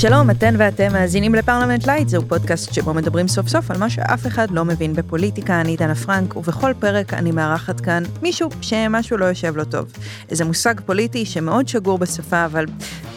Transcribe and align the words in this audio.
שלום, 0.00 0.30
אתן 0.30 0.54
ואתם 0.58 0.92
מאזינים 0.92 1.34
לפרלמנט 1.34 1.86
לייט, 1.86 2.08
זהו 2.08 2.22
פודקאסט 2.28 2.74
שבו 2.74 2.94
מדברים 2.94 3.28
סוף 3.28 3.48
סוף 3.48 3.70
על 3.70 3.78
מה 3.78 3.90
שאף 3.90 4.26
אחד 4.26 4.50
לא 4.50 4.64
מבין 4.64 4.94
בפוליטיקה, 4.94 5.60
אני 5.60 5.76
דנה 5.76 5.94
פרנק, 5.94 6.36
ובכל 6.36 6.72
פרק 6.78 7.14
אני 7.14 7.32
מארחת 7.32 7.80
כאן 7.80 8.02
מישהו 8.22 8.50
שמשהו 8.60 9.16
לא 9.16 9.24
יושב 9.24 9.56
לו 9.56 9.64
טוב. 9.64 9.92
איזה 10.30 10.44
מושג 10.44 10.74
פוליטי 10.86 11.24
שמאוד 11.26 11.68
שגור 11.68 11.98
בשפה, 11.98 12.44
אבל 12.44 12.64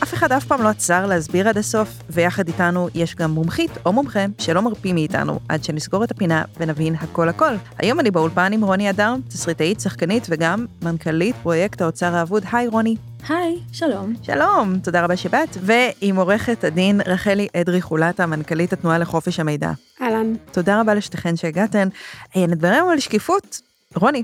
אף 0.03 0.13
אחד 0.13 0.31
אף 0.31 0.45
פעם 0.45 0.63
לא 0.63 0.67
עצר 0.67 1.05
להסביר 1.05 1.49
עד 1.49 1.57
הסוף, 1.57 1.89
ויחד 2.09 2.47
איתנו 2.47 2.87
יש 2.95 3.15
גם 3.15 3.31
מומחית 3.31 3.71
או 3.85 3.93
מומחה 3.93 4.25
שלא 4.37 4.61
מרפים 4.61 4.95
מאיתנו 4.95 5.39
עד 5.49 5.63
שנסגור 5.63 6.03
את 6.03 6.11
הפינה 6.11 6.43
ונבין 6.59 6.95
הכל 6.95 7.29
הכל. 7.29 7.53
היום 7.77 7.99
אני 7.99 8.11
באולפן 8.11 8.53
עם 8.53 8.63
רוני 8.63 8.89
אדר, 8.89 9.15
תסריטאית, 9.27 9.79
שחקנית 9.79 10.27
וגם 10.29 10.65
מנכ"לית 10.81 11.35
פרויקט 11.43 11.81
האוצר 11.81 12.15
האבוד. 12.15 12.43
היי 12.51 12.67
רוני. 12.67 12.95
היי, 13.29 13.59
שלום. 13.73 14.13
שלום, 14.23 14.79
תודה 14.79 15.03
רבה 15.03 15.17
שבאת, 15.17 15.49
ועם 15.61 16.15
עורכת 16.15 16.63
הדין 16.63 17.01
רחלי 17.05 17.47
אדרי 17.57 17.81
חולטה, 17.81 18.25
מנכ"לית 18.25 18.73
התנועה 18.73 18.97
לחופש 18.97 19.39
המידע. 19.39 19.71
אהלן. 20.01 20.33
תודה 20.51 20.81
רבה 20.81 20.93
לשתיכן 20.93 21.35
שהגעתן. 21.35 21.87
נדבר 22.35 22.67
היום 22.67 22.89
על 22.89 22.99
שקיפות. 22.99 23.61
רוני, 23.95 24.23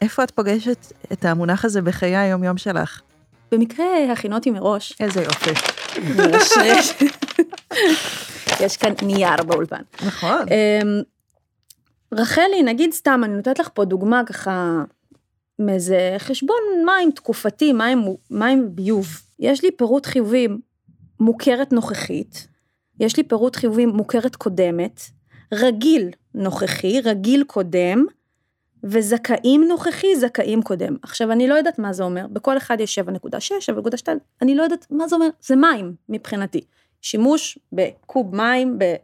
איפה 0.00 0.24
את 0.24 0.30
פוגשת 0.30 0.92
את 1.12 1.24
המונח 1.24 1.64
הזה 1.64 1.82
בחיי 1.82 2.16
היום-יום 2.16 2.56
שלך? 2.56 3.00
במקרה 3.52 4.12
הכינותי 4.12 4.50
מראש. 4.50 4.96
איזה 5.00 5.22
יופי. 5.22 5.50
יש 8.64 8.76
כאן 8.76 8.92
נייר 9.02 9.42
באולפן. 9.46 9.82
נכון. 10.06 10.38
אמ, 10.38 11.02
רחלי, 12.12 12.62
נגיד 12.64 12.92
סתם, 12.92 13.20
אני 13.24 13.34
נותנת 13.34 13.58
לך 13.58 13.68
פה 13.74 13.84
דוגמה 13.84 14.22
ככה 14.26 14.82
מאיזה 15.66 16.14
חשבון 16.18 16.60
מים 16.86 17.10
תקופתי, 17.10 17.72
מים, 17.72 18.04
מים 18.30 18.68
ביוב. 18.74 19.06
יש 19.38 19.64
לי 19.64 19.70
פירוט 19.70 20.06
חיובים 20.06 20.60
מוכרת 21.20 21.72
נוכחית, 21.72 22.46
יש 23.00 23.16
לי 23.16 23.22
פירוט 23.22 23.56
חיובים 23.56 23.88
מוכרת 23.88 24.36
קודמת, 24.36 25.00
רגיל 25.52 26.10
נוכחי, 26.34 27.00
רגיל 27.00 27.44
קודם, 27.44 28.04
וזכאים 28.84 29.64
נוכחי, 29.68 30.16
זכאים 30.16 30.62
קודם. 30.62 30.96
עכשיו, 31.02 31.32
אני 31.32 31.48
לא 31.48 31.54
יודעת 31.54 31.78
מה 31.78 31.92
זה 31.92 32.04
אומר, 32.04 32.26
בכל 32.26 32.56
אחד 32.56 32.80
יש 32.80 32.98
7.6, 32.98 33.06
7.2, 34.04 34.08
אני 34.42 34.54
לא 34.54 34.62
יודעת 34.62 34.86
מה 34.90 35.08
זה 35.08 35.14
אומר, 35.14 35.28
זה 35.40 35.56
מים 35.56 35.94
מבחינתי. 36.08 36.60
שימוש 37.00 37.58
בקוב 37.72 38.36
מים, 38.36 38.78
ב... 38.78 38.94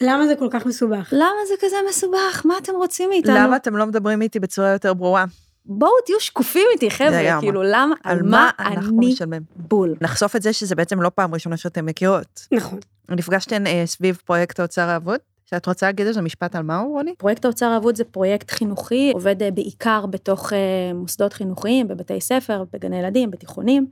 למה 0.00 0.26
זה 0.26 0.36
כל 0.36 0.48
כך 0.50 0.66
מסובך? 0.66 1.08
למה 1.12 1.46
זה 1.48 1.54
כזה 1.60 1.76
מסובך? 1.88 2.42
מה 2.44 2.54
אתם 2.58 2.72
רוצים 2.72 3.10
מאיתנו? 3.10 3.34
למה 3.34 3.56
אתם 3.56 3.76
לא 3.76 3.86
מדברים 3.86 4.22
איתי 4.22 4.40
בצורה 4.40 4.68
יותר 4.68 4.94
ברורה? 4.94 5.24
בואו 5.66 5.92
תהיו 6.06 6.20
שקופים 6.20 6.66
איתי 6.72 6.90
חבר'ה, 6.90 7.40
כאילו 7.40 7.62
למה, 7.62 7.94
על 8.04 8.22
מה 8.22 8.50
אני 8.58 8.86
משלמים. 8.92 9.42
בול. 9.56 9.94
נחשוף 10.00 10.36
את 10.36 10.42
זה 10.42 10.52
שזה 10.52 10.74
בעצם 10.74 11.02
לא 11.02 11.10
פעם 11.14 11.34
ראשונה 11.34 11.56
שאתם 11.56 11.86
מכירות. 11.86 12.46
נכון. 12.52 12.78
נפגשתן 13.08 13.66
אה, 13.66 13.82
סביב 13.86 14.18
פרויקט 14.24 14.60
האוצר 14.60 14.88
האבוד? 14.88 15.20
שאת 15.46 15.66
רוצה 15.66 15.86
להגיד 15.86 16.06
איזה 16.06 16.22
משפט 16.22 16.56
על 16.56 16.62
מה 16.62 16.78
הוא, 16.78 16.92
רוני? 16.92 17.14
פרויקט 17.18 17.44
האוצר 17.44 17.66
האבוד 17.66 17.96
זה 17.96 18.04
פרויקט 18.04 18.50
חינוכי, 18.50 19.10
עובד 19.14 19.42
אה, 19.42 19.50
בעיקר 19.50 20.06
בתוך 20.06 20.52
אה, 20.52 20.58
מוסדות 20.94 21.32
חינוכיים, 21.32 21.88
בבתי 21.88 22.20
ספר, 22.20 22.64
בגני 22.72 22.98
ילדים, 22.98 23.30
בתיכונים, 23.30 23.86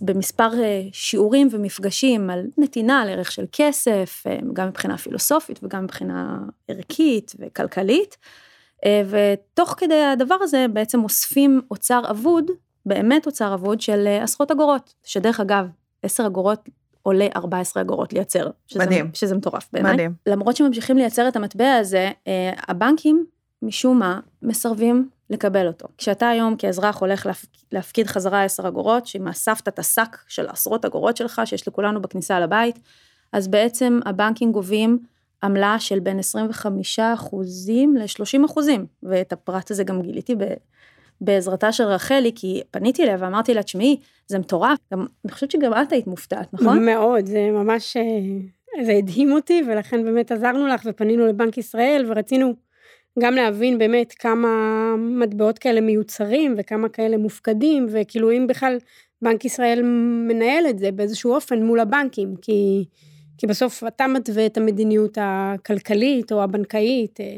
במספר 0.00 0.50
אה, 0.62 0.82
שיעורים 0.92 1.48
ומפגשים 1.50 2.30
על 2.30 2.46
נתינה 2.58 3.02
על 3.02 3.08
ערך 3.08 3.32
של 3.32 3.44
כסף, 3.52 4.24
גם 4.52 4.68
מבחינה 4.68 4.98
פילוסופית 4.98 5.60
וגם 5.62 5.84
מבחינה 5.84 6.38
ערכית 6.68 7.32
וכלכלית. 7.38 8.16
ותוך 8.86 9.74
כדי 9.76 10.02
הדבר 10.02 10.36
הזה 10.40 10.66
בעצם 10.72 11.04
אוספים 11.04 11.60
אוצר 11.70 12.02
אבוד, 12.10 12.50
באמת 12.86 13.26
אוצר 13.26 13.54
אבוד 13.54 13.80
של 13.80 14.06
עשרות 14.22 14.50
אגורות, 14.50 14.94
שדרך 15.04 15.40
אגב, 15.40 15.66
10 16.02 16.26
אגורות 16.26 16.68
עולה 17.02 17.26
14 17.36 17.82
אגורות 17.82 18.12
לייצר. 18.12 18.50
שזה, 18.66 18.84
מדהים. 18.84 19.10
שזה 19.14 19.36
מטורף 19.36 19.68
בעיניי. 19.72 19.92
מדהים. 19.92 20.14
למרות 20.26 20.56
שממשיכים 20.56 20.96
לייצר 20.96 21.28
את 21.28 21.36
המטבע 21.36 21.74
הזה, 21.74 22.10
אה, 22.26 22.52
הבנקים, 22.68 23.26
משום 23.62 23.98
מה, 23.98 24.20
מסרבים 24.42 25.08
לקבל 25.30 25.66
אותו. 25.66 25.88
כשאתה 25.98 26.28
היום 26.28 26.56
כאזרח 26.56 27.00
הולך 27.00 27.26
להפקיד 27.72 28.06
חזרה 28.06 28.44
10 28.44 28.68
אגורות, 28.68 29.06
שאם 29.06 29.28
אספת 29.28 29.68
את 29.68 29.78
השק 29.78 30.16
של 30.28 30.48
עשרות 30.48 30.84
אגורות 30.84 31.16
שלך, 31.16 31.42
שיש 31.44 31.68
לכולנו 31.68 32.02
בכניסה 32.02 32.40
לבית, 32.40 32.78
אז 33.32 33.48
בעצם 33.48 34.00
הבנקים 34.04 34.52
גובים 34.52 34.98
עמלה 35.42 35.76
של 35.78 36.00
בין 36.00 36.18
25 36.18 36.98
אחוזים 36.98 37.96
ל-30 37.96 38.46
אחוזים, 38.46 38.86
ואת 39.02 39.32
הפרט 39.32 39.70
הזה 39.70 39.84
גם 39.84 40.02
גיליתי 40.02 40.34
בעזרתה 41.20 41.72
של 41.72 41.84
רחלי, 41.84 42.32
כי 42.34 42.62
פניתי 42.70 43.02
אליה 43.02 43.16
ואמרתי 43.18 43.54
לה, 43.54 43.62
תשמעי, 43.62 43.96
זה 44.26 44.38
מטורף, 44.38 44.78
גם, 44.92 45.06
אני 45.24 45.32
חושבת 45.32 45.50
שגם 45.50 45.72
את 45.82 45.92
היית 45.92 46.06
מופתעת, 46.06 46.54
נכון? 46.54 46.84
מאוד, 46.86 47.26
זה 47.26 47.50
ממש, 47.52 47.96
אה, 47.96 48.84
זה 48.84 48.92
הדהים 48.92 49.32
אותי, 49.32 49.62
ולכן 49.68 50.04
באמת 50.04 50.32
עזרנו 50.32 50.66
לך 50.66 50.82
ופנינו 50.84 51.26
לבנק 51.26 51.58
ישראל, 51.58 52.04
ורצינו 52.08 52.54
גם 53.18 53.34
להבין 53.34 53.78
באמת 53.78 54.12
כמה 54.12 54.48
מטבעות 54.98 55.58
כאלה 55.58 55.80
מיוצרים, 55.80 56.54
וכמה 56.58 56.88
כאלה 56.88 57.16
מופקדים, 57.16 57.86
וכאילו 57.90 58.32
אם 58.32 58.46
בכלל 58.46 58.78
בנק 59.22 59.44
ישראל 59.44 59.82
מנהל 60.28 60.66
את 60.70 60.78
זה 60.78 60.92
באיזשהו 60.92 61.34
אופן 61.34 61.62
מול 61.62 61.80
הבנקים, 61.80 62.34
כי, 62.42 62.84
כי 63.42 63.46
בסוף 63.46 63.82
אתה 63.86 64.06
מתווה 64.06 64.46
את 64.46 64.56
המדיניות 64.56 65.18
הכלכלית 65.20 66.32
או 66.32 66.42
הבנקאית, 66.42 67.20
אה, 67.20 67.36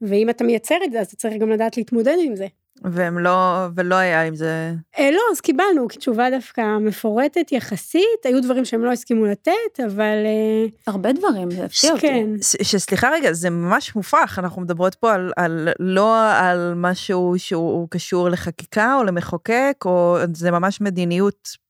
ואם 0.00 0.30
אתה 0.30 0.44
מייצר 0.44 0.74
את 0.84 0.92
זה, 0.92 1.00
אז 1.00 1.06
אתה 1.06 1.16
צריך 1.16 1.34
גם 1.40 1.50
לדעת 1.50 1.76
להתמודד 1.76 2.16
עם 2.24 2.36
זה. 2.36 2.46
והם 2.82 3.18
לא, 3.18 3.66
ולא 3.76 3.94
היה 3.94 4.22
עם 4.22 4.34
זה... 4.34 4.72
אה, 4.98 5.10
לא, 5.10 5.20
אז 5.32 5.40
קיבלנו 5.40 5.88
תשובה 5.88 6.30
דווקא 6.30 6.78
מפורטת 6.80 7.52
יחסית, 7.52 8.24
היו 8.24 8.42
דברים 8.42 8.64
שהם 8.64 8.84
לא 8.84 8.92
הסכימו 8.92 9.26
לתת, 9.26 9.80
אבל... 9.86 10.26
אה, 10.26 10.66
הרבה 10.86 11.12
דברים, 11.12 11.50
זה 11.50 11.64
הפתיע 11.64 11.92
אותי. 11.92 12.00
כן. 12.00 12.26
שסליחה 12.40 13.10
רגע, 13.10 13.32
זה 13.32 13.50
ממש 13.50 13.96
מופרך, 13.96 14.38
אנחנו 14.38 14.62
מדברות 14.62 14.94
פה 14.94 15.14
על, 15.14 15.32
על 15.36 15.68
לא 15.78 16.32
על 16.32 16.72
משהו 16.76 17.34
שהוא 17.36 17.88
קשור 17.90 18.28
לחקיקה 18.28 18.96
או 18.96 19.04
למחוקק, 19.04 19.76
או 19.84 20.18
זה 20.34 20.50
ממש 20.50 20.80
מדיניות 20.80 21.67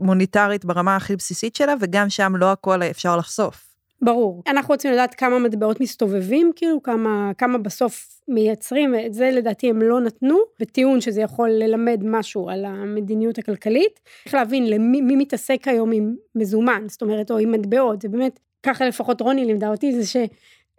מוניטרית 0.00 0.64
ברמה 0.64 0.96
הכי 0.96 1.16
בסיסית 1.16 1.56
שלה, 1.56 1.74
וגם 1.80 2.10
שם 2.10 2.36
לא 2.36 2.52
הכל 2.52 2.82
אפשר 2.82 3.16
לחשוף. 3.16 3.66
ברור. 4.02 4.42
אנחנו 4.48 4.74
רוצים 4.74 4.92
לדעת 4.92 5.14
כמה 5.14 5.38
מטבעות 5.38 5.80
מסתובבים, 5.80 6.52
כאילו 6.56 6.82
כמה, 6.82 7.32
כמה 7.38 7.58
בסוף 7.58 8.20
מייצרים, 8.28 8.94
את 9.06 9.14
זה 9.14 9.30
לדעתי 9.30 9.70
הם 9.70 9.82
לא 9.82 10.00
נתנו, 10.00 10.38
בטיעון 10.60 11.00
שזה 11.00 11.20
יכול 11.20 11.50
ללמד 11.50 12.00
משהו 12.04 12.50
על 12.50 12.64
המדיניות 12.64 13.38
הכלכלית. 13.38 14.00
צריך 14.22 14.34
להבין 14.34 14.70
למי 14.70 15.00
מי 15.00 15.16
מתעסק 15.16 15.68
היום 15.68 15.92
עם 15.92 16.14
מזומן, 16.34 16.84
זאת 16.88 17.02
אומרת, 17.02 17.30
או 17.30 17.38
עם 17.38 17.52
מטבעות, 17.52 18.02
זה 18.02 18.08
באמת, 18.08 18.40
ככה 18.62 18.86
לפחות 18.86 19.20
רוני 19.20 19.44
לימדה 19.44 19.68
אותי, 19.68 19.92
זה 19.92 20.06
ש... 20.06 20.16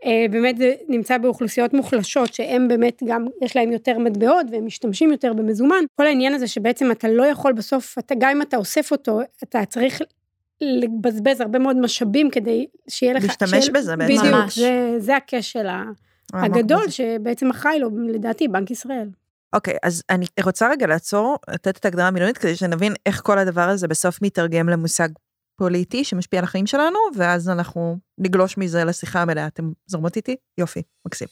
באמת 0.05 0.57
זה 0.57 0.73
נמצא 0.87 1.17
באוכלוסיות 1.17 1.73
מוחלשות 1.73 2.33
שהם 2.33 2.67
באמת 2.67 3.01
גם 3.07 3.25
יש 3.41 3.55
להם 3.55 3.71
יותר 3.71 3.97
מטבעות 3.99 4.45
והם 4.51 4.65
משתמשים 4.65 5.11
יותר 5.11 5.33
במזומן 5.33 5.83
כל 5.95 6.07
העניין 6.07 6.33
הזה 6.33 6.47
שבעצם 6.47 6.91
אתה 6.91 7.07
לא 7.07 7.23
יכול 7.23 7.53
בסוף 7.53 7.97
אתה 7.99 8.15
גם 8.19 8.29
אם 8.29 8.41
אתה 8.41 8.57
אוסף 8.57 8.91
אותו 8.91 9.19
אתה 9.43 9.65
צריך 9.65 10.01
לבזבז 10.61 11.41
הרבה 11.41 11.59
מאוד 11.59 11.77
משאבים 11.77 12.29
כדי 12.29 12.67
שיהיה 12.89 13.13
לך... 13.13 13.23
להשתמש. 13.23 13.69
בזה 13.69 13.95
בעצם. 13.95 14.13
בדיוק, 14.13 14.35
ממש. 14.35 14.59
זה, 14.59 14.95
זה 14.97 15.15
הכשל 15.15 15.67
הגדול 16.33 16.89
שבעצם 16.89 17.49
אחראי 17.49 17.79
לו, 17.79 17.89
לדעתי, 18.07 18.47
בנק 18.47 18.71
ישראל. 18.71 19.09
אוקיי, 19.53 19.73
okay, 19.73 19.77
אז 19.83 20.03
אני 20.09 20.25
רוצה 20.43 20.69
רגע 20.69 20.87
לעצור, 20.87 21.37
לתת 21.49 21.77
את 21.77 21.85
ההגדרה 21.85 22.07
המילונית, 22.07 22.37
כדי 22.37 22.55
שנבין 22.55 22.93
איך 23.05 23.21
כל 23.23 23.39
הדבר 23.39 23.69
הזה 23.69 23.87
בסוף 23.87 24.21
מתרגם 24.21 24.69
למושג 24.69 25.09
פוליטי 25.57 26.03
שמשפיע 26.03 26.39
על 26.39 26.43
החיים 26.43 26.67
שלנו, 26.67 26.99
ואז 27.15 27.49
אנחנו 27.49 27.97
נגלוש 28.17 28.57
מזה 28.57 28.83
לשיחה 28.83 29.21
המלאה. 29.21 29.47
אתם 29.47 29.71
זורמות 29.87 30.15
איתי? 30.15 30.35
יופי, 30.57 30.81
מקסים. 31.05 31.27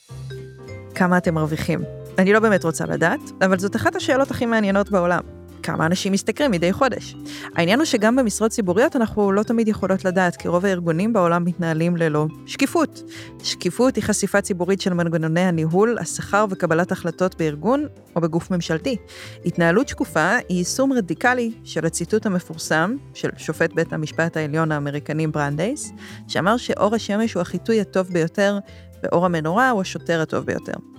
כמה 0.96 1.18
אתם 1.18 1.34
מרוויחים? 1.34 1.80
אני 2.18 2.34
לא 2.34 2.40
באמת 2.40 2.64
רוצה 2.64 2.86
לדעת, 2.86 3.20
אבל 3.46 3.60
זאת 3.60 3.76
אחת 3.76 3.96
השאלות 3.96 4.32
הכי 4.32 4.46
מעניינות 4.46 4.90
בעולם. 4.90 5.35
כמה 5.66 5.86
אנשים 5.86 6.14
משתכרים 6.14 6.52
מדי 6.52 6.74
חודש. 6.74 7.16
העניין 7.56 7.80
הוא 7.80 7.86
שגם 7.86 8.16
במשרות 8.16 8.52
ציבוריות 8.52 8.96
אנחנו 8.96 9.32
לא 9.32 9.44
תמיד 9.44 9.68
יכולות 9.68 10.06
לדעת, 10.06 10.36
כי 10.36 10.48
רוב 10.48 10.66
הארגונים 10.66 11.14
בעולם 11.14 11.46
מתנהלים 11.46 11.98
ללא 11.98 12.28
שקיפות. 12.46 13.04
שקיפות 13.44 13.96
היא 13.96 14.04
חשיפה 14.04 14.42
ציבורית 14.42 14.82
של 14.82 14.94
מנגנוני 14.94 15.42
הניהול, 15.42 15.98
השכר 16.00 16.46
וקבלת 16.50 16.92
החלטות 16.92 17.36
בארגון 17.36 17.86
או 18.16 18.22
בגוף 18.22 18.52
ממשלתי. 18.52 18.98
התנהלות 19.46 19.88
שקופה 19.88 20.36
היא 20.50 20.58
יישום 20.58 20.94
רדיקלי 20.94 21.52
של 21.64 21.86
הציטוט 21.86 22.26
המפורסם 22.26 22.96
של 23.14 23.30
שופט 23.38 23.74
בית 23.74 23.94
המשפט 23.94 24.38
העליון 24.38 24.72
האמריקני 24.72 25.28
ברנדייס, 25.28 25.92
שאמר 26.28 26.58
שאור 26.58 26.96
השמש 26.96 27.34
הוא 27.34 27.42
החיטוי 27.42 27.82
הטוב 27.82 28.08
ביותר 28.08 28.60
ואור 29.04 29.26
המנורה 29.26 29.70
הוא 29.70 29.82
השוטר 29.82 30.22
הטוב 30.22 30.46
ביותר. 30.46 30.95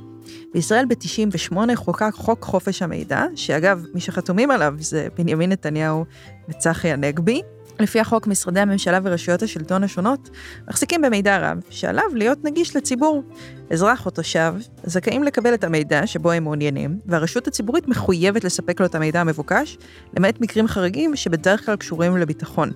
בישראל 0.54 0.84
ב-98 0.88 1.56
חוקק 1.74 2.10
חוק 2.14 2.44
חופש 2.44 2.82
המידע, 2.82 3.24
שאגב, 3.34 3.84
מי 3.94 4.00
שחתומים 4.00 4.50
עליו 4.50 4.74
זה 4.78 5.08
בנימין 5.18 5.52
נתניהו 5.52 6.04
וצחי 6.48 6.92
הנגבי. 6.92 7.42
לפי 7.80 8.00
החוק, 8.00 8.26
משרדי 8.26 8.60
הממשלה 8.60 8.98
ורשויות 9.02 9.42
השלטון 9.42 9.84
השונות 9.84 10.30
מחזיקים 10.68 11.02
במידע 11.02 11.38
רב, 11.38 11.60
שעליו 11.70 12.04
להיות 12.14 12.44
נגיש 12.44 12.76
לציבור. 12.76 13.22
אזרח 13.70 14.06
או 14.06 14.10
תושב 14.10 14.54
זכאים 14.84 15.22
לקבל 15.22 15.54
את 15.54 15.64
המידע 15.64 16.06
שבו 16.06 16.30
הם 16.30 16.44
מעוניינים, 16.44 16.98
והרשות 17.06 17.48
הציבורית 17.48 17.88
מחויבת 17.88 18.44
לספק 18.44 18.80
לו 18.80 18.86
את 18.86 18.94
המידע 18.94 19.20
המבוקש, 19.20 19.78
למעט 20.16 20.40
מקרים 20.40 20.68
חריגים 20.68 21.16
שבדרך 21.16 21.66
כלל 21.66 21.76
קשורים 21.76 22.16
לביטחון. 22.16 22.72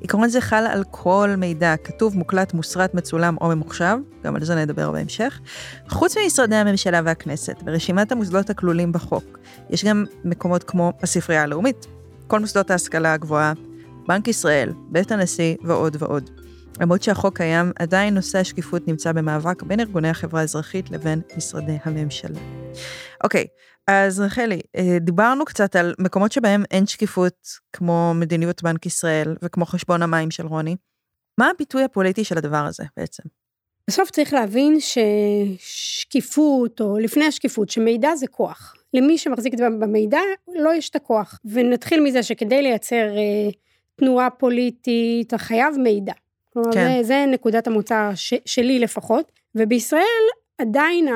עיקרון 0.00 0.28
זה 0.28 0.40
חל 0.40 0.66
על 0.70 0.84
כל 0.90 1.34
מידע 1.38 1.74
כתוב, 1.84 2.16
מוקלט, 2.16 2.54
מוסרט, 2.54 2.94
מצולם 2.94 3.36
או 3.40 3.48
ממוחשב, 3.48 3.96
גם 4.24 4.36
על 4.36 4.44
זה 4.44 4.54
נדבר 4.54 4.90
בהמשך. 4.90 5.40
חוץ 5.88 6.16
ממשרדי 6.16 6.56
הממשלה 6.56 7.00
והכנסת, 7.04 7.62
ברשימת 7.62 8.12
המוסדות 8.12 8.50
הכלולים 8.50 8.92
בחוק, 8.92 9.38
יש 9.70 9.84
גם 9.84 10.04
מקומות 10.24 10.64
כמו 10.64 10.92
הספרייה 11.02 11.42
הלאומית, 11.42 11.86
כל 12.26 12.40
מוסדות 12.40 12.70
ההשכלה 12.70 13.12
הגבוהה, 13.12 13.52
בנק 14.08 14.28
ישראל, 14.28 14.72
בית 14.88 15.12
הנשיא 15.12 15.56
ועוד 15.64 15.96
ועוד. 15.98 16.30
למרות 16.80 17.02
שהחוק 17.02 17.36
קיים, 17.36 17.72
עדיין 17.78 18.14
נושא 18.14 18.38
השקיפות 18.38 18.88
נמצא 18.88 19.12
במאבק 19.12 19.62
בין 19.62 19.80
ארגוני 19.80 20.08
החברה 20.08 20.40
האזרחית 20.40 20.90
לבין 20.90 21.20
משרדי 21.36 21.76
הממשלה. 21.84 22.59
אוקיי, 23.24 23.46
אז 23.86 24.20
רחלי, 24.20 24.60
אה, 24.76 24.98
דיברנו 25.00 25.44
קצת 25.44 25.76
על 25.76 25.94
מקומות 25.98 26.32
שבהם 26.32 26.62
אין 26.70 26.86
שקיפות, 26.86 27.48
כמו 27.72 28.12
מדיניות 28.14 28.62
בנק 28.62 28.86
ישראל 28.86 29.36
וכמו 29.42 29.66
חשבון 29.66 30.02
המים 30.02 30.30
של 30.30 30.46
רוני. 30.46 30.76
מה 31.38 31.50
הביטוי 31.50 31.84
הפוליטי 31.84 32.24
של 32.24 32.38
הדבר 32.38 32.64
הזה 32.66 32.84
בעצם? 32.96 33.22
בסוף 33.88 34.10
צריך 34.10 34.32
להבין 34.32 34.78
ששקיפות, 35.60 36.80
או 36.80 36.98
לפני 36.98 37.24
השקיפות, 37.24 37.70
שמידע 37.70 38.14
זה 38.16 38.26
כוח. 38.26 38.74
למי 38.94 39.18
שמחזיק 39.18 39.54
במידע, 39.80 40.20
לא 40.54 40.74
יש 40.74 40.90
את 40.90 40.96
הכוח. 40.96 41.38
ונתחיל 41.44 42.00
מזה 42.00 42.22
שכדי 42.22 42.62
לייצר 42.62 43.16
אה, 43.16 43.50
תנועה 43.96 44.30
פוליטית, 44.30 45.26
אתה 45.26 45.38
חייב 45.38 45.74
מידע. 45.78 46.12
כלומר, 46.52 46.72
כן. 46.72 47.02
זה, 47.02 47.02
זה 47.02 47.24
נקודת 47.28 47.66
המוצא 47.66 48.10
ש, 48.14 48.34
שלי 48.46 48.78
לפחות. 48.78 49.32
ובישראל 49.54 50.24
עדיין 50.60 51.08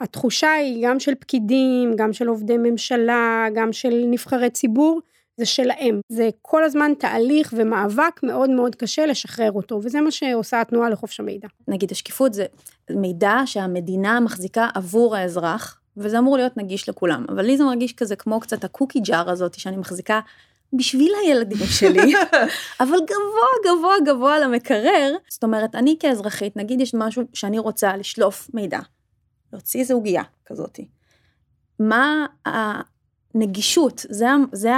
התחושה 0.00 0.52
היא 0.52 0.86
גם 0.88 1.00
של 1.00 1.14
פקידים, 1.14 1.96
גם 1.96 2.12
של 2.12 2.28
עובדי 2.28 2.56
ממשלה, 2.56 3.46
גם 3.54 3.72
של 3.72 4.04
נבחרי 4.10 4.50
ציבור, 4.50 5.00
זה 5.36 5.46
שלהם. 5.46 6.00
זה 6.08 6.28
כל 6.42 6.64
הזמן 6.64 6.92
תהליך 6.98 7.54
ומאבק 7.56 8.20
מאוד 8.22 8.50
מאוד 8.50 8.74
קשה 8.74 9.06
לשחרר 9.06 9.52
אותו, 9.52 9.80
וזה 9.82 10.00
מה 10.00 10.10
שעושה 10.10 10.60
התנועה 10.60 10.90
לחופש 10.90 11.20
המידע. 11.20 11.48
נגיד 11.68 11.90
השקיפות 11.92 12.34
זה 12.34 12.46
מידע 12.90 13.36
שהמדינה 13.46 14.20
מחזיקה 14.20 14.68
עבור 14.74 15.16
האזרח, 15.16 15.80
וזה 15.96 16.18
אמור 16.18 16.36
להיות 16.36 16.56
נגיש 16.56 16.88
לכולם, 16.88 17.24
אבל 17.28 17.44
לי 17.44 17.56
זה 17.56 17.64
מרגיש 17.64 17.92
כזה 17.92 18.16
כמו 18.16 18.40
קצת 18.40 18.64
הקוקי 18.64 19.00
ג'אר 19.00 19.30
הזאת 19.30 19.54
שאני 19.54 19.76
מחזיקה 19.76 20.20
בשביל 20.72 21.12
הילדים 21.22 21.66
שלי, 21.66 22.12
אבל 22.80 22.96
גבוה 23.04 23.76
גבוה 23.76 23.94
גבוה 24.06 24.38
למקרר. 24.38 25.16
זאת 25.28 25.44
אומרת, 25.44 25.74
אני 25.74 25.96
כאזרחית, 26.00 26.56
נגיד 26.56 26.80
יש 26.80 26.94
משהו 26.94 27.22
שאני 27.34 27.58
רוצה 27.58 27.96
לשלוף 27.96 28.50
מידע, 28.54 28.78
להוציא 29.52 29.80
איזה 29.80 29.94
עוגייה 29.94 30.22
כזאתי. 30.46 30.88
מה 31.78 32.26
הנגישות, 32.46 34.06
זה, 34.08 34.26
זה 34.52 34.70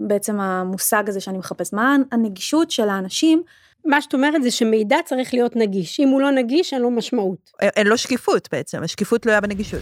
בעצם 0.00 0.40
המושג 0.40 1.08
הזה 1.08 1.20
שאני 1.20 1.38
מחפש, 1.38 1.72
מה 1.72 1.96
הנגישות 2.12 2.70
של 2.70 2.88
האנשים 2.88 3.42
מה 3.84 4.02
שאת 4.02 4.14
אומרת 4.14 4.42
זה 4.42 4.50
שמידע 4.50 4.96
צריך 5.04 5.34
להיות 5.34 5.56
נגיש. 5.56 6.00
אם 6.00 6.08
הוא 6.08 6.20
לא 6.20 6.30
נגיש, 6.30 6.72
אין 6.72 6.82
לו 6.82 6.90
משמעות. 6.90 7.50
אין 7.60 7.86
לו 7.86 7.98
שקיפות 7.98 8.48
בעצם, 8.52 8.82
השקיפות 8.82 9.22
תלויה 9.22 9.40
בנגישות. 9.40 9.80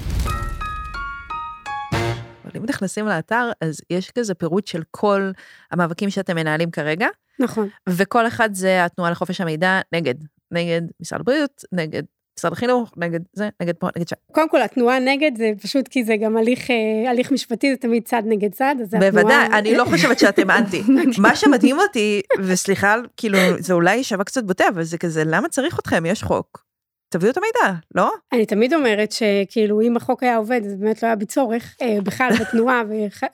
אם 2.57 2.65
נכנסים 2.69 3.07
לאתר, 3.07 3.51
אז 3.61 3.81
יש 3.91 4.11
כזה 4.11 4.35
פירוט 4.35 4.67
של 4.67 4.83
כל 4.91 5.31
המאבקים 5.71 6.11
שאתם 6.11 6.37
מנהלים 6.37 6.71
כרגע. 6.71 7.09
נכון. 7.39 7.69
וכל 7.89 8.27
אחד 8.27 8.55
זה 8.55 8.85
התנועה 8.85 9.11
לחופש 9.11 9.41
המידע 9.41 9.81
נגד, 9.93 10.15
נגד 10.51 10.83
משרד 11.01 11.21
הבריאות, 11.21 11.65
נגד 11.73 12.03
משרד 12.39 12.53
החינוך, 12.53 12.93
נגד 12.97 13.21
זה, 13.33 13.49
נגד 13.63 13.75
פה, 13.75 13.89
נגד 13.97 14.09
שם. 14.09 14.17
קודם 14.33 14.49
כל, 14.49 14.63
התנועה 14.63 14.99
נגד 14.99 15.31
זה 15.37 15.53
פשוט 15.63 15.89
כי 15.89 16.05
זה 16.05 16.17
גם 16.17 16.37
הליך, 16.37 16.71
אה, 16.71 17.11
הליך 17.11 17.33
משפטי, 17.33 17.71
זה 17.71 17.77
תמיד 17.77 18.05
צד 18.05 18.23
נגד 18.27 18.53
צד, 18.53 18.75
אז 18.83 18.95
התנועה... 18.95 19.11
בוודאי, 19.11 19.47
אני 19.59 19.77
לא 19.77 19.85
חושבת 19.85 20.19
שאתם 20.19 20.51
אנטי. 20.59 20.83
מה 21.19 21.37
שמדהים 21.37 21.79
אותי, 21.79 22.23
וסליחה, 22.39 22.95
כאילו, 23.17 23.39
זה 23.59 23.75
אולי 23.75 24.05
שווה 24.05 24.25
קצת 24.25 24.45
בוטה, 24.45 24.65
אבל 24.69 24.83
זה 24.83 24.99
כזה, 24.99 25.23
למה 25.27 25.49
צריך 25.49 25.79
אתכם? 25.79 26.07
יש 26.07 26.23
חוק. 26.23 26.66
תביאו 27.09 27.31
את 27.33 27.37
המידע, 27.37 27.79
לא? 27.95 28.13
אני 28.33 28.47
תמיד 28.47 28.75
אומרת 28.75 29.13
שכאילו 29.13 29.81
אם 29.81 29.97
החוק 29.97 30.23
היה 30.23 30.37
עובד, 30.37 30.61
אז 30.67 30.75
באמת 30.75 31.03
לא 31.03 31.07
היה 31.07 31.17
בי 31.17 31.27
צורך 31.27 31.77
אה, 31.83 31.99
בכלל 32.03 32.31
בתנועה. 32.41 32.83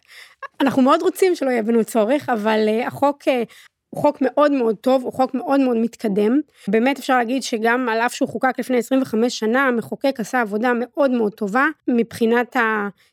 אנחנו 0.61 0.83
מאוד 0.83 1.03
רוצים 1.03 1.35
שלא 1.35 1.51
יהיה 1.51 1.63
בנו 1.63 1.85
צורך, 1.85 2.29
אבל 2.29 2.69
אה, 2.69 2.87
החוק 2.87 3.29
אה, 3.29 3.43
הוא 3.95 4.03
חוק 4.03 4.19
מאוד 4.21 4.53
מאוד 4.53 4.77
טוב, 4.77 5.03
הוא 5.03 5.13
חוק 5.13 5.35
מאוד 5.35 5.61
מאוד 5.61 5.77
מתקדם. 5.77 6.41
באמת 6.69 6.99
אפשר 6.99 7.17
להגיד 7.17 7.43
שגם 7.43 7.89
על 7.89 7.99
אף 7.99 8.15
שהוא 8.15 8.29
חוקק 8.29 8.59
לפני 8.59 8.79
25 8.79 9.39
שנה, 9.39 9.67
המחוקק 9.67 10.21
עשה 10.21 10.41
עבודה 10.41 10.73
מאוד 10.75 11.11
מאוד 11.11 11.33
טובה 11.35 11.67
מבחינת 11.89 12.57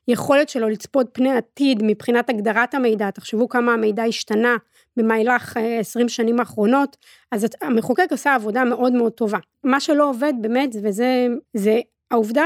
היכולת 0.07 0.50
שלו 0.50 0.69
לצפות 0.69 1.09
פני 1.12 1.31
עתיד, 1.31 1.79
מבחינת 1.83 2.29
הגדרת 2.29 2.73
המידע, 2.73 3.12
תחשבו 3.12 3.50
כמה 3.50 3.73
המידע 3.73 4.03
השתנה 4.03 4.55
במהלך 4.97 5.57
20 5.80 6.06
אה, 6.06 6.09
שנים 6.09 6.39
האחרונות, 6.39 6.97
אז 7.31 7.45
המחוקק 7.62 8.07
עשה 8.12 8.36
עבודה 8.36 8.63
מאוד 8.63 8.94
מאוד 8.94 9.12
טובה. 9.12 9.38
מה 9.63 9.80
שלא 9.80 10.09
עובד 10.09 10.33
באמת, 10.41 10.69
וזה 10.83 11.27
זה 11.53 11.80
העובדה 12.12 12.45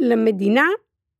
שלמדינה 0.00 0.66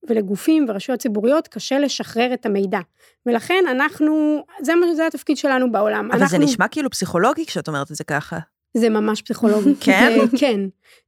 ולגופים 0.08 0.66
ורשויות 0.68 1.00
ציבוריות 1.00 1.48
קשה 1.48 1.78
לשחרר 1.78 2.34
את 2.34 2.46
המידע. 2.46 2.80
ולכן 3.26 3.64
אנחנו, 3.70 4.44
זה, 4.62 4.72
זה 4.96 5.06
התפקיד 5.06 5.36
שלנו 5.36 5.72
בעולם. 5.72 6.10
אבל 6.10 6.20
אנחנו, 6.22 6.38
זה 6.38 6.44
נשמע 6.44 6.68
כאילו 6.68 6.90
פסיכולוגי 6.90 7.46
כשאת 7.46 7.68
אומרת 7.68 7.90
את 7.90 7.96
זה 7.96 8.04
ככה. 8.04 8.38
זה 8.76 8.88
ממש 8.88 9.22
פסיכולוגי. 9.22 9.74
כן? 9.84 10.18
זה, 10.30 10.36
כן. 10.40 10.60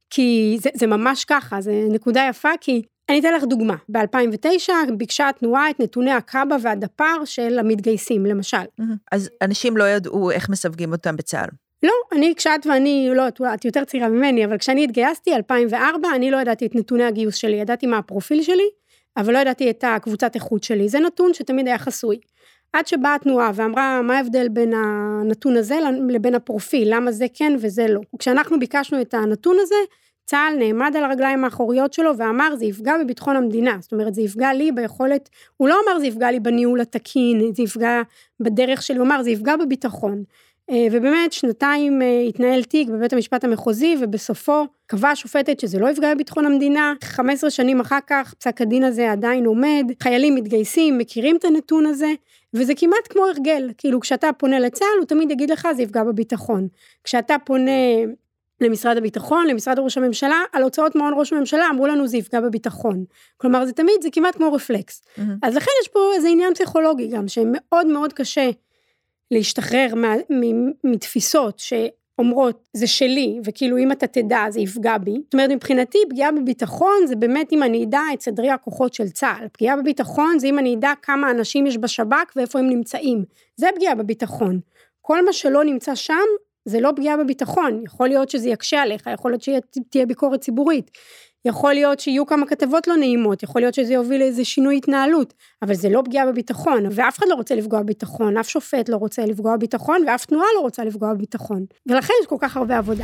כי 0.09 0.57
זה, 0.59 0.69
זה 0.73 0.87
ממש 0.87 1.25
ככה, 1.25 1.61
זה 1.61 1.71
נקודה 1.89 2.25
יפה, 2.29 2.49
כי 2.61 2.81
אני 3.13 3.19
אתן 3.19 3.33
לך 3.33 3.43
דוגמה. 3.43 3.75
ב-2009 3.89 4.69
ביקשה 4.97 5.29
התנועה 5.29 5.69
את 5.69 5.79
נתוני 5.79 6.11
הקאבה 6.11 6.55
והדפ"ר 6.61 7.25
של 7.25 7.59
המתגייסים, 7.59 8.25
למשל. 8.25 8.57
אז 9.11 9.29
אנשים 9.41 9.77
לא 9.77 9.83
ידעו 9.83 10.31
איך 10.31 10.49
מסווגים 10.49 10.91
אותם 10.91 11.15
בצה"ל. 11.15 11.47
לא, 11.83 11.93
אני, 12.11 12.33
כשאת 12.37 12.67
ואני, 12.67 13.09
לא, 13.15 13.27
את 13.27 13.65
יותר 13.65 13.83
צעירה 13.83 14.07
ממני, 14.07 14.45
אבל 14.45 14.57
כשאני 14.57 14.83
התגייסתי, 14.83 15.35
2004, 15.35 16.07
אני 16.15 16.31
לא 16.31 16.37
ידעתי 16.37 16.65
את 16.65 16.75
נתוני 16.75 17.03
הגיוס 17.03 17.35
שלי, 17.35 17.55
ידעתי 17.55 17.85
מה 17.87 17.97
הפרופיל 17.97 18.41
שלי, 18.41 18.69
אבל 19.17 19.33
לא 19.33 19.37
ידעתי 19.37 19.69
את 19.69 19.83
הקבוצת 19.87 20.35
איכות 20.35 20.63
שלי. 20.63 20.89
זה 20.89 20.99
נתון 20.99 21.33
שתמיד 21.33 21.67
היה 21.67 21.77
חסוי. 21.77 22.19
עד 22.73 22.87
שבאה 22.87 23.15
התנועה 23.15 23.51
ואמרה 23.55 24.01
מה 24.01 24.17
ההבדל 24.17 24.47
בין 24.49 24.73
הנתון 24.73 25.57
הזה 25.57 25.75
לבין 26.09 26.35
הפרופיל, 26.35 26.95
למה 26.95 27.11
זה 27.11 27.25
כן 27.33 27.53
וזה 27.61 27.87
לא. 27.87 28.01
כשאנחנו 28.19 28.59
ביקשנו 28.59 29.01
את 29.01 29.13
הנתון 29.13 29.55
הזה, 29.59 29.75
צה"ל 30.33 30.55
נעמד 30.59 30.95
על 30.97 31.03
הרגליים 31.03 31.43
האחוריות 31.43 31.93
שלו 31.93 32.17
ואמר 32.17 32.55
זה 32.55 32.65
יפגע 32.65 32.93
בביטחון 33.03 33.35
המדינה, 33.35 33.77
זאת 33.81 33.91
אומרת 33.91 34.13
זה 34.15 34.21
יפגע 34.21 34.53
לי 34.53 34.71
ביכולת, 34.71 35.29
הוא 35.57 35.67
לא 35.67 35.77
אמר 35.85 35.99
זה 35.99 36.07
יפגע 36.07 36.31
לי 36.31 36.39
בניהול 36.39 36.81
התקין, 36.81 37.51
זה 37.55 37.63
יפגע 37.63 38.01
בדרך 38.39 38.81
שלי, 38.81 38.97
הוא 38.97 39.05
אמר 39.05 39.23
זה 39.23 39.29
יפגע 39.29 39.55
בביטחון. 39.55 40.23
אה, 40.69 40.87
ובאמת 40.91 41.33
שנתיים 41.33 42.01
אה, 42.01 42.21
התנהל 42.29 42.63
תיק 42.63 42.89
בבית 42.89 43.13
המשפט 43.13 43.43
המחוזי 43.43 43.95
ובסופו 44.01 44.65
קבעה 44.87 45.11
השופטת 45.11 45.59
שזה 45.59 45.79
לא 45.79 45.89
יפגע 45.89 46.13
בביטחון 46.13 46.45
המדינה, 46.45 46.93
15 47.03 47.49
שנים 47.49 47.79
אחר 47.79 47.99
כך 48.07 48.33
פסק 48.33 48.61
הדין 48.61 48.83
הזה 48.83 49.11
עדיין 49.11 49.45
עומד, 49.45 49.85
חיילים 50.03 50.35
מתגייסים, 50.35 50.97
מכירים 50.97 51.35
את 51.35 51.45
הנתון 51.45 51.85
הזה, 51.85 52.13
וזה 52.53 52.73
כמעט 52.75 53.07
כמו 53.09 53.25
הרגל, 53.25 53.69
כאילו 53.77 53.99
כשאתה 53.99 54.29
פונה 54.37 54.59
לצה"ל 54.59 54.97
הוא 54.99 55.05
תמיד 55.05 55.31
יגיד 55.31 55.49
לך 55.49 55.67
זה 55.75 55.83
יפגע 55.83 56.03
בביטחון. 56.03 56.67
כשאתה 57.03 57.35
פונה 57.45 57.71
למשרד 58.61 58.97
הביטחון, 58.97 59.47
למשרד 59.47 59.79
ראש 59.79 59.97
הממשלה, 59.97 60.41
על 60.51 60.63
הוצאות 60.63 60.95
מעון 60.95 61.13
ראש 61.17 61.33
הממשלה 61.33 61.69
אמרו 61.69 61.87
לנו 61.87 62.07
זה 62.07 62.17
יפגע 62.17 62.41
בביטחון. 62.41 63.05
כלומר 63.37 63.65
זה 63.65 63.73
תמיד, 63.73 63.95
זה 64.01 64.09
כמעט 64.11 64.35
כמו 64.35 64.53
רפלקס. 64.53 65.01
Mm-hmm. 65.01 65.21
אז 65.41 65.55
לכן 65.55 65.71
יש 65.81 65.87
פה 65.87 65.99
איזה 66.15 66.27
עניין 66.27 66.53
פסיכולוגי 66.53 67.07
גם, 67.07 67.27
שמאוד 67.27 67.87
מאוד 67.87 68.13
קשה 68.13 68.49
להשתחרר 69.31 69.87
מתפיסות 70.83 71.59
שאומרות 71.59 72.69
זה 72.73 72.87
שלי, 72.87 73.39
וכאילו 73.43 73.77
אם 73.77 73.91
אתה 73.91 74.07
תדע 74.07 74.45
זה 74.49 74.59
יפגע 74.59 74.97
בי. 74.97 75.15
זאת 75.23 75.33
אומרת 75.33 75.49
מבחינתי 75.49 75.97
פגיעה 76.09 76.31
בביטחון 76.31 77.07
זה 77.07 77.15
באמת 77.15 77.53
אם 77.53 77.63
אני 77.63 77.83
אדע 77.83 78.01
את 78.13 78.21
סדרי 78.21 78.49
הכוחות 78.49 78.93
של 78.93 79.09
צה"ל. 79.09 79.47
פגיעה 79.51 79.77
בביטחון 79.77 80.39
זה 80.39 80.47
אם 80.47 80.59
אני 80.59 80.75
אדע 80.75 80.93
כמה 81.01 81.31
אנשים 81.31 81.67
יש 81.67 81.77
בשב"כ 81.77 82.33
ואיפה 82.35 82.59
הם 82.59 82.69
נמצאים. 82.69 83.25
זה 83.57 83.67
פגיעה 83.75 83.95
בביטחון. 83.95 84.59
כל 85.01 85.25
מה 85.25 85.33
שלא 85.33 85.63
נמצא 85.63 85.95
שם 85.95 86.13
זה 86.65 86.79
לא 86.79 86.91
פגיעה 86.95 87.17
בביטחון, 87.17 87.81
יכול 87.85 88.07
להיות 88.07 88.29
שזה 88.29 88.49
יקשה 88.49 88.81
עליך, 88.81 89.09
יכול 89.13 89.31
להיות 89.31 89.41
שתהיה 89.41 90.05
ביקורת 90.05 90.41
ציבורית, 90.41 90.91
יכול 91.45 91.73
להיות 91.73 91.99
שיהיו 91.99 92.25
כמה 92.25 92.45
כתבות 92.45 92.87
לא 92.87 92.97
נעימות, 92.97 93.43
יכול 93.43 93.61
להיות 93.61 93.73
שזה 93.73 93.93
יוביל 93.93 94.19
לאיזה 94.19 94.45
שינוי 94.45 94.77
התנהלות, 94.77 95.33
אבל 95.61 95.73
זה 95.73 95.89
לא 95.89 96.01
פגיעה 96.05 96.25
בביטחון, 96.25 96.83
ואף 96.91 97.17
אחד 97.17 97.25
לא 97.29 97.35
רוצה 97.35 97.55
לפגוע 97.55 97.81
בביטחון, 97.81 98.37
אף 98.37 98.49
שופט 98.49 98.89
לא 98.89 98.97
רוצה 98.97 99.25
לפגוע 99.25 99.57
בביטחון, 99.57 100.03
ואף 100.07 100.25
תנועה 100.25 100.47
לא 100.55 100.61
רוצה 100.61 100.83
לפגוע 100.85 101.13
בביטחון, 101.13 101.65
ולכן 101.85 102.13
יש 102.21 102.27
כל 102.27 102.37
כך 102.39 102.57
הרבה 102.57 102.77
עבודה. 102.77 103.03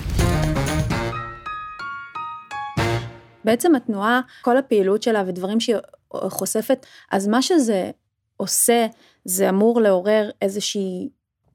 בעצם 3.45 3.75
התנועה, 3.75 4.21
כל 4.41 4.57
הפעילות 4.57 5.03
שלה 5.03 5.23
ודברים 5.27 5.59
שהיא 5.59 5.77
חושפת, 6.13 6.85
אז 7.11 7.27
מה 7.27 7.41
שזה 7.41 7.91
עושה, 8.37 8.87
זה 9.25 9.49
אמור 9.49 9.81
לעורר 9.81 10.29
איזושהי, 10.41 11.09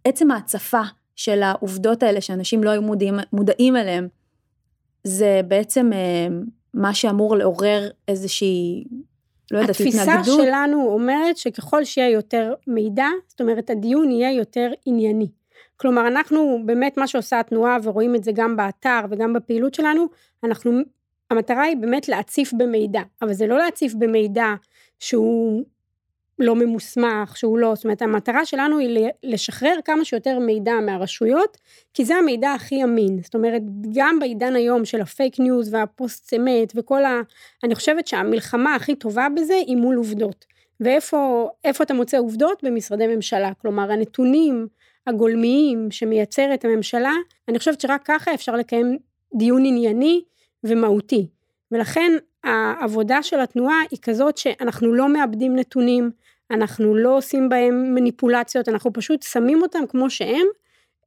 עצם 0.04 0.30
ההצפה 0.30 0.82
של 1.16 1.42
העובדות 1.42 2.02
האלה 2.02 2.20
שאנשים 2.20 2.64
לא 2.64 2.70
היו 2.70 2.82
מודעים, 2.82 3.14
מודעים 3.32 3.76
אליהם, 3.76 4.08
זה 5.04 5.40
בעצם 5.48 5.92
אה, 5.92 6.28
מה 6.74 6.94
שאמור 6.94 7.36
לעורר 7.36 7.88
איזושהי, 8.08 8.84
לא 9.50 9.58
יודעת, 9.58 9.76
התנגדות. 9.80 10.08
התפיסה 10.08 10.24
שלנו 10.24 10.88
אומרת 10.88 11.36
שככל 11.36 11.84
שיהיה 11.84 12.10
יותר 12.10 12.54
מידע, 12.66 13.06
זאת 13.28 13.40
אומרת 13.40 13.70
הדיון 13.70 14.10
יהיה 14.10 14.32
יותר 14.32 14.72
ענייני. 14.86 15.28
כלומר, 15.76 16.06
אנחנו, 16.06 16.62
באמת 16.64 16.96
מה 16.96 17.06
שעושה 17.06 17.40
התנועה, 17.40 17.78
ורואים 17.82 18.14
את 18.14 18.24
זה 18.24 18.32
גם 18.34 18.56
באתר 18.56 19.00
וגם 19.10 19.32
בפעילות 19.32 19.74
שלנו, 19.74 20.06
אנחנו, 20.44 20.72
המטרה 21.30 21.62
היא 21.62 21.76
באמת 21.76 22.08
להציף 22.08 22.52
במידע, 22.52 23.02
אבל 23.22 23.32
זה 23.32 23.46
לא 23.46 23.58
להציף 23.58 23.94
במידע 23.94 24.54
שהוא 24.98 25.64
לא 26.38 26.56
ממוסמך, 26.56 27.36
שהוא 27.36 27.58
לא, 27.58 27.74
זאת 27.74 27.84
אומרת, 27.84 28.02
המטרה 28.02 28.44
שלנו 28.44 28.78
היא 28.78 29.08
לשחרר 29.22 29.74
כמה 29.84 30.04
שיותר 30.04 30.38
מידע 30.38 30.72
מהרשויות, 30.86 31.58
כי 31.94 32.04
זה 32.04 32.16
המידע 32.16 32.52
הכי 32.52 32.84
אמין. 32.84 33.18
זאת 33.22 33.34
אומרת, 33.34 33.62
גם 33.94 34.18
בעידן 34.18 34.56
היום 34.56 34.84
של 34.84 35.00
הפייק 35.00 35.40
ניוז 35.40 35.74
והפוסט 35.74 36.34
אמת 36.34 36.72
וכל 36.76 37.04
ה... 37.04 37.20
אני 37.64 37.74
חושבת 37.74 38.06
שהמלחמה 38.06 38.74
הכי 38.74 38.94
טובה 38.94 39.26
בזה 39.36 39.54
היא 39.54 39.76
מול 39.76 39.96
עובדות. 39.96 40.44
ואיפה 40.80 41.48
אתה 41.82 41.94
מוצא 41.94 42.18
עובדות? 42.18 42.64
במשרדי 42.64 43.06
ממשלה. 43.06 43.52
כלומר, 43.62 43.92
הנתונים 43.92 44.66
הגולמיים 45.06 45.90
שמייצרת 45.90 46.64
הממשלה, 46.64 47.12
אני 47.48 47.58
חושבת 47.58 47.80
שרק 47.80 48.02
ככה 48.04 48.34
אפשר 48.34 48.56
לקיים 48.56 48.98
דיון 49.34 49.64
ענייני 49.64 50.22
ומהותי. 50.64 51.26
ולכן 51.72 52.12
העבודה 52.44 53.22
של 53.22 53.40
התנועה 53.40 53.76
היא 53.90 53.98
כזאת 54.02 54.38
שאנחנו 54.38 54.94
לא 54.94 55.08
מאבדים 55.08 55.56
נתונים, 55.56 56.10
אנחנו 56.54 56.94
לא 56.94 57.16
עושים 57.16 57.48
בהם 57.48 57.94
מניפולציות, 57.94 58.68
אנחנו 58.68 58.92
פשוט 58.92 59.22
שמים 59.22 59.62
אותם 59.62 59.86
כמו 59.88 60.10
שהם, 60.10 60.46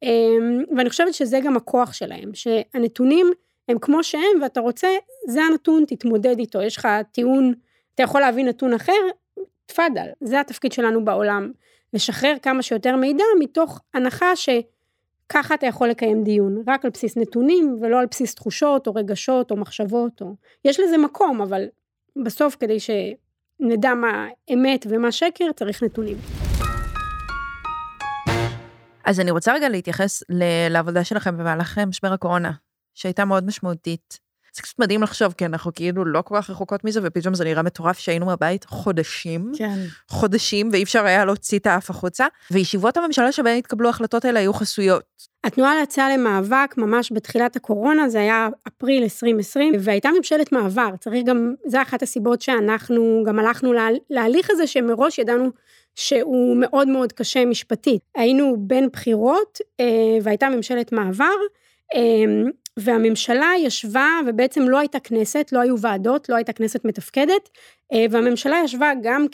אמ, 0.04 0.64
ואני 0.78 0.90
חושבת 0.90 1.14
שזה 1.14 1.40
גם 1.44 1.58
הכוח 1.58 1.94
שלהם, 1.94 2.32
שהנתונים 2.34 3.32
הם 3.70 3.80
כמו 3.80 4.04
שהם 4.04 4.42
ואתה 4.42 4.60
רוצה, 4.60 4.88
זה 5.28 5.44
הנתון, 5.44 5.86
תתמודד 5.88 6.40
איתו, 6.40 6.62
יש 6.62 6.78
לך 6.78 6.88
טיעון, 7.12 7.54
אתה 7.96 8.04
יכול 8.04 8.22
להביא 8.22 8.46
נתון 8.46 8.74
אחר, 8.74 8.92
תפאדל, 9.66 10.08
זה 10.22 10.40
התפקיד 10.40 10.72
שלנו 10.72 11.06
בעולם, 11.06 11.52
לשחרר 11.94 12.34
כמה 12.42 12.62
שיותר 12.62 12.96
מידע 12.96 13.24
מתוך 13.40 13.82
הנחה 13.94 14.36
שככה 14.36 15.54
אתה 15.54 15.66
יכול 15.66 15.88
לקיים 15.88 16.24
דיון, 16.24 16.64
רק 16.68 16.86
על 16.86 16.92
בסיס 16.92 17.18
נתונים 17.18 17.78
ולא 17.82 18.00
על 18.00 18.06
בסיס 18.12 18.36
תחושות 18.36 18.88
או 18.88 18.96
רגשות 18.96 19.52
או 19.52 19.56
מחשבות, 19.56 20.22
או... 20.22 20.36
יש 20.66 20.80
לזה 20.80 20.98
מקום, 20.98 21.42
אבל 21.42 21.66
בסוף 22.24 22.56
כדי 22.60 22.80
ש... 22.80 22.90
נדע 23.60 23.94
מה 23.94 24.28
אמת 24.54 24.86
ומה 24.90 25.12
שקר, 25.12 25.46
צריך 25.56 25.84
נתונים. 25.84 26.18
אז 29.06 29.20
אני 29.20 29.32
רוצה 29.32 29.54
רגע 29.54 29.70
להתייחס 29.70 30.24
לעבודה 30.70 31.04
שלכם 31.04 31.38
במהלך 31.38 31.78
משבר 31.78 32.14
הקורונה, 32.14 32.52
שהייתה 32.94 33.26
מאוד 33.26 33.46
משמעותית. 33.46 34.27
זה 34.58 34.62
קצת 34.62 34.80
מדהים 34.80 35.04
לחשוב, 35.04 35.34
כי 35.38 35.46
אנחנו 35.46 35.74
כאילו 35.74 36.06
לא 36.06 36.22
כל 36.22 36.36
כך 36.38 36.50
רחוקות 36.50 36.84
מזה, 36.84 37.00
ופתאום 37.04 37.34
זה 37.34 37.44
נראה 37.44 37.64
מטורף 37.64 38.00
שהיינו 38.00 38.26
מהבית 38.26 38.66
חודשים, 38.66 39.52
כן. 39.58 39.80
חודשים, 40.10 40.70
ואי 40.72 40.84
אפשר 40.84 41.06
היה 41.06 41.26
להוציא 41.26 41.60
את 41.60 41.68
האף 41.68 41.90
החוצה, 41.90 42.26
וישיבות 42.52 42.98
הממשלה 42.98 43.32
שבהן 43.32 43.58
התקבלו 43.58 43.88
ההחלטות 43.88 44.26
האלה 44.26 44.40
היו 44.40 44.54
חסויות. 44.54 45.04
התנועה 45.44 45.82
יצאה 45.84 46.18
למאבק 46.18 46.76
ממש 46.78 47.12
בתחילת 47.12 47.56
הקורונה, 47.56 48.10
זה 48.10 48.20
היה 48.20 48.48
אפריל 48.68 49.04
2020, 49.04 49.74
והייתה 49.80 50.10
ממשלת 50.18 50.52
מעבר, 50.52 50.90
צריך 51.00 51.26
גם, 51.26 51.54
זה 51.66 51.82
אחת 51.82 52.04
הסיבות 52.04 52.42
שאנחנו 52.42 53.24
גם 53.26 53.40
הלכנו 53.40 53.74
לה, 53.74 53.88
להליך 54.10 54.50
הזה, 54.50 54.68
שמראש 54.68 55.20
ידענו 55.20 55.50
שהוא 55.96 56.58
מאוד 56.58 56.88
מאוד 56.88 57.14
קשה 57.14 57.46
משפטית. 57.46 58.02
היינו 58.16 58.56
בין 58.60 58.90
בחירות, 58.94 59.58
אה, 59.80 59.86
והייתה 60.24 60.50
ממשלת 60.50 60.92
מעבר, 60.92 61.36
אה, 61.96 62.50
והממשלה 62.78 63.52
ישבה, 63.60 64.08
ובעצם 64.28 64.62
לא 64.62 64.80
הייתה 64.80 65.00
כנסת, 65.00 65.50
לא 65.52 65.60
היו 65.60 65.80
ועדות, 65.80 66.30
לא 66.30 66.36
הייתה 66.36 66.54
כנסת 66.54 66.86
מתפקדת, 66.86 67.50
אה, 67.94 68.06
והממשלה 68.12 68.58
ישבה 68.64 68.92
גם 69.04 69.26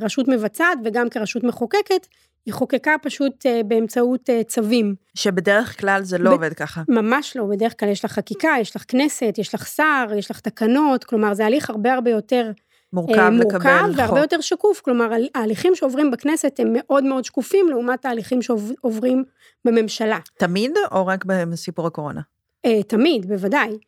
כרשות 0.00 0.28
מבצעת 0.28 0.78
וגם 0.84 1.08
כרשות 1.08 1.44
מחוקקת, 1.44 2.06
היא 2.46 2.54
חוקקה 2.54 2.94
פשוט 3.02 3.46
אה, 3.46 3.60
באמצעות 3.66 4.30
אה, 4.30 4.44
צווים. 4.44 4.94
שבדרך 5.14 5.80
כלל 5.80 6.02
זה 6.02 6.18
לא 6.18 6.30
ב- 6.30 6.32
עובד 6.32 6.52
ככה. 6.52 6.82
ממש 6.88 7.36
לא, 7.36 7.44
בדרך 7.44 7.80
כלל 7.80 7.88
יש 7.88 8.04
לך 8.04 8.12
חקיקה, 8.12 8.50
יש 8.60 8.76
לך 8.76 8.84
כנסת, 8.88 9.34
יש 9.38 9.54
לך 9.54 9.66
שר, 9.66 10.06
יש 10.16 10.30
לך 10.30 10.40
תקנות, 10.40 11.04
כלומר 11.04 11.34
זה 11.34 11.46
הליך 11.46 11.70
הרבה 11.70 11.94
הרבה 11.94 12.10
יותר 12.10 12.50
מורכב, 12.92 13.28
מורכב 13.28 13.56
לקבל 13.56 13.70
והרבה 13.70 14.06
חוק. 14.06 14.18
יותר 14.18 14.40
שקוף, 14.40 14.80
כלומר 14.80 15.10
ההליכים 15.34 15.74
שעוברים 15.74 16.10
בכנסת 16.10 16.60
הם 16.60 16.68
מאוד 16.72 17.04
מאוד 17.04 17.24
שקופים 17.24 17.68
לעומת 17.68 18.04
ההליכים 18.04 18.42
שעוברים 18.42 19.24
בממשלה. 19.64 20.18
תמיד 20.38 20.72
או 20.92 21.06
רק 21.06 21.24
בסיפור 21.24 21.86
הקורונה? 21.86 22.20
אה, 22.64 22.82
תמיד, 22.82 23.26
בוודאי. 23.28 23.78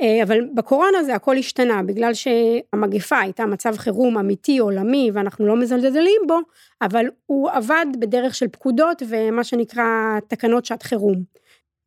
אה, 0.00 0.22
אבל 0.22 0.40
בקורונה 0.54 1.04
זה 1.04 1.14
הכל 1.14 1.36
השתנה, 1.36 1.82
בגלל 1.82 2.12
שהמגפה 2.14 3.18
הייתה 3.18 3.46
מצב 3.46 3.76
חירום 3.76 4.18
אמיתי 4.18 4.58
עולמי 4.58 5.10
ואנחנו 5.14 5.46
לא 5.46 5.56
מזלזלים 5.56 6.20
בו, 6.26 6.38
אבל 6.82 7.06
הוא 7.26 7.50
עבד 7.50 7.86
בדרך 7.98 8.34
של 8.34 8.48
פקודות 8.48 9.02
ומה 9.08 9.44
שנקרא 9.44 9.84
תקנות 10.28 10.64
שעת 10.64 10.82
חירום. 10.82 11.22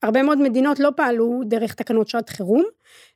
הרבה 0.04 0.24
מאוד 0.24 0.42
מדינות 0.42 0.80
לא 0.80 0.90
פעלו 0.96 1.42
דרך 1.46 1.74
תקנות 1.74 2.08
שעת 2.08 2.30
חירום, 2.30 2.64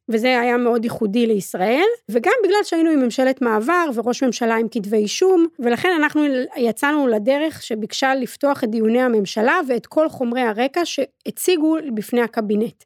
וזה 0.10 0.40
היה 0.40 0.58
מאוד 0.58 0.84
ייחודי 0.84 1.26
לישראל, 1.26 1.86
וגם 2.10 2.34
בגלל 2.44 2.64
שהיינו 2.64 2.90
עם 2.90 3.00
ממשלת 3.00 3.42
מעבר 3.42 3.90
וראש 3.94 4.24
ממשלה 4.24 4.56
עם 4.56 4.68
כתבי 4.72 4.98
אישום, 4.98 5.46
ולכן 5.60 5.90
אנחנו 5.98 6.24
יצאנו 6.58 7.08
לדרך 7.08 7.64
שביקשה 7.64 8.16
לפתוח 8.16 8.64
את 8.64 8.70
דיוני 8.70 9.02
הממשלה 9.02 9.60
ואת 9.68 9.86
כל 9.86 10.10
חומרי 10.10 10.42
הרקע 10.42 10.82
שהציגו 10.86 11.78
בפני 11.96 12.22
הקבינט. 12.22 12.84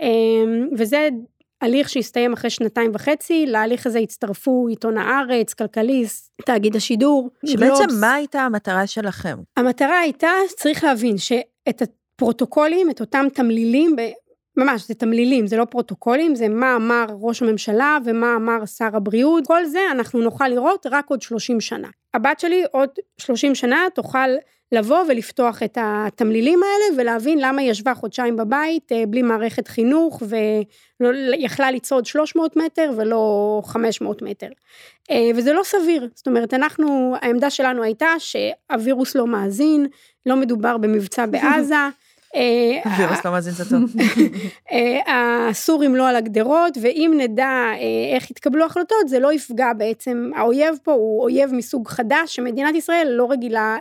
אמ, 0.00 0.68
וזה 0.78 1.08
הליך 1.60 1.88
שהסתיים 1.88 2.32
אחרי 2.32 2.50
שנתיים 2.50 2.90
וחצי, 2.94 3.46
להליך 3.46 3.86
הזה 3.86 3.98
הצטרפו 3.98 4.66
עיתון 4.68 4.98
הארץ, 4.98 5.54
כלכליסט, 5.54 6.32
תאגיד 6.46 6.76
השידור. 6.76 7.30
שבעצם 7.46 7.84
גלובס. 7.84 8.00
מה 8.00 8.14
הייתה 8.14 8.40
המטרה 8.40 8.86
שלכם? 8.86 9.36
המטרה 9.56 9.98
הייתה, 9.98 10.30
צריך 10.56 10.84
להבין, 10.84 11.18
שאת 11.18 11.82
הפרוטוקולים, 11.82 12.90
את 12.90 13.00
אותם 13.00 13.26
תמלילים, 13.34 13.96
ממש, 14.56 14.88
זה 14.88 14.94
תמלילים, 14.94 15.46
זה 15.46 15.56
לא 15.56 15.64
פרוטוקולים, 15.64 16.34
זה 16.34 16.48
מה 16.48 16.76
אמר 16.76 17.06
ראש 17.10 17.42
הממשלה 17.42 17.98
ומה 18.04 18.36
אמר 18.36 18.66
שר 18.66 18.96
הבריאות, 18.96 19.46
כל 19.46 19.64
זה 19.64 19.80
אנחנו 19.90 20.20
נוכל 20.20 20.48
לראות 20.48 20.86
רק 20.90 21.04
עוד 21.08 21.22
30 21.22 21.60
שנה. 21.60 21.88
הבת 22.14 22.40
שלי 22.40 22.64
עוד 22.72 22.90
30 23.20 23.54
שנה 23.54 23.86
תוכל 23.94 24.28
לבוא 24.72 25.04
ולפתוח 25.08 25.62
את 25.62 25.78
התמלילים 25.80 26.60
האלה 26.62 27.02
ולהבין 27.02 27.38
למה 27.38 27.60
היא 27.60 27.70
ישבה 27.70 27.94
חודשיים 27.94 28.36
בבית 28.36 28.92
אה, 28.92 29.06
בלי 29.08 29.22
מערכת 29.22 29.68
חינוך 29.68 30.22
ויכלה 31.00 31.70
לצעוד 31.70 32.06
300 32.06 32.56
מטר 32.56 32.90
ולא 32.96 33.62
500 33.64 34.22
מטר. 34.22 34.46
אה, 35.10 35.30
וזה 35.36 35.52
לא 35.52 35.62
סביר, 35.64 36.08
זאת 36.14 36.26
אומרת 36.26 36.54
אנחנו, 36.54 37.16
העמדה 37.22 37.50
שלנו 37.50 37.82
הייתה 37.82 38.08
שהווירוס 38.18 39.14
לא 39.14 39.26
מאזין, 39.26 39.86
לא 40.26 40.36
מדובר 40.36 40.76
במבצע 40.76 41.26
בעזה. 41.26 41.74
אה, 42.34 42.92
וירוס 42.98 43.24
לא 43.24 43.32
מאזין 43.32 43.52
זה 43.52 43.70
טוב. 43.70 43.94
הסורים 45.50 45.96
לא 45.96 46.08
על 46.08 46.16
הגדרות, 46.16 46.78
ואם 46.82 47.14
נדע 47.18 47.50
איך 48.14 48.30
יתקבלו 48.30 48.64
החלטות, 48.64 49.08
זה 49.08 49.18
לא 49.18 49.32
יפגע 49.32 49.72
בעצם, 49.72 50.30
האויב 50.36 50.78
פה 50.82 50.92
הוא 50.92 51.22
אויב 51.22 51.54
מסוג 51.54 51.88
חדש, 51.88 52.36
שמדינת 52.36 52.74
ישראל 52.74 53.08
לא 53.10 53.30
רגילה 53.30 53.76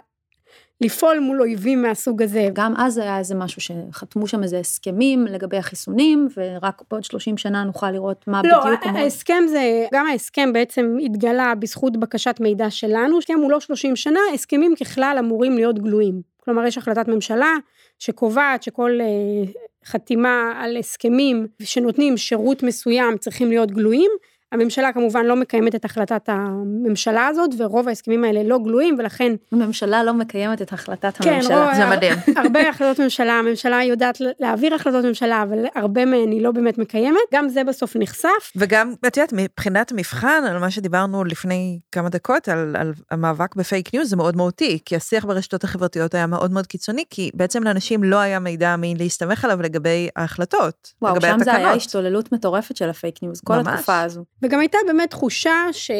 לפעול 0.82 1.20
מול 1.20 1.42
אויבים 1.42 1.82
מהסוג 1.82 2.22
הזה. 2.22 2.50
גם 2.54 2.74
אז 2.78 2.98
היה 2.98 3.18
איזה 3.18 3.36
משהו 3.36 3.62
שחתמו 3.62 4.28
שם 4.28 4.44
איזה 4.44 4.60
הסכמים 4.60 5.26
לגבי 5.26 5.58
החיסונים, 5.58 6.28
ורק 6.38 6.82
בעוד 6.92 7.04
30 7.04 7.38
שנה 7.38 7.64
נוכל 7.64 7.92
לראות 7.92 8.26
מה 8.28 8.42
לא, 8.44 8.60
בדיוק 8.60 8.86
לא, 8.86 9.00
ההסכם 9.00 9.44
זה, 9.50 9.86
גם 9.94 10.06
ההסכם 10.08 10.54
בעצם 10.54 10.98
התגלה 11.06 11.56
בזכות 11.56 11.98
בקשת 11.98 12.38
מידע 12.40 12.70
שלנו, 12.70 13.18
הסכם 13.18 13.40
הוא 13.42 13.52
לא 13.52 13.60
30 13.60 13.96
שנה, 13.96 14.20
הסכמים 14.34 14.76
ככלל 14.76 15.16
אמורים 15.20 15.56
להיות 15.56 15.80
גלויים. 15.80 16.22
כלומר, 16.44 16.66
יש 16.66 16.78
החלטת 16.78 17.08
ממשלה 17.08 17.54
שקובעת 18.00 18.64
שכל 18.64 19.00
אה, 19.02 19.52
חתימה 19.86 20.54
על 20.56 20.78
הסכמים 20.78 21.48
שנותנים 21.64 22.18
שירות 22.18 22.64
מסוים 22.64 23.18
צריכים 23.18 23.50
להיות 23.50 23.72
גלויים, 23.72 24.12
הממשלה 24.52 24.94
כמובן 24.94 25.26
לא 25.26 25.36
מקיימת 25.36 25.76
את 25.76 25.86
החלטת 25.86 26.30
הממשלה 26.30 27.28
הזאת, 27.28 27.50
ורוב 27.58 27.88
ההסכמים 27.88 28.24
האלה 28.24 28.44
לא 28.44 28.60
גלויים, 28.64 28.96
ולכן... 29.00 29.34
הממשלה 29.52 30.04
לא 30.04 30.14
מקיימת 30.14 30.62
את 30.62 30.74
החלטת 30.74 31.18
כן, 31.18 31.34
הממשלה. 31.34 31.72
כן, 31.72 31.78
זה 31.78 31.90
מדהים. 31.90 32.14
הרבה 32.44 32.70
החלטות 32.70 33.00
ממשלה, 33.00 33.34
הממשלה 33.34 33.84
יודעת 33.84 34.18
להעביר 34.40 34.76
החלטות 34.76 35.06
ממשלה, 35.06 35.44
אבל 35.44 35.66
הרבה 35.76 36.06
מהן 36.06 36.32
היא 36.32 36.42
לא 36.42 36.52
באמת 36.52 36.78
מקיימת, 36.78 37.20
גם 37.34 37.50
זה 37.50 37.64
בסוף 37.64 37.96
נחשף. 37.96 38.52
וגם, 38.56 38.94
את 39.08 39.18
יודעת, 39.18 39.34
מבחינת 39.34 39.92
מבחן, 39.96 40.44
על 40.50 40.60
מה 40.60 40.72
שדיברנו 40.72 41.24
לפני 41.24 41.80
כמה 41.92 42.10
דקות, 42.10 42.48
על, 42.48 42.76
על 42.80 42.94
המאבק 43.12 43.56
בפייק 43.56 43.94
ניוז, 43.94 44.10
זה 44.10 44.16
מאוד 44.16 44.36
מהותי, 44.36 44.80
כי 44.86 44.96
השיח 44.96 45.26
ברשתות 45.26 45.64
החברתיות 45.64 46.14
היה 46.16 46.28
מאוד 46.28 46.52
מאוד 46.52 46.68
קיצוני, 46.68 47.04
כי 47.10 47.32
בעצם 47.34 47.64
לאנשים 47.64 48.04
לא 48.04 48.18
היה 48.18 48.40
מידע 48.40 48.74
אמין 48.74 48.98
להסתמך 48.98 49.46
עליו 49.46 49.62
לגבי 49.62 50.10
ההחלטות, 50.16 50.94
וואו, 51.02 51.16
לגבי 51.16 51.28
התקנות. 51.28 51.48
וואו, 51.48 51.56
שם 51.56 51.62
זה 51.62 51.68
היה 51.68 51.76
השתוללות 51.76 52.32
מטורפת 52.32 52.78
של 52.78 52.90
הפייק 52.90 53.24
ניוז, 53.24 53.42
כל 53.42 53.56
ממש. 53.56 53.68
התקופה 53.68 54.02
הזו. 54.02 54.24
וגם 54.42 54.60
הייתה 54.60 54.78
באמת 54.88 55.10
תחושה 55.10 55.68
ש... 55.72 55.92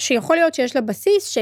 שיכול 0.00 0.36
להיות 0.36 0.54
שיש 0.54 0.76
לה 0.76 0.82
בסיס, 0.82 1.38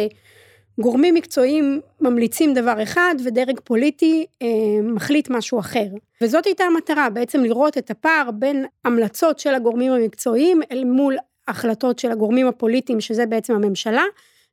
שגורמים 0.78 1.14
מקצועיים 1.14 1.80
ממליצים 2.00 2.54
דבר 2.54 2.82
אחד 2.82 3.14
ודרג 3.24 3.60
פוליטי 3.64 4.26
אה, 4.42 4.48
מחליט 4.82 5.30
משהו 5.30 5.60
אחר. 5.60 5.86
וזאת 6.22 6.46
הייתה 6.46 6.64
המטרה, 6.64 7.10
בעצם 7.10 7.40
לראות 7.42 7.78
את 7.78 7.90
הפער 7.90 8.30
בין 8.30 8.66
המלצות 8.84 9.38
של 9.38 9.54
הגורמים 9.54 9.92
המקצועיים 9.92 10.60
אל 10.72 10.84
מול 10.84 11.16
החלטות 11.48 11.98
של 11.98 12.10
הגורמים 12.10 12.46
הפוליטיים, 12.46 13.00
שזה 13.00 13.26
בעצם 13.26 13.54
הממשלה, 13.54 14.04